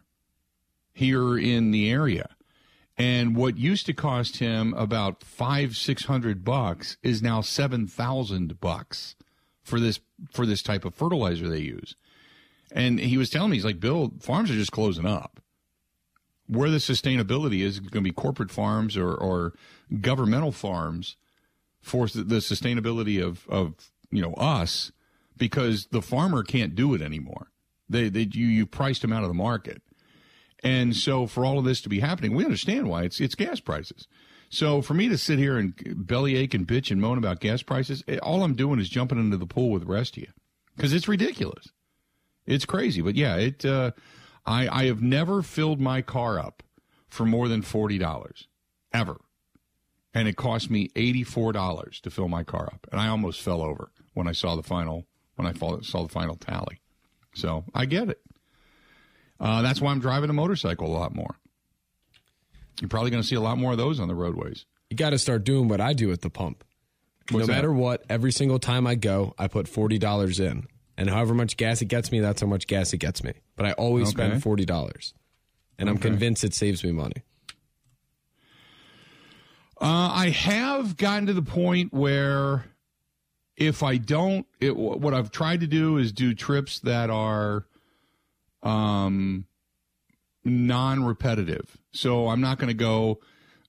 here 0.94 1.36
in 1.36 1.70
the 1.70 1.90
area. 1.90 2.30
And 2.96 3.36
what 3.36 3.58
used 3.58 3.86
to 3.86 3.92
cost 3.92 4.38
him 4.38 4.74
about 4.74 5.22
five, 5.22 5.76
six 5.76 6.06
hundred 6.06 6.44
bucks 6.44 6.96
is 7.02 7.22
now 7.22 7.42
seven 7.42 7.86
thousand 7.86 8.60
bucks 8.60 9.14
for 9.62 9.78
this 9.78 10.00
for 10.32 10.46
this 10.46 10.62
type 10.62 10.84
of 10.84 10.94
fertilizer 10.94 11.48
they 11.48 11.60
use. 11.60 11.94
And 12.72 12.98
he 12.98 13.16
was 13.16 13.30
telling 13.30 13.50
me, 13.50 13.56
he's 13.56 13.64
like, 13.64 13.80
Bill, 13.80 14.12
farms 14.20 14.50
are 14.50 14.54
just 14.54 14.72
closing 14.72 15.06
up. 15.06 15.40
Where 16.48 16.70
the 16.70 16.78
sustainability 16.78 17.60
is 17.60 17.78
going 17.78 18.02
to 18.04 18.08
be 18.08 18.12
corporate 18.12 18.50
farms 18.50 18.96
or, 18.96 19.12
or 19.12 19.52
governmental 20.00 20.52
farms 20.52 21.16
for 21.80 22.06
the 22.06 22.36
sustainability 22.36 23.22
of, 23.22 23.46
of 23.48 23.74
you 24.10 24.22
know 24.22 24.34
us 24.34 24.92
because 25.36 25.86
the 25.90 26.02
farmer 26.02 26.42
can't 26.42 26.74
do 26.74 26.94
it 26.94 27.02
anymore. 27.02 27.48
They, 27.88 28.08
they 28.08 28.28
you 28.32 28.46
you 28.46 28.66
priced 28.66 29.02
them 29.02 29.12
out 29.12 29.22
of 29.22 29.28
the 29.28 29.34
market, 29.34 29.82
and 30.62 30.94
so 30.94 31.26
for 31.26 31.44
all 31.44 31.58
of 31.58 31.64
this 31.64 31.80
to 31.82 31.88
be 31.88 32.00
happening, 32.00 32.34
we 32.34 32.44
understand 32.44 32.88
why 32.88 33.04
it's 33.04 33.20
it's 33.20 33.34
gas 33.34 33.60
prices. 33.60 34.06
So 34.50 34.80
for 34.80 34.94
me 34.94 35.08
to 35.08 35.18
sit 35.18 35.38
here 35.38 35.58
and 35.58 35.74
bellyache 36.06 36.54
and 36.54 36.66
bitch 36.66 36.90
and 36.90 37.00
moan 37.00 37.18
about 37.18 37.40
gas 37.40 37.62
prices, 37.62 38.02
eh, 38.08 38.16
all 38.22 38.42
I'm 38.42 38.54
doing 38.54 38.80
is 38.80 38.88
jumping 38.88 39.18
into 39.18 39.36
the 39.36 39.46
pool 39.46 39.70
with 39.70 39.82
the 39.82 39.92
rest 39.92 40.16
of 40.16 40.22
you 40.22 40.30
because 40.74 40.94
it's 40.94 41.08
ridiculous. 41.08 41.68
It's 42.46 42.64
crazy, 42.64 43.02
but 43.02 43.14
yeah, 43.14 43.36
it. 43.36 43.64
Uh, 43.64 43.92
I 44.48 44.68
I 44.68 44.86
have 44.86 45.02
never 45.02 45.42
filled 45.42 45.80
my 45.80 46.02
car 46.02 46.38
up 46.38 46.62
for 47.08 47.24
more 47.24 47.48
than 47.48 47.62
forty 47.62 47.98
dollars 47.98 48.48
ever, 48.92 49.18
and 50.14 50.26
it 50.26 50.36
cost 50.36 50.70
me 50.70 50.90
eighty 50.96 51.22
four 51.22 51.52
dollars 51.52 52.00
to 52.00 52.10
fill 52.10 52.28
my 52.28 52.44
car 52.44 52.68
up, 52.72 52.86
and 52.90 53.00
I 53.00 53.08
almost 53.08 53.42
fell 53.42 53.60
over 53.62 53.90
when 54.14 54.26
I 54.26 54.32
saw 54.32 54.56
the 54.56 54.62
final 54.62 55.06
when 55.36 55.46
I 55.46 55.52
saw 55.52 56.02
the 56.02 56.08
final 56.08 56.34
tally. 56.34 56.80
So 57.34 57.64
I 57.74 57.84
get 57.84 58.08
it. 58.08 58.20
Uh, 59.38 59.62
that's 59.62 59.80
why 59.80 59.92
I'm 59.92 60.00
driving 60.00 60.30
a 60.30 60.32
motorcycle 60.32 60.88
a 60.88 60.98
lot 60.98 61.14
more. 61.14 61.36
You're 62.80 62.88
probably 62.88 63.10
going 63.10 63.22
to 63.22 63.28
see 63.28 63.36
a 63.36 63.40
lot 63.40 63.58
more 63.58 63.72
of 63.72 63.78
those 63.78 64.00
on 64.00 64.08
the 64.08 64.14
roadways. 64.14 64.64
You 64.90 64.96
got 64.96 65.10
to 65.10 65.18
start 65.18 65.44
doing 65.44 65.68
what 65.68 65.80
I 65.80 65.92
do 65.92 66.10
at 66.10 66.22
the 66.22 66.30
pump. 66.30 66.64
What's 67.30 67.46
no 67.46 67.54
matter 67.54 67.72
what, 67.72 68.04
every 68.08 68.32
single 68.32 68.58
time 68.58 68.86
I 68.86 68.94
go, 68.94 69.34
I 69.38 69.48
put 69.48 69.68
forty 69.68 69.98
dollars 69.98 70.40
in, 70.40 70.66
and 70.98 71.08
however 71.08 71.32
much 71.32 71.56
gas 71.56 71.80
it 71.80 71.86
gets 71.86 72.12
me, 72.12 72.20
that's 72.20 72.42
how 72.42 72.46
much 72.46 72.66
gas 72.66 72.92
it 72.92 72.98
gets 72.98 73.24
me. 73.24 73.32
But 73.56 73.64
I 73.64 73.72
always 73.72 74.08
okay. 74.08 74.28
spend 74.28 74.42
forty 74.42 74.66
dollars, 74.66 75.14
and 75.78 75.88
okay. 75.88 75.96
I'm 75.96 76.02
convinced 76.02 76.44
it 76.44 76.52
saves 76.52 76.84
me 76.84 76.92
money. 76.92 77.22
Uh, 79.80 80.10
I 80.12 80.30
have 80.30 80.96
gotten 80.96 81.26
to 81.26 81.32
the 81.32 81.40
point 81.40 81.94
where 81.94 82.64
if 83.56 83.82
I 83.82 83.96
don't, 83.96 84.44
it, 84.60 84.76
what 84.76 85.14
I've 85.14 85.30
tried 85.30 85.60
to 85.60 85.68
do 85.68 85.98
is 85.98 86.10
do 86.10 86.34
trips 86.34 86.80
that 86.80 87.10
are 87.10 87.64
um, 88.62 89.46
non-repetitive. 90.44 91.78
So 91.92 92.28
I'm 92.28 92.40
not 92.40 92.58
going 92.58 92.68
to 92.68 92.74
go 92.74 93.20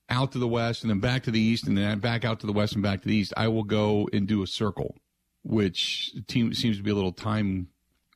out 0.08 0.32
to 0.32 0.38
the 0.38 0.48
west 0.48 0.82
and 0.82 0.90
then 0.90 0.98
back 0.98 1.22
to 1.24 1.30
the 1.30 1.40
east 1.40 1.68
and 1.68 1.78
then 1.78 2.00
back 2.00 2.24
out 2.24 2.40
to 2.40 2.46
the 2.46 2.52
west 2.52 2.74
and 2.74 2.82
back 2.82 3.02
to 3.02 3.08
the 3.08 3.14
east. 3.14 3.32
I 3.36 3.46
will 3.46 3.62
go 3.62 4.08
and 4.12 4.26
do 4.26 4.42
a 4.42 4.46
circle, 4.48 4.96
which 5.42 6.12
seems 6.28 6.76
to 6.76 6.82
be 6.82 6.90
a 6.90 6.94
little 6.94 7.12
time 7.12 7.68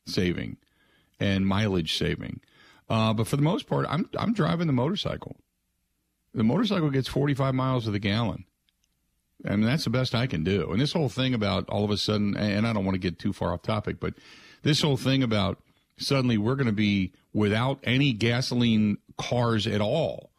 saving 0.05 0.57
and 1.19 1.47
mileage 1.47 1.97
saving. 1.97 2.41
Uh, 2.89 3.13
but 3.13 3.27
for 3.27 3.35
the 3.35 3.41
most 3.41 3.67
part, 3.67 3.85
I'm 3.89 4.09
I'm 4.17 4.33
driving 4.33 4.67
the 4.67 4.73
motorcycle. 4.73 5.37
The 6.33 6.43
motorcycle 6.43 6.89
gets 6.89 7.07
45 7.07 7.55
miles 7.55 7.85
to 7.85 7.91
the 7.91 7.99
gallon. 7.99 8.45
I 9.45 9.55
mean, 9.55 9.65
that's 9.65 9.85
the 9.85 9.89
best 9.89 10.13
I 10.13 10.27
can 10.27 10.43
do. 10.43 10.71
And 10.71 10.81
this 10.81 10.93
whole 10.93 11.09
thing 11.09 11.33
about 11.33 11.69
all 11.69 11.83
of 11.83 11.91
a 11.91 11.97
sudden, 11.97 12.35
and 12.35 12.67
I 12.67 12.73
don't 12.73 12.85
want 12.85 12.95
to 12.95 12.99
get 12.99 13.19
too 13.19 13.33
far 13.33 13.53
off 13.53 13.61
topic, 13.61 13.99
but 13.99 14.13
this 14.63 14.81
whole 14.81 14.97
thing 14.97 15.23
about 15.23 15.59
suddenly 15.97 16.37
we're 16.37 16.55
going 16.55 16.67
to 16.67 16.73
be 16.73 17.13
without 17.33 17.79
any 17.83 18.11
gasoline 18.11 18.97
cars 19.17 19.67
at 19.67 19.81
all 19.81 20.31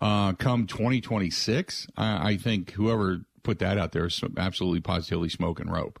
uh, 0.00 0.32
come 0.34 0.66
2026. 0.66 1.88
I, 1.96 2.30
I, 2.30 2.36
think 2.36 2.72
whoever 2.72 3.22
put 3.46 3.58
that 3.60 3.78
out 3.78 3.92
there 3.92 4.06
is 4.06 4.22
absolutely 4.36 4.80
positively 4.80 5.28
smoking 5.28 5.70
rope. 5.70 6.00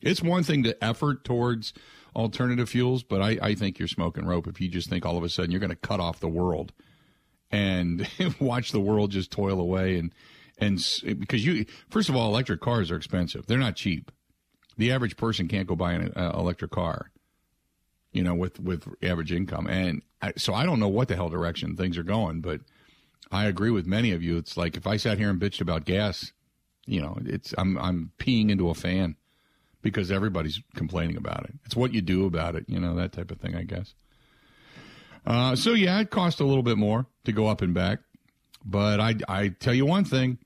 It's 0.00 0.22
one 0.22 0.42
thing 0.42 0.62
to 0.64 0.84
effort 0.84 1.24
towards 1.24 1.72
alternative 2.14 2.68
fuels, 2.68 3.02
but 3.02 3.20
I, 3.20 3.38
I 3.42 3.54
think 3.54 3.78
you're 3.78 3.88
smoking 3.88 4.26
rope 4.26 4.46
if 4.46 4.60
you 4.60 4.68
just 4.68 4.88
think 4.88 5.04
all 5.04 5.16
of 5.16 5.24
a 5.24 5.28
sudden 5.28 5.50
you're 5.50 5.60
going 5.60 5.70
to 5.70 5.76
cut 5.76 6.00
off 6.00 6.20
the 6.20 6.28
world 6.28 6.72
and 7.50 8.08
watch 8.40 8.72
the 8.72 8.80
world 8.80 9.10
just 9.10 9.30
toil 9.30 9.60
away 9.60 9.98
and 9.98 10.12
and 10.60 10.84
because 11.20 11.46
you 11.46 11.64
first 11.88 12.08
of 12.08 12.16
all 12.16 12.28
electric 12.28 12.60
cars 12.60 12.90
are 12.90 12.96
expensive 12.96 13.46
they're 13.46 13.56
not 13.56 13.76
cheap 13.76 14.10
the 14.76 14.90
average 14.90 15.16
person 15.16 15.46
can't 15.46 15.68
go 15.68 15.76
buy 15.76 15.92
an 15.92 16.12
uh, 16.16 16.32
electric 16.34 16.72
car 16.72 17.10
you 18.12 18.22
know, 18.22 18.34
with 18.34 18.58
with 18.60 18.88
average 19.02 19.32
income. 19.32 19.66
And 19.66 20.02
I, 20.22 20.32
so 20.36 20.54
I 20.54 20.64
don't 20.64 20.80
know 20.80 20.88
what 20.88 21.08
the 21.08 21.16
hell 21.16 21.28
direction 21.28 21.76
things 21.76 21.98
are 21.98 22.02
going, 22.02 22.40
but 22.40 22.60
I 23.30 23.46
agree 23.46 23.70
with 23.70 23.86
many 23.86 24.12
of 24.12 24.22
you. 24.22 24.36
It's 24.38 24.56
like 24.56 24.76
if 24.76 24.86
I 24.86 24.96
sat 24.96 25.18
here 25.18 25.30
and 25.30 25.40
bitched 25.40 25.60
about 25.60 25.84
gas, 25.84 26.32
you 26.88 27.00
know, 27.00 27.16
it's 27.24 27.54
I'm 27.56 27.78
I'm 27.78 28.12
peeing 28.18 28.50
into 28.50 28.70
a 28.70 28.74
fan 28.74 29.16
because 29.82 30.10
everybody's 30.10 30.60
complaining 30.74 31.16
about 31.16 31.44
it. 31.44 31.54
It's 31.64 31.76
what 31.76 31.94
you 31.94 32.00
do 32.00 32.26
about 32.26 32.56
it, 32.56 32.64
you 32.68 32.80
know, 32.80 32.94
that 32.96 33.12
type 33.12 33.30
of 33.30 33.38
thing, 33.38 33.54
I 33.54 33.62
guess. 33.62 33.94
Uh, 35.26 35.54
so 35.54 35.74
yeah, 35.74 36.00
it 36.00 36.10
cost 36.10 36.40
a 36.40 36.44
little 36.44 36.62
bit 36.62 36.78
more 36.78 37.06
to 37.24 37.32
go 37.32 37.46
up 37.46 37.62
and 37.62 37.74
back, 37.74 38.00
but 38.64 39.00
I 39.00 39.14
I 39.28 39.48
tell 39.48 39.74
you 39.74 39.86
one 39.86 40.04
thing. 40.04 40.38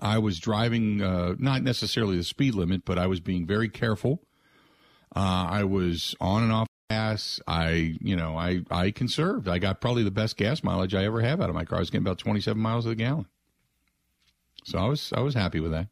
I 0.00 0.18
was 0.18 0.38
driving 0.38 1.02
uh, 1.02 1.34
not 1.38 1.62
necessarily 1.62 2.16
the 2.16 2.24
speed 2.24 2.54
limit, 2.54 2.84
but 2.84 2.98
I 2.98 3.08
was 3.08 3.20
being 3.20 3.46
very 3.46 3.68
careful. 3.68 4.22
Uh, 5.16 5.48
I 5.50 5.64
was 5.64 6.14
on 6.20 6.44
and 6.44 6.52
off 6.52 6.68
gas. 6.88 7.40
I, 7.46 7.96
you 8.00 8.14
know, 8.14 8.36
I, 8.36 8.60
I 8.70 8.90
conserved. 8.90 9.48
I 9.48 9.58
got 9.58 9.80
probably 9.80 10.04
the 10.04 10.10
best 10.10 10.36
gas 10.36 10.62
mileage 10.62 10.94
I 10.94 11.04
ever 11.04 11.20
have 11.22 11.40
out 11.40 11.48
of 11.48 11.54
my 11.54 11.64
car. 11.64 11.78
I 11.78 11.80
was 11.80 11.90
getting 11.90 12.06
about 12.06 12.18
27 12.18 12.60
miles 12.60 12.86
a 12.86 12.94
gallon. 12.94 13.26
So 14.68 14.78
I 14.78 14.86
was, 14.86 15.12
I 15.14 15.20
was 15.20 15.34
happy 15.34 15.60
with 15.60 15.72
that. 15.72 15.88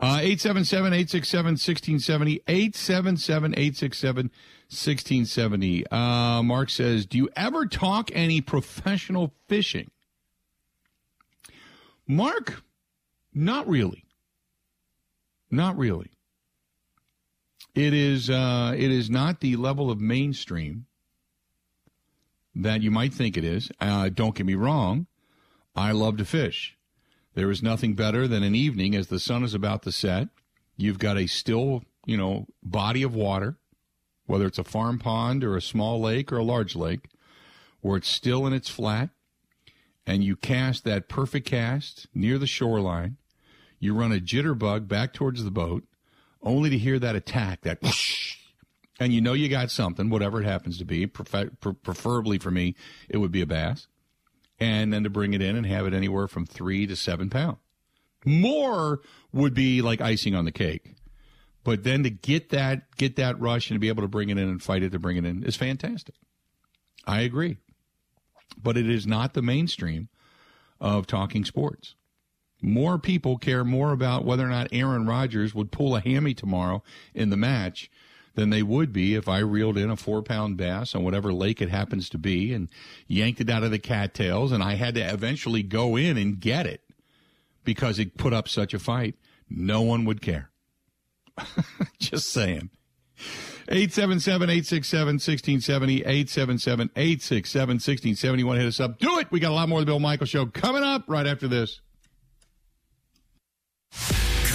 Uh, 0.00 0.18
877 0.20 0.92
867 0.92 1.46
1670. 1.52 2.42
877 2.48 3.52
867 3.52 4.30
1670. 4.68 5.86
Uh, 5.86 6.42
Mark 6.42 6.70
says, 6.70 7.06
Do 7.06 7.18
you 7.18 7.28
ever 7.36 7.66
talk 7.66 8.10
any 8.12 8.40
professional 8.40 9.32
fishing? 9.48 9.90
Mark, 12.06 12.62
not 13.32 13.68
really. 13.68 14.04
Not 15.50 15.78
really. 15.78 16.10
It 17.74 17.94
is 17.94 18.30
uh, 18.30 18.74
it 18.76 18.90
is 18.90 19.10
not 19.10 19.40
the 19.40 19.56
level 19.56 19.90
of 19.90 20.00
mainstream 20.00 20.86
that 22.54 22.82
you 22.82 22.90
might 22.90 23.12
think 23.12 23.36
it 23.36 23.44
is. 23.44 23.70
Uh, 23.80 24.08
don't 24.08 24.34
get 24.34 24.46
me 24.46 24.54
wrong. 24.54 25.06
I 25.74 25.92
love 25.92 26.16
to 26.18 26.24
fish. 26.24 26.73
There 27.34 27.50
is 27.50 27.62
nothing 27.62 27.94
better 27.94 28.28
than 28.28 28.42
an 28.42 28.54
evening 28.54 28.94
as 28.94 29.08
the 29.08 29.18
sun 29.18 29.42
is 29.42 29.54
about 29.54 29.82
to 29.82 29.92
set. 29.92 30.28
You've 30.76 30.98
got 30.98 31.18
a 31.18 31.26
still, 31.26 31.82
you 32.06 32.16
know, 32.16 32.46
body 32.62 33.02
of 33.02 33.14
water, 33.14 33.58
whether 34.26 34.46
it's 34.46 34.58
a 34.58 34.64
farm 34.64 34.98
pond 34.98 35.42
or 35.44 35.56
a 35.56 35.62
small 35.62 36.00
lake 36.00 36.32
or 36.32 36.38
a 36.38 36.44
large 36.44 36.76
lake, 36.76 37.08
where 37.80 37.96
it's 37.96 38.08
still 38.08 38.46
and 38.46 38.54
its 38.54 38.68
flat, 38.68 39.10
and 40.06 40.22
you 40.22 40.36
cast 40.36 40.84
that 40.84 41.08
perfect 41.08 41.46
cast 41.46 42.06
near 42.14 42.38
the 42.38 42.46
shoreline. 42.46 43.16
You 43.78 43.94
run 43.94 44.12
a 44.12 44.20
jitterbug 44.20 44.88
back 44.88 45.12
towards 45.12 45.44
the 45.44 45.50
boat 45.50 45.84
only 46.42 46.70
to 46.70 46.78
hear 46.78 46.98
that 46.98 47.16
attack, 47.16 47.62
that 47.62 47.82
whoosh, 47.82 48.36
and 49.00 49.12
you 49.12 49.20
know 49.20 49.32
you 49.32 49.48
got 49.48 49.70
something, 49.70 50.08
whatever 50.08 50.40
it 50.40 50.46
happens 50.46 50.78
to 50.78 50.84
be. 50.84 51.06
Prefer- 51.06 51.50
preferably 51.50 52.38
for 52.38 52.50
me, 52.50 52.76
it 53.08 53.18
would 53.18 53.32
be 53.32 53.40
a 53.40 53.46
bass. 53.46 53.88
And 54.64 54.92
then 54.92 55.04
to 55.04 55.10
bring 55.10 55.34
it 55.34 55.42
in 55.42 55.56
and 55.56 55.66
have 55.66 55.86
it 55.86 55.92
anywhere 55.92 56.26
from 56.26 56.46
three 56.46 56.86
to 56.86 56.96
seven 56.96 57.28
pounds. 57.28 57.58
More 58.24 59.00
would 59.32 59.52
be 59.52 59.82
like 59.82 60.00
icing 60.00 60.34
on 60.34 60.46
the 60.46 60.52
cake. 60.52 60.94
But 61.62 61.84
then 61.84 62.02
to 62.02 62.10
get 62.10 62.50
that 62.50 62.96
get 62.96 63.16
that 63.16 63.38
rush 63.40 63.70
and 63.70 63.76
to 63.76 63.80
be 63.80 63.88
able 63.88 64.02
to 64.02 64.08
bring 64.08 64.30
it 64.30 64.38
in 64.38 64.48
and 64.48 64.62
fight 64.62 64.82
it 64.82 64.92
to 64.92 64.98
bring 64.98 65.16
it 65.16 65.24
in 65.24 65.44
is 65.44 65.56
fantastic. 65.56 66.14
I 67.06 67.20
agree. 67.20 67.58
But 68.60 68.76
it 68.76 68.88
is 68.88 69.06
not 69.06 69.34
the 69.34 69.42
mainstream 69.42 70.08
of 70.80 71.06
talking 71.06 71.44
sports. 71.44 71.94
More 72.62 72.98
people 72.98 73.36
care 73.36 73.64
more 73.64 73.92
about 73.92 74.24
whether 74.24 74.46
or 74.46 74.50
not 74.50 74.68
Aaron 74.72 75.06
Rodgers 75.06 75.54
would 75.54 75.70
pull 75.70 75.96
a 75.96 76.00
hammy 76.00 76.32
tomorrow 76.32 76.82
in 77.12 77.28
the 77.28 77.36
match 77.36 77.90
than 78.34 78.50
they 78.50 78.62
would 78.62 78.92
be 78.92 79.14
if 79.14 79.28
I 79.28 79.38
reeled 79.38 79.78
in 79.78 79.90
a 79.90 79.96
four 79.96 80.22
pound 80.22 80.56
bass 80.56 80.94
on 80.94 81.04
whatever 81.04 81.32
lake 81.32 81.62
it 81.62 81.70
happens 81.70 82.08
to 82.10 82.18
be 82.18 82.52
and 82.52 82.68
yanked 83.06 83.40
it 83.40 83.50
out 83.50 83.64
of 83.64 83.70
the 83.70 83.78
cattails 83.78 84.52
and 84.52 84.62
I 84.62 84.74
had 84.74 84.94
to 84.96 85.00
eventually 85.00 85.62
go 85.62 85.96
in 85.96 86.16
and 86.16 86.40
get 86.40 86.66
it 86.66 86.82
because 87.64 87.98
it 87.98 88.16
put 88.16 88.32
up 88.32 88.48
such 88.48 88.74
a 88.74 88.78
fight. 88.78 89.14
No 89.48 89.82
one 89.82 90.04
would 90.04 90.20
care. 90.20 90.50
Just 91.98 92.30
saying. 92.30 92.70
877-867-1670, 93.68 96.06
877-867-1670. 96.06 98.44
Want 98.44 98.56
to 98.56 98.60
hit 98.60 98.68
us 98.68 98.80
up? 98.80 98.98
Do 98.98 99.18
it! 99.18 99.28
We 99.30 99.40
got 99.40 99.52
a 99.52 99.54
lot 99.54 99.70
more 99.70 99.78
of 99.78 99.86
the 99.86 99.90
Bill 99.90 100.00
Michael 100.00 100.26
Show 100.26 100.44
coming 100.46 100.82
up 100.82 101.04
right 101.06 101.26
after 101.26 101.48
this. 101.48 101.80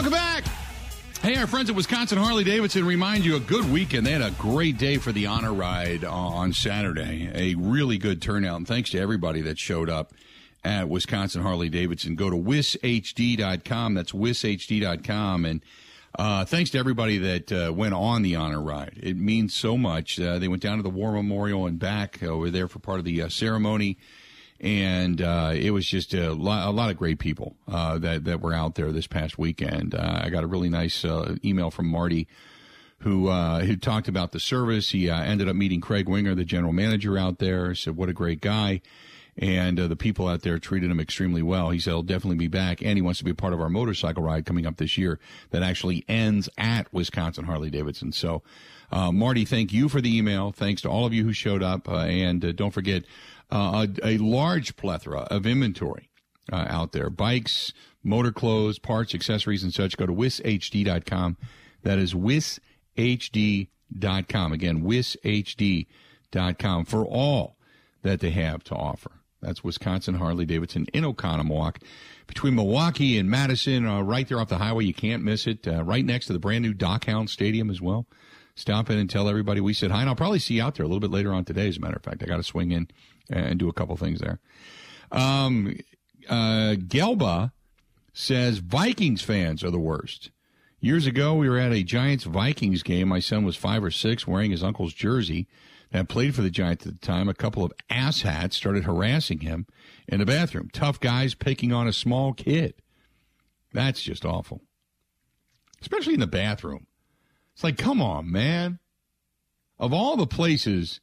Welcome 0.00 0.18
back. 0.18 0.44
Hey, 1.20 1.36
our 1.36 1.46
friends 1.46 1.68
at 1.68 1.76
Wisconsin 1.76 2.16
Harley 2.16 2.42
Davidson 2.42 2.86
remind 2.86 3.22
you 3.22 3.36
a 3.36 3.40
good 3.40 3.70
weekend. 3.70 4.06
They 4.06 4.12
had 4.12 4.22
a 4.22 4.30
great 4.30 4.78
day 4.78 4.96
for 4.96 5.12
the 5.12 5.26
honor 5.26 5.52
ride 5.52 6.04
on 6.04 6.54
Saturday. 6.54 7.30
A 7.34 7.54
really 7.54 7.98
good 7.98 8.22
turnout, 8.22 8.56
and 8.56 8.66
thanks 8.66 8.88
to 8.92 8.98
everybody 8.98 9.42
that 9.42 9.58
showed 9.58 9.90
up 9.90 10.14
at 10.64 10.88
Wisconsin 10.88 11.42
Harley 11.42 11.68
Davidson. 11.68 12.14
Go 12.14 12.30
to 12.30 12.36
wishd.com. 12.36 13.92
That's 13.92 14.12
wishd.com. 14.12 15.44
And 15.44 15.62
uh, 16.18 16.46
thanks 16.46 16.70
to 16.70 16.78
everybody 16.78 17.18
that 17.18 17.52
uh, 17.52 17.70
went 17.70 17.92
on 17.92 18.22
the 18.22 18.36
honor 18.36 18.62
ride. 18.62 18.98
It 19.02 19.18
means 19.18 19.52
so 19.52 19.76
much. 19.76 20.18
Uh, 20.18 20.38
they 20.38 20.48
went 20.48 20.62
down 20.62 20.78
to 20.78 20.82
the 20.82 20.88
War 20.88 21.12
Memorial 21.12 21.66
and 21.66 21.78
back 21.78 22.22
over 22.22 22.48
there 22.48 22.68
for 22.68 22.78
part 22.78 23.00
of 23.00 23.04
the 23.04 23.20
uh, 23.20 23.28
ceremony 23.28 23.98
and 24.60 25.22
uh, 25.22 25.52
it 25.54 25.70
was 25.70 25.86
just 25.86 26.12
a 26.12 26.32
lot, 26.32 26.68
a 26.68 26.70
lot 26.70 26.90
of 26.90 26.98
great 26.98 27.18
people 27.18 27.56
uh, 27.66 27.98
that 27.98 28.24
that 28.24 28.40
were 28.40 28.52
out 28.52 28.74
there 28.74 28.92
this 28.92 29.06
past 29.06 29.38
weekend. 29.38 29.94
Uh, 29.94 30.20
I 30.24 30.28
got 30.28 30.44
a 30.44 30.46
really 30.46 30.68
nice 30.68 31.04
uh, 31.04 31.36
email 31.44 31.70
from 31.70 31.88
Marty, 31.88 32.28
who 32.98 33.28
uh, 33.28 33.60
who 33.60 33.76
talked 33.76 34.08
about 34.08 34.32
the 34.32 34.40
service. 34.40 34.90
He 34.90 35.08
uh, 35.08 35.20
ended 35.22 35.48
up 35.48 35.56
meeting 35.56 35.80
Craig 35.80 36.08
Winger, 36.08 36.34
the 36.34 36.44
general 36.44 36.72
manager 36.72 37.16
out 37.16 37.38
there. 37.38 37.74
Said 37.74 37.96
what 37.96 38.10
a 38.10 38.12
great 38.12 38.40
guy, 38.40 38.82
and 39.40 39.78
the 39.78 39.96
people 39.96 40.28
out 40.28 40.42
there 40.42 40.58
treated 40.58 40.90
him 40.90 41.00
extremely 41.00 41.42
well. 41.42 41.70
He 41.70 41.80
said 41.80 41.90
he'll 41.90 42.02
definitely 42.02 42.36
be 42.36 42.46
back, 42.46 42.82
and 42.82 42.96
he 42.96 43.02
wants 43.02 43.18
to 43.18 43.24
be 43.24 43.32
a 43.32 43.34
part 43.34 43.52
of 43.52 43.60
our 43.60 43.68
motorcycle 43.68 44.22
ride 44.22 44.46
coming 44.46 44.66
up 44.66 44.76
this 44.76 44.96
year 44.96 45.18
that 45.50 45.62
actually 45.62 46.04
ends 46.08 46.48
at 46.56 46.92
Wisconsin 46.92 47.46
Harley 47.46 47.70
Davidson. 47.70 48.12
So. 48.12 48.42
Marty, 48.92 49.44
thank 49.44 49.72
you 49.72 49.88
for 49.88 50.00
the 50.00 50.18
email. 50.18 50.50
Thanks 50.50 50.82
to 50.82 50.88
all 50.88 51.06
of 51.06 51.14
you 51.14 51.22
who 51.22 51.32
showed 51.32 51.62
up. 51.62 51.88
and 51.88 52.56
don't 52.56 52.72
forget, 52.72 53.04
uh, 53.52 53.86
a, 54.02 54.14
a, 54.14 54.18
large 54.18 54.76
plethora 54.76 55.22
of 55.22 55.46
inventory 55.46 56.08
uh, 56.52 56.66
out 56.68 56.92
there 56.92 57.10
bikes, 57.10 57.72
motor 58.02 58.32
clothes, 58.32 58.78
parts, 58.78 59.14
accessories, 59.14 59.64
and 59.64 59.74
such. 59.74 59.96
Go 59.96 60.06
to 60.06 60.12
wishd.com. 60.12 61.36
That 61.82 61.98
is 61.98 62.14
wishd.com. 62.14 63.68
Again, 64.52 64.82
wishd.com 64.82 65.86
for 66.84 67.04
all 67.04 67.56
that 68.02 68.20
they 68.20 68.30
have 68.30 68.62
to 68.64 68.74
offer. 68.74 69.10
That's 69.40 69.64
Wisconsin 69.64 70.14
Harley 70.14 70.44
Davidson 70.44 70.86
in 70.92 71.04
Oconomowoc. 71.04 71.82
Between 72.26 72.54
Milwaukee 72.54 73.18
and 73.18 73.30
Madison, 73.30 73.86
uh, 73.86 74.02
right 74.02 74.28
there 74.28 74.38
off 74.38 74.48
the 74.48 74.58
highway, 74.58 74.84
you 74.84 74.94
can't 74.94 75.22
miss 75.22 75.46
it. 75.46 75.66
Uh, 75.66 75.82
right 75.82 76.04
next 76.04 76.26
to 76.26 76.32
the 76.32 76.38
brand 76.38 76.62
new 76.62 76.74
Dockhound 76.74 77.28
Stadium 77.28 77.70
as 77.70 77.80
well. 77.80 78.06
Stop 78.54 78.90
in 78.90 78.98
and 78.98 79.08
tell 79.08 79.28
everybody 79.28 79.60
we 79.60 79.72
said 79.72 79.90
hi, 79.90 80.00
and 80.00 80.08
I'll 80.08 80.16
probably 80.16 80.38
see 80.38 80.54
you 80.54 80.62
out 80.62 80.74
there 80.74 80.84
a 80.84 80.88
little 80.88 81.00
bit 81.00 81.10
later 81.10 81.32
on 81.32 81.44
today, 81.44 81.68
as 81.68 81.78
a 81.78 81.80
matter 81.80 81.96
of 81.96 82.02
fact. 82.02 82.22
I 82.22 82.26
got 82.26 82.36
to 82.36 82.42
swing 82.42 82.72
in 82.72 82.88
and 83.30 83.58
do 83.58 83.68
a 83.68 83.72
couple 83.72 83.96
things 83.96 84.20
there. 84.20 84.38
Um, 85.10 85.78
uh, 86.28 86.74
Gelba 86.76 87.52
says 88.12 88.58
Vikings 88.58 89.22
fans 89.22 89.64
are 89.64 89.70
the 89.70 89.78
worst. 89.78 90.30
Years 90.80 91.06
ago, 91.06 91.34
we 91.34 91.48
were 91.48 91.58
at 91.58 91.72
a 91.72 91.82
Giants 91.82 92.24
Vikings 92.24 92.82
game. 92.82 93.08
My 93.08 93.20
son 93.20 93.44
was 93.44 93.56
five 93.56 93.82
or 93.82 93.90
six, 93.90 94.26
wearing 94.26 94.50
his 94.50 94.62
uncle's 94.62 94.94
jersey 94.94 95.46
that 95.90 96.08
played 96.08 96.34
for 96.34 96.42
the 96.42 96.50
Giants 96.50 96.86
at 96.86 97.00
the 97.00 97.06
time. 97.06 97.28
A 97.28 97.34
couple 97.34 97.64
of 97.64 97.72
asshats 97.90 98.54
started 98.54 98.84
harassing 98.84 99.40
him 99.40 99.66
in 100.06 100.20
the 100.20 100.26
bathroom. 100.26 100.70
Tough 100.72 101.00
guys 101.00 101.34
picking 101.34 101.72
on 101.72 101.88
a 101.88 101.92
small 101.92 102.32
kid. 102.32 102.74
That's 103.72 104.02
just 104.02 104.24
awful, 104.24 104.62
especially 105.80 106.14
in 106.14 106.20
the 106.20 106.26
bathroom. 106.26 106.86
It's 107.54 107.64
like, 107.64 107.78
come 107.78 108.00
on, 108.00 108.30
man. 108.30 108.78
Of 109.78 109.92
all 109.92 110.16
the 110.16 110.26
places 110.26 111.00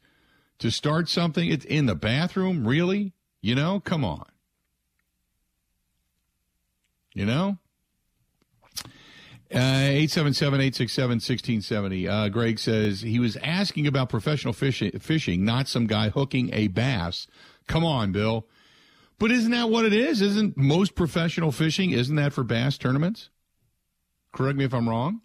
to 0.60 0.70
start 0.70 1.10
something, 1.10 1.50
it's 1.50 1.66
in 1.66 1.86
the 1.86 1.96
bathroom, 1.96 2.68
really? 2.68 3.14
You 3.42 3.56
know, 3.56 3.80
come 3.80 4.04
on. 4.04 4.26
You 7.14 7.26
know? 7.26 7.58
Uh, 9.50 9.58
877-867-1670. 9.58 12.10
Uh, 12.10 12.28
Greg 12.30 12.60
says 12.60 13.00
he 13.02 13.20
was 13.20 13.38
asking 13.38 13.88
about 13.88 14.10
professional 14.10 14.54
fishing, 14.54 14.92
fishing, 15.00 15.46
not 15.46 15.70
some 15.70 15.88
guy 15.88 16.10
hooking 16.10 16.54
a 16.54 16.68
bass. 16.68 17.28
Come 17.66 17.86
on, 17.86 18.12
Bill. 18.12 18.46
But 19.20 19.32
isn't 19.32 19.52
that 19.52 19.70
what 19.70 19.86
it 19.86 19.94
is? 19.94 20.22
Isn't 20.22 20.58
most 20.58 20.96
professional 20.96 21.54
fishing, 21.54 21.92
isn't 21.92 22.18
that 22.18 22.34
for 22.34 22.44
bass 22.44 22.78
tournaments? 22.78 23.30
Correct 24.34 24.58
me 24.58 24.66
if 24.66 24.74
I'm 24.74 24.90
wrong. 24.90 25.22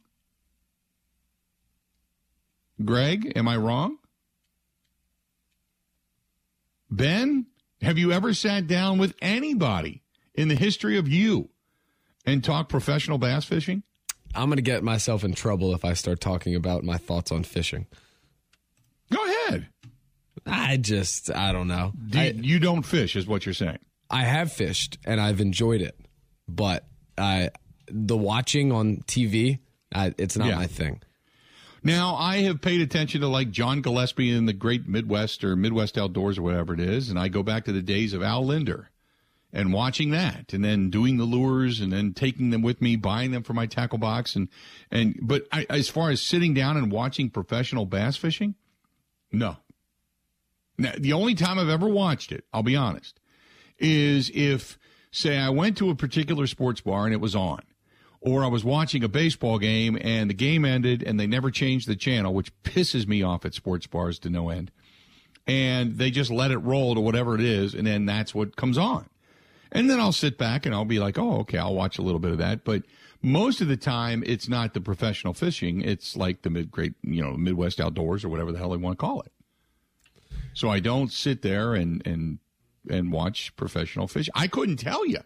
Greg, 2.85 3.33
am 3.37 3.49
I 3.49 3.57
wrong? 3.57 3.99
Ben, 6.91 7.47
have 7.81 7.99
you 7.99 8.13
ever 8.13 8.35
sat 8.35 8.67
down 8.67 8.99
with 8.99 9.15
anybody 9.21 10.03
in 10.35 10.49
the 10.49 10.55
history 10.55 10.97
of 10.97 11.09
you 11.09 11.51
and 12.25 12.45
talked 12.45 12.69
professional 12.69 13.19
bass 13.19 13.45
fishing? 13.45 13.83
I'm 14.35 14.49
going 14.49 14.57
to 14.57 14.63
get 14.63 14.83
myself 14.83 15.25
in 15.25 15.35
trouble 15.35 15.75
if 15.75 15.85
I 15.85 15.93
start 15.95 16.21
talking 16.21 16.55
about 16.55 16.85
my 16.85 16.97
thoughts 16.97 17.31
on 17.33 17.45
fishing. 17.45 17.87
Go 19.11 19.19
ahead. 19.25 19.69
I 20.47 20.77
just, 20.79 21.31
I 21.31 21.53
don't 21.53 21.69
know. 21.69 21.93
Do 22.09 22.19
you, 22.19 22.25
I, 22.25 22.29
you 22.31 22.59
don't 22.59 22.83
fish, 22.83 23.15
is 23.15 23.27
what 23.27 23.45
you're 23.47 23.53
saying. 23.55 23.79
I 24.11 24.25
have 24.25 24.53
fished 24.53 24.99
and 25.05 25.21
I've 25.21 25.41
enjoyed 25.41 25.81
it, 25.81 25.99
but 26.49 26.87
I, 27.17 27.51
the 27.89 28.17
watching 28.17 28.73
on 28.73 28.99
TV, 29.07 29.59
I, 29.95 30.15
it's 30.19 30.37
not 30.37 30.49
Yeah. 30.49 30.57
my 30.57 30.67
thing. 30.67 31.01
Now, 31.85 32.15
I 32.15 32.39
have 32.43 32.61
paid 32.61 32.81
attention 32.81 33.23
to 33.23 33.29
like 33.29 33.51
John 33.51 33.83
Gillespie 33.83 34.31
in 34.31 34.47
the 34.47 34.53
Great 34.53 34.87
Midwest 34.89 35.43
or 35.45 35.57
Midwest 35.57 35.99
Outdoors 35.99 36.39
or 36.39 36.43
whatever 36.43 36.73
it 36.75 36.81
is, 36.81 37.11
and 37.11 37.19
I 37.19 37.27
go 37.29 37.43
back 37.43 37.65
to 37.65 37.73
the 37.73 37.83
days 37.83 38.13
of 38.13 38.23
Al 38.23 38.47
Lindner 38.47 38.89
and 39.53 39.73
watching 39.73 40.11
that, 40.11 40.53
and 40.53 40.65
then 40.65 40.91
doing 40.91 41.19
the 41.19 41.25
lures, 41.25 41.81
and 41.81 41.93
then 41.93 42.15
taking 42.15 42.51
them 42.51 42.63
with 42.63 42.81
me, 42.81 42.97
buying 42.97 43.33
them 43.33 43.43
for 43.43 43.53
my 43.53 43.67
tackle 43.67 43.99
box, 43.99 44.35
and 44.35 44.49
and 44.91 45.19
but 45.21 45.47
I, 45.53 45.67
as 45.69 45.89
far 45.89 46.11
as 46.11 46.23
sitting 46.23 46.55
down 46.55 46.77
and 46.77 46.91
watching 46.91 47.31
professional 47.31 47.87
bass 47.87 48.17
fishing, 48.17 48.55
no. 49.31 49.57
Now, 50.79 50.93
the 50.99 51.13
only 51.13 51.35
time 51.35 51.59
I've 51.59 51.69
ever 51.69 51.89
watched 51.89 52.33
it, 52.33 52.45
I'll 52.53 52.63
be 52.63 52.77
honest, 52.77 53.21
is 53.79 54.31
if 54.35 54.79
say 55.11 55.37
I 55.37 55.51
went 55.51 55.77
to 55.79 55.91
a 55.91 55.95
particular 55.95 56.47
sports 56.47 56.81
bar 56.81 57.05
and 57.05 57.13
it 57.13 57.21
was 57.21 57.37
on 57.37 57.63
or 58.23 58.45
I 58.45 58.47
was 58.47 58.65
watching 58.65 59.03
a 59.03 59.09
baseball 59.09 59.59
game 59.59 59.99
and 60.01 60.31
the 60.31 60.35
game 60.35 60.65
ended 60.65 61.03
and 61.03 61.19
they 61.19 61.27
never 61.27 61.51
changed 61.51 61.89
the 61.89 61.97
channel, 61.97 62.33
which 62.33 62.53
pisses 62.63 63.07
me 63.07 63.23
off 63.23 63.45
at 63.45 63.53
sports 63.53 63.87
bars 63.87 64.19
to 64.21 64.31
no 64.31 64.49
end. 64.49 64.71
And 65.47 65.99
they 65.99 66.13
just 66.13 66.31
let 66.31 66.53
it 66.53 66.59
roll 66.59 66.95
to 66.95 67.01
whatever 67.01 67.35
it 67.35 67.41
is, 67.41 67.75
and 67.75 67.85
then 67.85 68.07
that's 68.07 68.33
what 68.33 68.55
comes 68.55 68.79
on. 68.79 69.09
And 69.73 69.89
then 69.89 69.99
I'll 69.99 70.13
sit 70.13 70.39
back 70.39 70.67
and 70.67 70.75
I'll 70.75 70.85
be 70.85 70.99
like, 70.99 71.19
oh, 71.19 71.41
okay, 71.41 71.59
I'll 71.59 71.75
watch 71.75 71.99
a 71.99 72.03
little 72.03 72.21
bit 72.21 72.31
of 72.31 72.39
that. 72.39 72.63
But 72.65 72.83
most 73.23 73.61
of 73.61 73.69
the 73.69 73.77
time, 73.77 74.23
it's 74.27 74.49
not 74.49 74.75
the 74.75 74.81
professional 74.81 75.33
fishing. 75.33 75.81
It's 75.81 76.15
like 76.17 76.43
the 76.43 76.51
mid 76.51 76.71
great, 76.71 76.95
you 77.03 77.23
know, 77.23 77.37
Midwest 77.37 77.81
outdoors 77.81 78.25
or 78.25 78.29
whatever 78.29 78.53
the 78.53 78.59
hell 78.59 78.71
they 78.71 78.77
want 78.77 78.99
to 78.99 79.01
call 79.01 79.23
it. 79.23 79.33
So 80.55 80.69
I 80.69 80.81
don't 80.81 81.11
sit 81.11 81.43
there 81.43 81.75
and 81.75 82.07
and 82.07 82.39
and 82.91 83.13
watch 83.13 83.55
professional 83.57 84.09
fish. 84.09 84.29
I 84.35 84.47
couldn't 84.47 84.77
tell 84.77 85.07
you, 85.07 85.21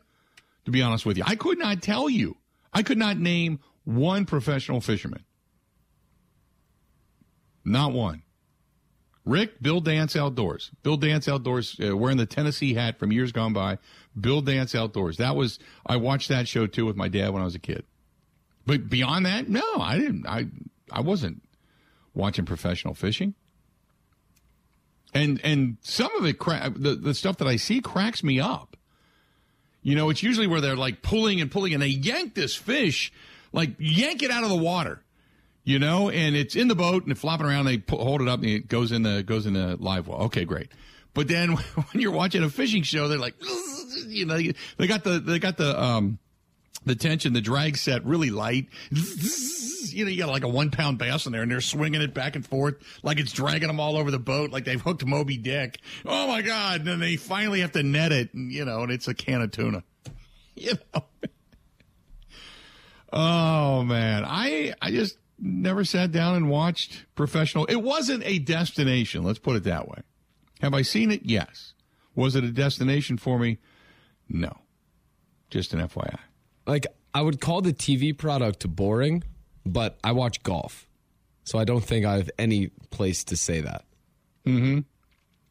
to 0.64 0.70
be 0.70 0.82
honest 0.82 1.05
with 1.05 1.16
you. 1.16 1.24
I 1.26 1.34
could 1.34 1.59
not 1.59 1.82
tell 1.82 2.09
you. 2.09 2.36
I 2.72 2.82
could 2.82 2.99
not 2.99 3.18
name 3.18 3.61
one 3.84 4.26
professional 4.26 4.80
fisherman. 4.80 5.24
Not 7.64 7.92
one. 7.92 8.22
Rick, 9.27 9.61
Bill 9.61 9.81
Dance 9.81 10.14
Outdoors. 10.14 10.70
Bill 10.85 10.97
Dance 10.97 11.29
Outdoors, 11.29 11.79
uh, 11.85 11.97
wearing 11.97 12.16
the 12.16 12.27
Tennessee 12.27 12.74
hat 12.74 12.97
from 12.97 13.12
years 13.12 13.33
gone 13.33 13.53
by. 13.53 13.79
Bill 14.18 14.41
Dance 14.41 14.74
Outdoors. 14.74 15.16
That 15.16 15.35
was 15.35 15.59
I 15.85 15.97
watched 15.97 16.29
that 16.29 16.47
show 16.47 16.66
too 16.68 16.87
with 16.87 16.97
my 16.97 17.09
dad 17.09 17.31
when 17.33 17.43
I 17.43 17.45
was 17.45 17.57
a 17.57 17.61
kid. 17.61 17.85
But 18.64 18.89
beyond 18.89 19.27
that, 19.27 19.49
no, 19.49 19.64
I 19.79 19.99
didn't. 19.99 20.27
I 20.27 20.47
I 20.93 21.01
wasn't 21.01 21.43
watching 22.14 22.45
professional 22.45 22.95
fishing. 22.95 23.35
And 25.12 25.41
and 25.43 25.77
some 25.83 26.14
of 26.16 26.24
it, 26.24 26.39
cra- 26.39 26.72
the 26.74 26.95
the 26.95 27.14
stuff 27.14 27.39
that 27.39 27.49
I 27.49 27.57
see 27.57 27.81
cracks 27.81 28.22
me 28.22 28.39
up. 28.39 28.77
You 29.83 29.97
know, 29.97 30.09
it's 30.09 30.22
usually 30.22 30.47
where 30.47 30.61
they're 30.61 30.77
like 30.77 31.03
pulling 31.03 31.41
and 31.41 31.51
pulling, 31.51 31.74
and 31.74 31.83
they 31.83 31.89
yank 31.89 32.35
this 32.35 32.55
fish, 32.55 33.12
like 33.53 33.70
yank 33.79 34.22
it 34.22 34.31
out 34.31 34.45
of 34.45 34.51
the 34.51 34.57
water 34.57 35.03
you 35.67 35.81
know, 35.81 36.09
and 36.09 36.37
it's 36.37 36.55
in 36.55 36.69
the 36.69 36.77
boat 36.77 37.03
and 37.03 37.11
it's 37.11 37.21
flopping 37.21 37.45
around. 37.45 37.64
They 37.64 37.79
pull, 37.79 38.03
hold 38.03 38.23
it 38.23 38.29
up 38.29 38.41
and 38.41 38.49
it 38.49 38.69
goes 38.69 38.93
in 38.93 39.03
the 39.03 39.25
goes 39.25 39.47
in 39.47 39.55
the 39.55 39.77
live 39.77 40.07
well. 40.07 40.23
Okay, 40.23 40.45
great. 40.45 40.71
But 41.12 41.27
then 41.27 41.51
when 41.91 42.01
you're 42.01 42.12
watching 42.12 42.45
a 42.45 42.49
fishing 42.49 42.85
show, 42.85 43.09
they're 43.09 43.19
like, 43.19 43.35
you 44.07 44.27
know, 44.27 44.39
they 44.79 44.87
got 44.87 45.03
the 45.03 45.19
they 45.19 45.41
got 45.41 45.57
the 45.57 45.79
um 45.79 46.21
the 46.85 46.95
tension, 46.95 47.33
the 47.33 47.41
drag 47.41 47.77
set 47.77 48.07
really 48.07 48.31
light. 48.31 48.69
You 49.89 50.05
know, 50.05 50.11
you 50.11 50.19
got 50.19 50.29
like 50.29 50.45
a 50.45 50.49
one 50.49 50.71
pound 50.71 50.99
bass 50.99 51.25
in 51.25 51.33
there 51.33 51.41
and 51.41 51.51
they're 51.51 51.62
swinging 51.62 52.03
it 52.03 52.12
back 52.12 52.37
and 52.37 52.45
forth 52.45 52.75
like 53.03 53.19
it's 53.19 53.33
dragging 53.33 53.69
them 53.69 53.81
all 53.81 53.97
over 53.97 54.11
the 54.11 54.19
boat, 54.19 54.51
like 54.51 54.67
they've 54.67 54.81
hooked 54.81 55.07
Moby 55.07 55.39
Dick. 55.39 55.81
Oh 56.05 56.27
my 56.27 56.43
God. 56.43 56.81
And 56.81 56.89
then 56.89 56.99
they 56.99 57.17
finally 57.17 57.61
have 57.61 57.73
to 57.73 57.83
net 57.83 58.12
it, 58.12 58.35
and, 58.35 58.53
you 58.53 58.67
know, 58.67 58.83
and 58.83 58.93
it's 58.93 59.09
a 59.09 59.14
can 59.14 59.41
of 59.41 59.53
tuna. 59.53 59.85
You 60.55 60.73
know? 60.93 61.05
Oh 63.11 63.85
man. 63.85 64.25
I, 64.27 64.75
I 64.83 64.91
just, 64.91 65.17
never 65.39 65.84
sat 65.84 66.12
down 66.12 66.34
and 66.34 66.49
watched 66.49 67.05
professional. 67.14 67.64
It 67.66 67.76
wasn't 67.76 68.22
a 68.24 68.39
destination. 68.39 69.22
Let's 69.22 69.39
put 69.39 69.57
it 69.57 69.64
that 69.64 69.89
way. 69.89 69.99
Have 70.61 70.74
I 70.74 70.82
seen 70.82 71.11
it? 71.11 71.22
Yes. 71.24 71.74
Was 72.14 72.34
it 72.34 72.45
a 72.45 72.51
destination 72.51 73.18
for 73.18 73.39
me? 73.39 73.59
No. 74.28 74.57
Just 75.51 75.74
an 75.74 75.80
FYI. 75.80 76.18
Like 76.66 76.87
I 77.14 77.22
would 77.22 77.41
call 77.41 77.62
the 77.62 77.72
TV 77.72 78.16
product 78.16 78.68
boring, 78.68 79.22
but 79.64 79.99
I 80.03 80.12
watch 80.12 80.43
golf, 80.43 80.87
so 81.45 81.59
I 81.59 81.64
don't 81.64 81.84
think 81.84 82.05
I 82.05 82.16
have 82.16 82.30
any 82.39 82.68
place 82.91 83.24
to 83.24 83.37
say 83.37 83.61
that. 83.61 83.84
Hmm. 84.45 84.80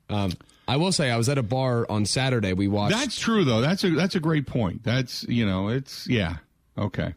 Um, 0.09 0.31
I 0.67 0.77
will 0.77 0.91
say 0.91 1.09
I 1.11 1.17
was 1.17 1.29
at 1.29 1.37
a 1.37 1.43
bar 1.43 1.85
on 1.89 2.05
Saturday. 2.05 2.53
We 2.53 2.67
watched. 2.67 2.95
That's 2.95 3.19
true 3.19 3.43
though. 3.43 3.61
That's 3.61 3.83
a 3.83 3.91
that's 3.91 4.15
a 4.15 4.19
great 4.19 4.47
point. 4.47 4.83
That's 4.83 5.23
you 5.23 5.45
know 5.45 5.69
it's 5.69 6.07
yeah 6.07 6.37
okay. 6.77 7.13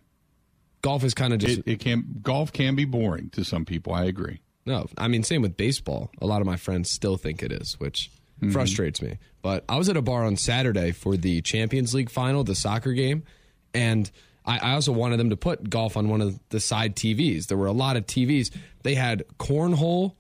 Golf 0.82 1.04
is 1.04 1.14
kind 1.14 1.32
of 1.32 1.40
just 1.40 1.58
It, 1.60 1.68
it 1.68 1.80
can 1.80 2.20
golf 2.22 2.52
can 2.52 2.74
be 2.74 2.84
boring 2.84 3.30
to 3.30 3.44
some 3.44 3.64
people. 3.64 3.92
I 3.92 4.04
agree. 4.04 4.40
No, 4.66 4.86
I 4.98 5.08
mean, 5.08 5.22
same 5.22 5.42
with 5.42 5.56
baseball. 5.56 6.10
A 6.20 6.26
lot 6.26 6.40
of 6.40 6.46
my 6.46 6.56
friends 6.56 6.90
still 6.90 7.16
think 7.16 7.42
it 7.42 7.52
is, 7.52 7.80
which 7.80 8.10
mm-hmm. 8.40 8.52
frustrates 8.52 9.00
me. 9.00 9.18
But 9.40 9.64
I 9.68 9.76
was 9.78 9.88
at 9.88 9.96
a 9.96 10.02
bar 10.02 10.24
on 10.24 10.36
Saturday 10.36 10.92
for 10.92 11.16
the 11.16 11.40
Champions 11.40 11.94
League 11.94 12.10
final, 12.10 12.44
the 12.44 12.54
soccer 12.54 12.92
game, 12.92 13.24
and 13.72 14.10
I, 14.44 14.58
I 14.58 14.72
also 14.72 14.92
wanted 14.92 15.18
them 15.18 15.30
to 15.30 15.36
put 15.36 15.70
golf 15.70 15.96
on 15.96 16.08
one 16.08 16.20
of 16.20 16.38
the 16.50 16.60
side 16.60 16.96
TVs. 16.96 17.46
There 17.46 17.56
were 17.56 17.66
a 17.66 17.72
lot 17.72 17.96
of 17.96 18.06
TVs. 18.06 18.54
They 18.82 18.94
had 18.94 19.24
cornhole 19.38 20.14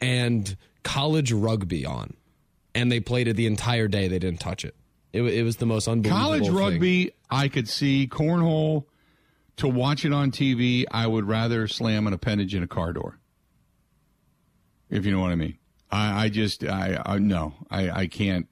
and 0.00 0.56
college 0.82 1.32
rugby 1.32 1.84
on, 1.86 2.14
and 2.74 2.92
they 2.92 3.00
played 3.00 3.28
it 3.28 3.34
the 3.34 3.46
entire 3.46 3.88
day. 3.88 4.08
They 4.08 4.18
didn't 4.18 4.40
touch 4.40 4.64
it. 4.64 4.74
It, 5.12 5.22
it 5.22 5.42
was 5.42 5.56
the 5.56 5.66
most 5.66 5.88
unbelievable. 5.88 6.22
College 6.22 6.44
thing. 6.44 6.54
rugby, 6.54 7.12
I 7.30 7.48
could 7.48 7.68
see 7.68 8.06
cornhole. 8.06 8.84
To 9.58 9.68
watch 9.68 10.04
it 10.04 10.12
on 10.12 10.30
TV, 10.30 10.84
I 10.90 11.06
would 11.06 11.26
rather 11.26 11.68
slam 11.68 12.06
an 12.06 12.12
appendage 12.12 12.54
in 12.54 12.62
a 12.62 12.68
car 12.68 12.92
door. 12.92 13.18
If 14.88 15.04
you 15.04 15.12
know 15.12 15.20
what 15.20 15.32
I 15.32 15.36
mean. 15.36 15.58
I, 15.90 16.24
I 16.24 16.28
just, 16.28 16.64
I, 16.64 17.02
I 17.04 17.18
no, 17.18 17.54
I, 17.70 17.90
I 17.90 18.06
can't 18.06 18.46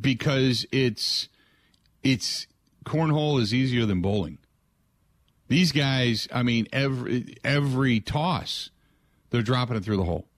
because 0.00 0.66
it's, 0.72 1.28
it's 2.02 2.46
cornhole 2.84 3.40
is 3.40 3.52
easier 3.52 3.86
than 3.86 4.00
bowling. 4.00 4.38
These 5.48 5.72
guys, 5.72 6.28
I 6.32 6.42
mean, 6.42 6.68
every 6.72 7.36
every 7.42 8.00
toss, 8.00 8.70
they're 9.30 9.42
dropping 9.42 9.76
it 9.76 9.84
through 9.84 9.96
the 9.96 10.04
hole. 10.04 10.28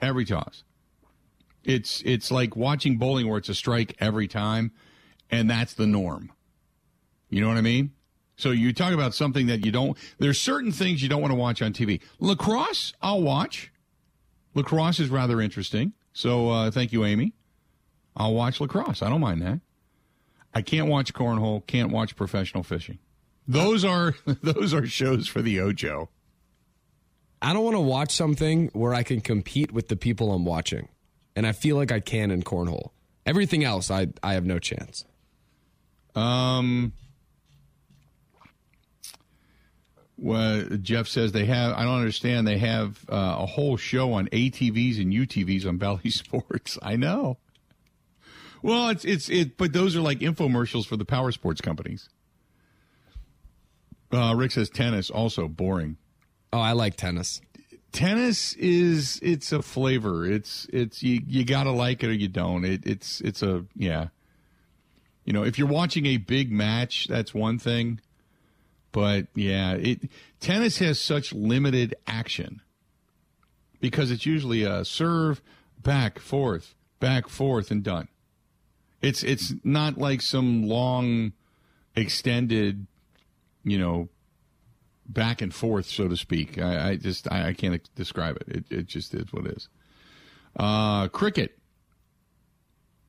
Every 0.00 0.26
toss. 0.26 0.62
It's 1.64 2.02
it's 2.04 2.30
like 2.30 2.54
watching 2.54 2.98
bowling 2.98 3.28
where 3.28 3.38
it's 3.38 3.48
a 3.48 3.54
strike 3.54 3.96
every 3.98 4.28
time, 4.28 4.72
and 5.30 5.48
that's 5.48 5.72
the 5.72 5.86
norm. 5.86 6.32
You 7.30 7.40
know 7.40 7.48
what 7.48 7.56
I 7.56 7.62
mean? 7.62 7.92
So 8.36 8.50
you 8.50 8.72
talk 8.72 8.92
about 8.92 9.14
something 9.14 9.46
that 9.46 9.64
you 9.64 9.72
don't. 9.72 9.96
There's 10.18 10.40
certain 10.40 10.72
things 10.72 11.02
you 11.02 11.08
don't 11.08 11.20
want 11.20 11.32
to 11.32 11.36
watch 11.36 11.62
on 11.62 11.72
TV. 11.72 12.00
Lacrosse, 12.18 12.92
I'll 13.02 13.22
watch. 13.22 13.70
Lacrosse 14.54 15.00
is 15.00 15.08
rather 15.10 15.40
interesting. 15.40 15.92
So 16.12 16.50
uh, 16.50 16.70
thank 16.70 16.92
you, 16.92 17.04
Amy. 17.04 17.32
I'll 18.16 18.34
watch 18.34 18.60
lacrosse. 18.60 19.02
I 19.02 19.08
don't 19.08 19.20
mind 19.20 19.42
that. 19.42 19.60
I 20.54 20.62
can't 20.62 20.88
watch 20.88 21.14
cornhole. 21.14 21.66
Can't 21.66 21.90
watch 21.90 22.14
professional 22.16 22.62
fishing. 22.62 22.98
Those 23.48 23.84
are 23.84 24.14
those 24.42 24.74
are 24.74 24.86
shows 24.86 25.28
for 25.28 25.40
the 25.42 25.60
Ocho. 25.60 26.10
I 27.40 27.52
don't 27.52 27.64
want 27.64 27.76
to 27.76 27.80
watch 27.80 28.12
something 28.12 28.68
where 28.72 28.94
I 28.94 29.02
can 29.02 29.20
compete 29.20 29.72
with 29.72 29.88
the 29.88 29.96
people 29.96 30.32
I'm 30.32 30.44
watching. 30.44 30.88
And 31.34 31.46
I 31.46 31.52
feel 31.52 31.76
like 31.76 31.90
I 31.90 31.98
can 31.98 32.30
in 32.30 32.42
cornhole. 32.42 32.90
Everything 33.24 33.64
else, 33.64 33.90
I, 33.90 34.08
I 34.22 34.34
have 34.34 34.44
no 34.44 34.58
chance. 34.58 35.04
Um. 36.14 36.92
Well, 40.22 40.62
Jeff 40.80 41.08
says 41.08 41.32
they 41.32 41.46
have. 41.46 41.74
I 41.76 41.82
don't 41.82 41.98
understand. 41.98 42.46
They 42.46 42.58
have 42.58 43.04
uh, 43.08 43.38
a 43.40 43.46
whole 43.46 43.76
show 43.76 44.12
on 44.12 44.28
ATVs 44.28 45.00
and 45.00 45.12
UTVs 45.12 45.66
on 45.66 45.78
Valley 45.78 46.10
Sports. 46.10 46.78
I 46.80 46.94
know. 46.94 47.38
Well, 48.62 48.90
it's 48.90 49.04
it's 49.04 49.28
it, 49.28 49.56
but 49.56 49.72
those 49.72 49.96
are 49.96 50.00
like 50.00 50.20
infomercials 50.20 50.86
for 50.86 50.96
the 50.96 51.04
power 51.04 51.32
sports 51.32 51.60
companies. 51.60 52.08
Uh, 54.12 54.34
Rick 54.36 54.52
says 54.52 54.70
tennis 54.70 55.10
also 55.10 55.48
boring. 55.48 55.96
Oh, 56.52 56.60
I 56.60 56.72
like 56.72 56.96
tennis. 56.96 57.40
Tennis 57.90 58.54
is 58.54 59.18
it's 59.24 59.50
a 59.50 59.60
flavor. 59.60 60.24
It's 60.24 60.68
it's 60.72 61.02
you 61.02 61.20
you 61.26 61.44
gotta 61.44 61.72
like 61.72 62.04
it 62.04 62.10
or 62.10 62.12
you 62.12 62.28
don't. 62.28 62.64
It, 62.64 62.86
it's 62.86 63.20
it's 63.22 63.42
a 63.42 63.64
yeah. 63.74 64.08
You 65.24 65.32
know, 65.32 65.42
if 65.42 65.58
you're 65.58 65.66
watching 65.66 66.06
a 66.06 66.18
big 66.18 66.52
match, 66.52 67.08
that's 67.08 67.34
one 67.34 67.58
thing. 67.58 68.00
But 68.92 69.28
yeah, 69.34 69.72
it 69.72 70.10
tennis 70.40 70.78
has 70.78 71.00
such 71.00 71.32
limited 71.32 71.94
action 72.06 72.60
because 73.80 74.10
it's 74.10 74.26
usually 74.26 74.62
a 74.62 74.84
serve, 74.84 75.42
back, 75.82 76.18
forth, 76.18 76.74
back, 77.00 77.28
forth, 77.28 77.70
and 77.70 77.82
done. 77.82 78.08
It's 79.00 79.22
it's 79.22 79.54
not 79.64 79.98
like 79.98 80.22
some 80.22 80.68
long, 80.68 81.32
extended, 81.96 82.86
you 83.64 83.78
know, 83.78 84.08
back 85.06 85.42
and 85.42 85.52
forth, 85.54 85.86
so 85.86 86.06
to 86.08 86.16
speak. 86.16 86.58
I, 86.58 86.90
I 86.90 86.96
just 86.96 87.30
I, 87.30 87.48
I 87.48 87.52
can't 87.54 87.88
describe 87.96 88.36
it. 88.36 88.48
It 88.48 88.64
it 88.70 88.86
just 88.86 89.14
is 89.14 89.32
what 89.32 89.46
it 89.46 89.56
is. 89.56 89.68
Uh, 90.56 91.08
cricket. 91.08 91.58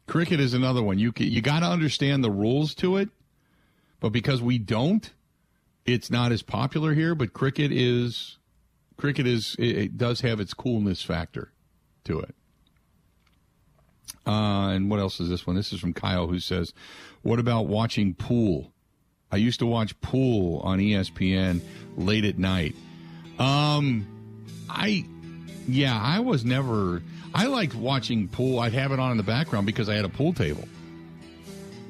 Cricket 0.08 0.40
is 0.40 0.54
another 0.54 0.82
one. 0.82 0.98
You 0.98 1.14
you 1.18 1.42
got 1.42 1.60
to 1.60 1.66
understand 1.66 2.24
the 2.24 2.32
rules 2.32 2.74
to 2.76 2.98
it, 2.98 3.10
but 4.00 4.10
because 4.10 4.42
we 4.42 4.58
don't, 4.58 5.12
it's 5.86 6.10
not 6.10 6.32
as 6.32 6.42
popular 6.42 6.94
here. 6.94 7.16
But 7.16 7.34
cricket 7.34 7.72
is 7.72 8.38
cricket 8.98 9.28
is 9.28 9.56
it, 9.60 9.78
it 9.78 9.98
does 9.98 10.22
have 10.22 10.40
its 10.40 10.54
coolness 10.54 11.02
factor 11.02 11.52
to 12.06 12.20
it. 12.20 12.36
Uh, 14.26 14.70
and 14.70 14.90
what 14.90 15.00
else 15.00 15.20
is 15.20 15.30
this 15.30 15.46
one? 15.46 15.56
This 15.56 15.74
is 15.74 15.80
from 15.80 15.94
Kyle 15.94 16.28
who 16.28 16.40
says, 16.40 16.74
"What 17.22 17.40
about 17.40 17.68
watching 17.68 18.14
pool? 18.14 18.74
I 19.34 19.38
used 19.38 19.60
to 19.60 19.66
watch 19.66 20.00
pool 20.00 20.60
on 20.60 20.78
ESPN 20.78 21.62
late 21.98 22.24
at 22.24 22.38
night. 22.38 22.76
Um, 23.40 24.06
I, 24.70 25.06
yeah, 25.68 26.00
I 26.00 26.20
was 26.20 26.46
never. 26.46 27.02
I 27.34 27.48
liked 27.48 27.74
watching 27.74 28.28
pool. 28.28 28.60
I'd 28.60 28.74
have 28.74 28.92
it 28.92 29.00
on 29.00 29.10
in 29.10 29.18
the 29.18 29.24
background 29.24 29.66
because 29.66 29.90
I 29.90 29.96
had 29.96 30.06
a 30.06 30.10
pool 30.10 30.34
table. 30.34 30.68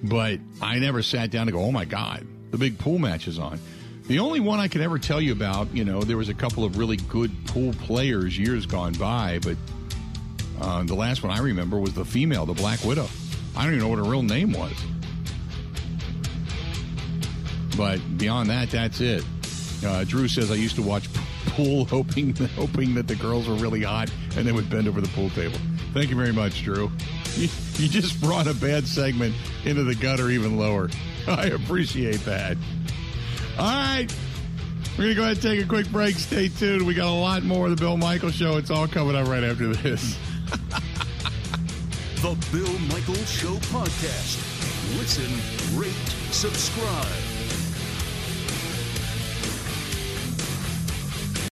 But 0.01 0.39
I 0.61 0.79
never 0.79 1.03
sat 1.03 1.31
down 1.31 1.47
to 1.47 1.51
go, 1.51 1.59
oh 1.59 1.71
my 1.73 1.83
God, 1.83 2.25
the 2.51 2.57
big 2.57 2.79
pool 2.79 2.97
match 2.97 3.27
is 3.27 3.37
on. 3.37 3.59
The 4.07 4.19
only 4.19 4.41
one 4.41 4.59
I 4.59 4.67
could 4.67 4.81
ever 4.81 4.99
tell 4.99 5.21
you 5.21 5.31
about, 5.31 5.73
you 5.73 5.85
know, 5.85 6.01
there 6.01 6.17
was 6.17 6.27
a 6.27 6.33
couple 6.33 6.65
of 6.65 6.77
really 6.77 6.97
good 6.97 7.31
pool 7.47 7.73
players 7.73 8.37
years 8.37 8.65
gone 8.65 8.93
by, 8.93 9.39
but 9.41 9.55
uh, 10.59 10.83
the 10.83 10.93
last 10.93 11.23
one 11.23 11.31
I 11.31 11.39
remember 11.39 11.79
was 11.79 11.93
the 11.93 12.03
female, 12.03 12.45
the 12.45 12.53
Black 12.53 12.83
Widow. 12.83 13.07
I 13.55 13.63
don't 13.63 13.75
even 13.75 13.79
know 13.79 13.87
what 13.87 13.99
her 13.99 14.03
real 14.03 14.23
name 14.23 14.51
was. 14.51 14.73
But 17.77 17.99
beyond 18.17 18.49
that, 18.49 18.71
that's 18.71 18.99
it. 18.99 19.23
Uh, 19.85 20.03
Drew 20.03 20.27
says 20.27 20.51
I 20.51 20.55
used 20.55 20.75
to 20.75 20.81
watch 20.81 21.11
pool, 21.47 21.85
hoping 21.89 22.35
hoping 22.35 22.93
that 22.95 23.07
the 23.07 23.15
girls 23.15 23.47
were 23.47 23.55
really 23.55 23.83
hot, 23.83 24.11
and 24.35 24.45
then 24.45 24.53
would 24.55 24.69
bend 24.69 24.87
over 24.87 24.99
the 24.99 25.07
pool 25.09 25.29
table. 25.29 25.57
Thank 25.93 26.09
you 26.09 26.15
very 26.15 26.33
much, 26.33 26.63
Drew. 26.63 26.91
You, 27.35 27.47
you 27.77 27.87
just 27.87 28.19
brought 28.21 28.47
a 28.47 28.53
bad 28.53 28.85
segment 28.85 29.33
into 29.65 29.83
the 29.83 29.95
gutter 29.95 30.29
even 30.29 30.57
lower. 30.57 30.89
I 31.27 31.45
appreciate 31.45 32.19
that. 32.25 32.57
All 33.57 33.65
right. 33.65 34.07
We're 34.97 35.03
going 35.05 35.09
to 35.09 35.15
go 35.15 35.23
ahead 35.23 35.33
and 35.37 35.41
take 35.41 35.61
a 35.61 35.67
quick 35.67 35.89
break. 35.91 36.15
Stay 36.15 36.49
tuned. 36.49 36.85
We 36.85 36.93
got 36.93 37.07
a 37.07 37.11
lot 37.11 37.43
more 37.43 37.65
of 37.65 37.75
the 37.75 37.81
Bill 37.81 37.97
Michael 37.97 38.29
Show. 38.29 38.57
It's 38.57 38.69
all 38.69 38.87
coming 38.87 39.15
up 39.15 39.27
right 39.27 39.43
after 39.43 39.73
this. 39.73 40.17
The 42.23 42.37
Bill 42.53 42.79
Michaels 42.87 43.29
Show 43.29 43.55
podcast. 43.67 44.39
Listen, 44.97 45.77
rate, 45.77 45.91
subscribe. 46.31 47.32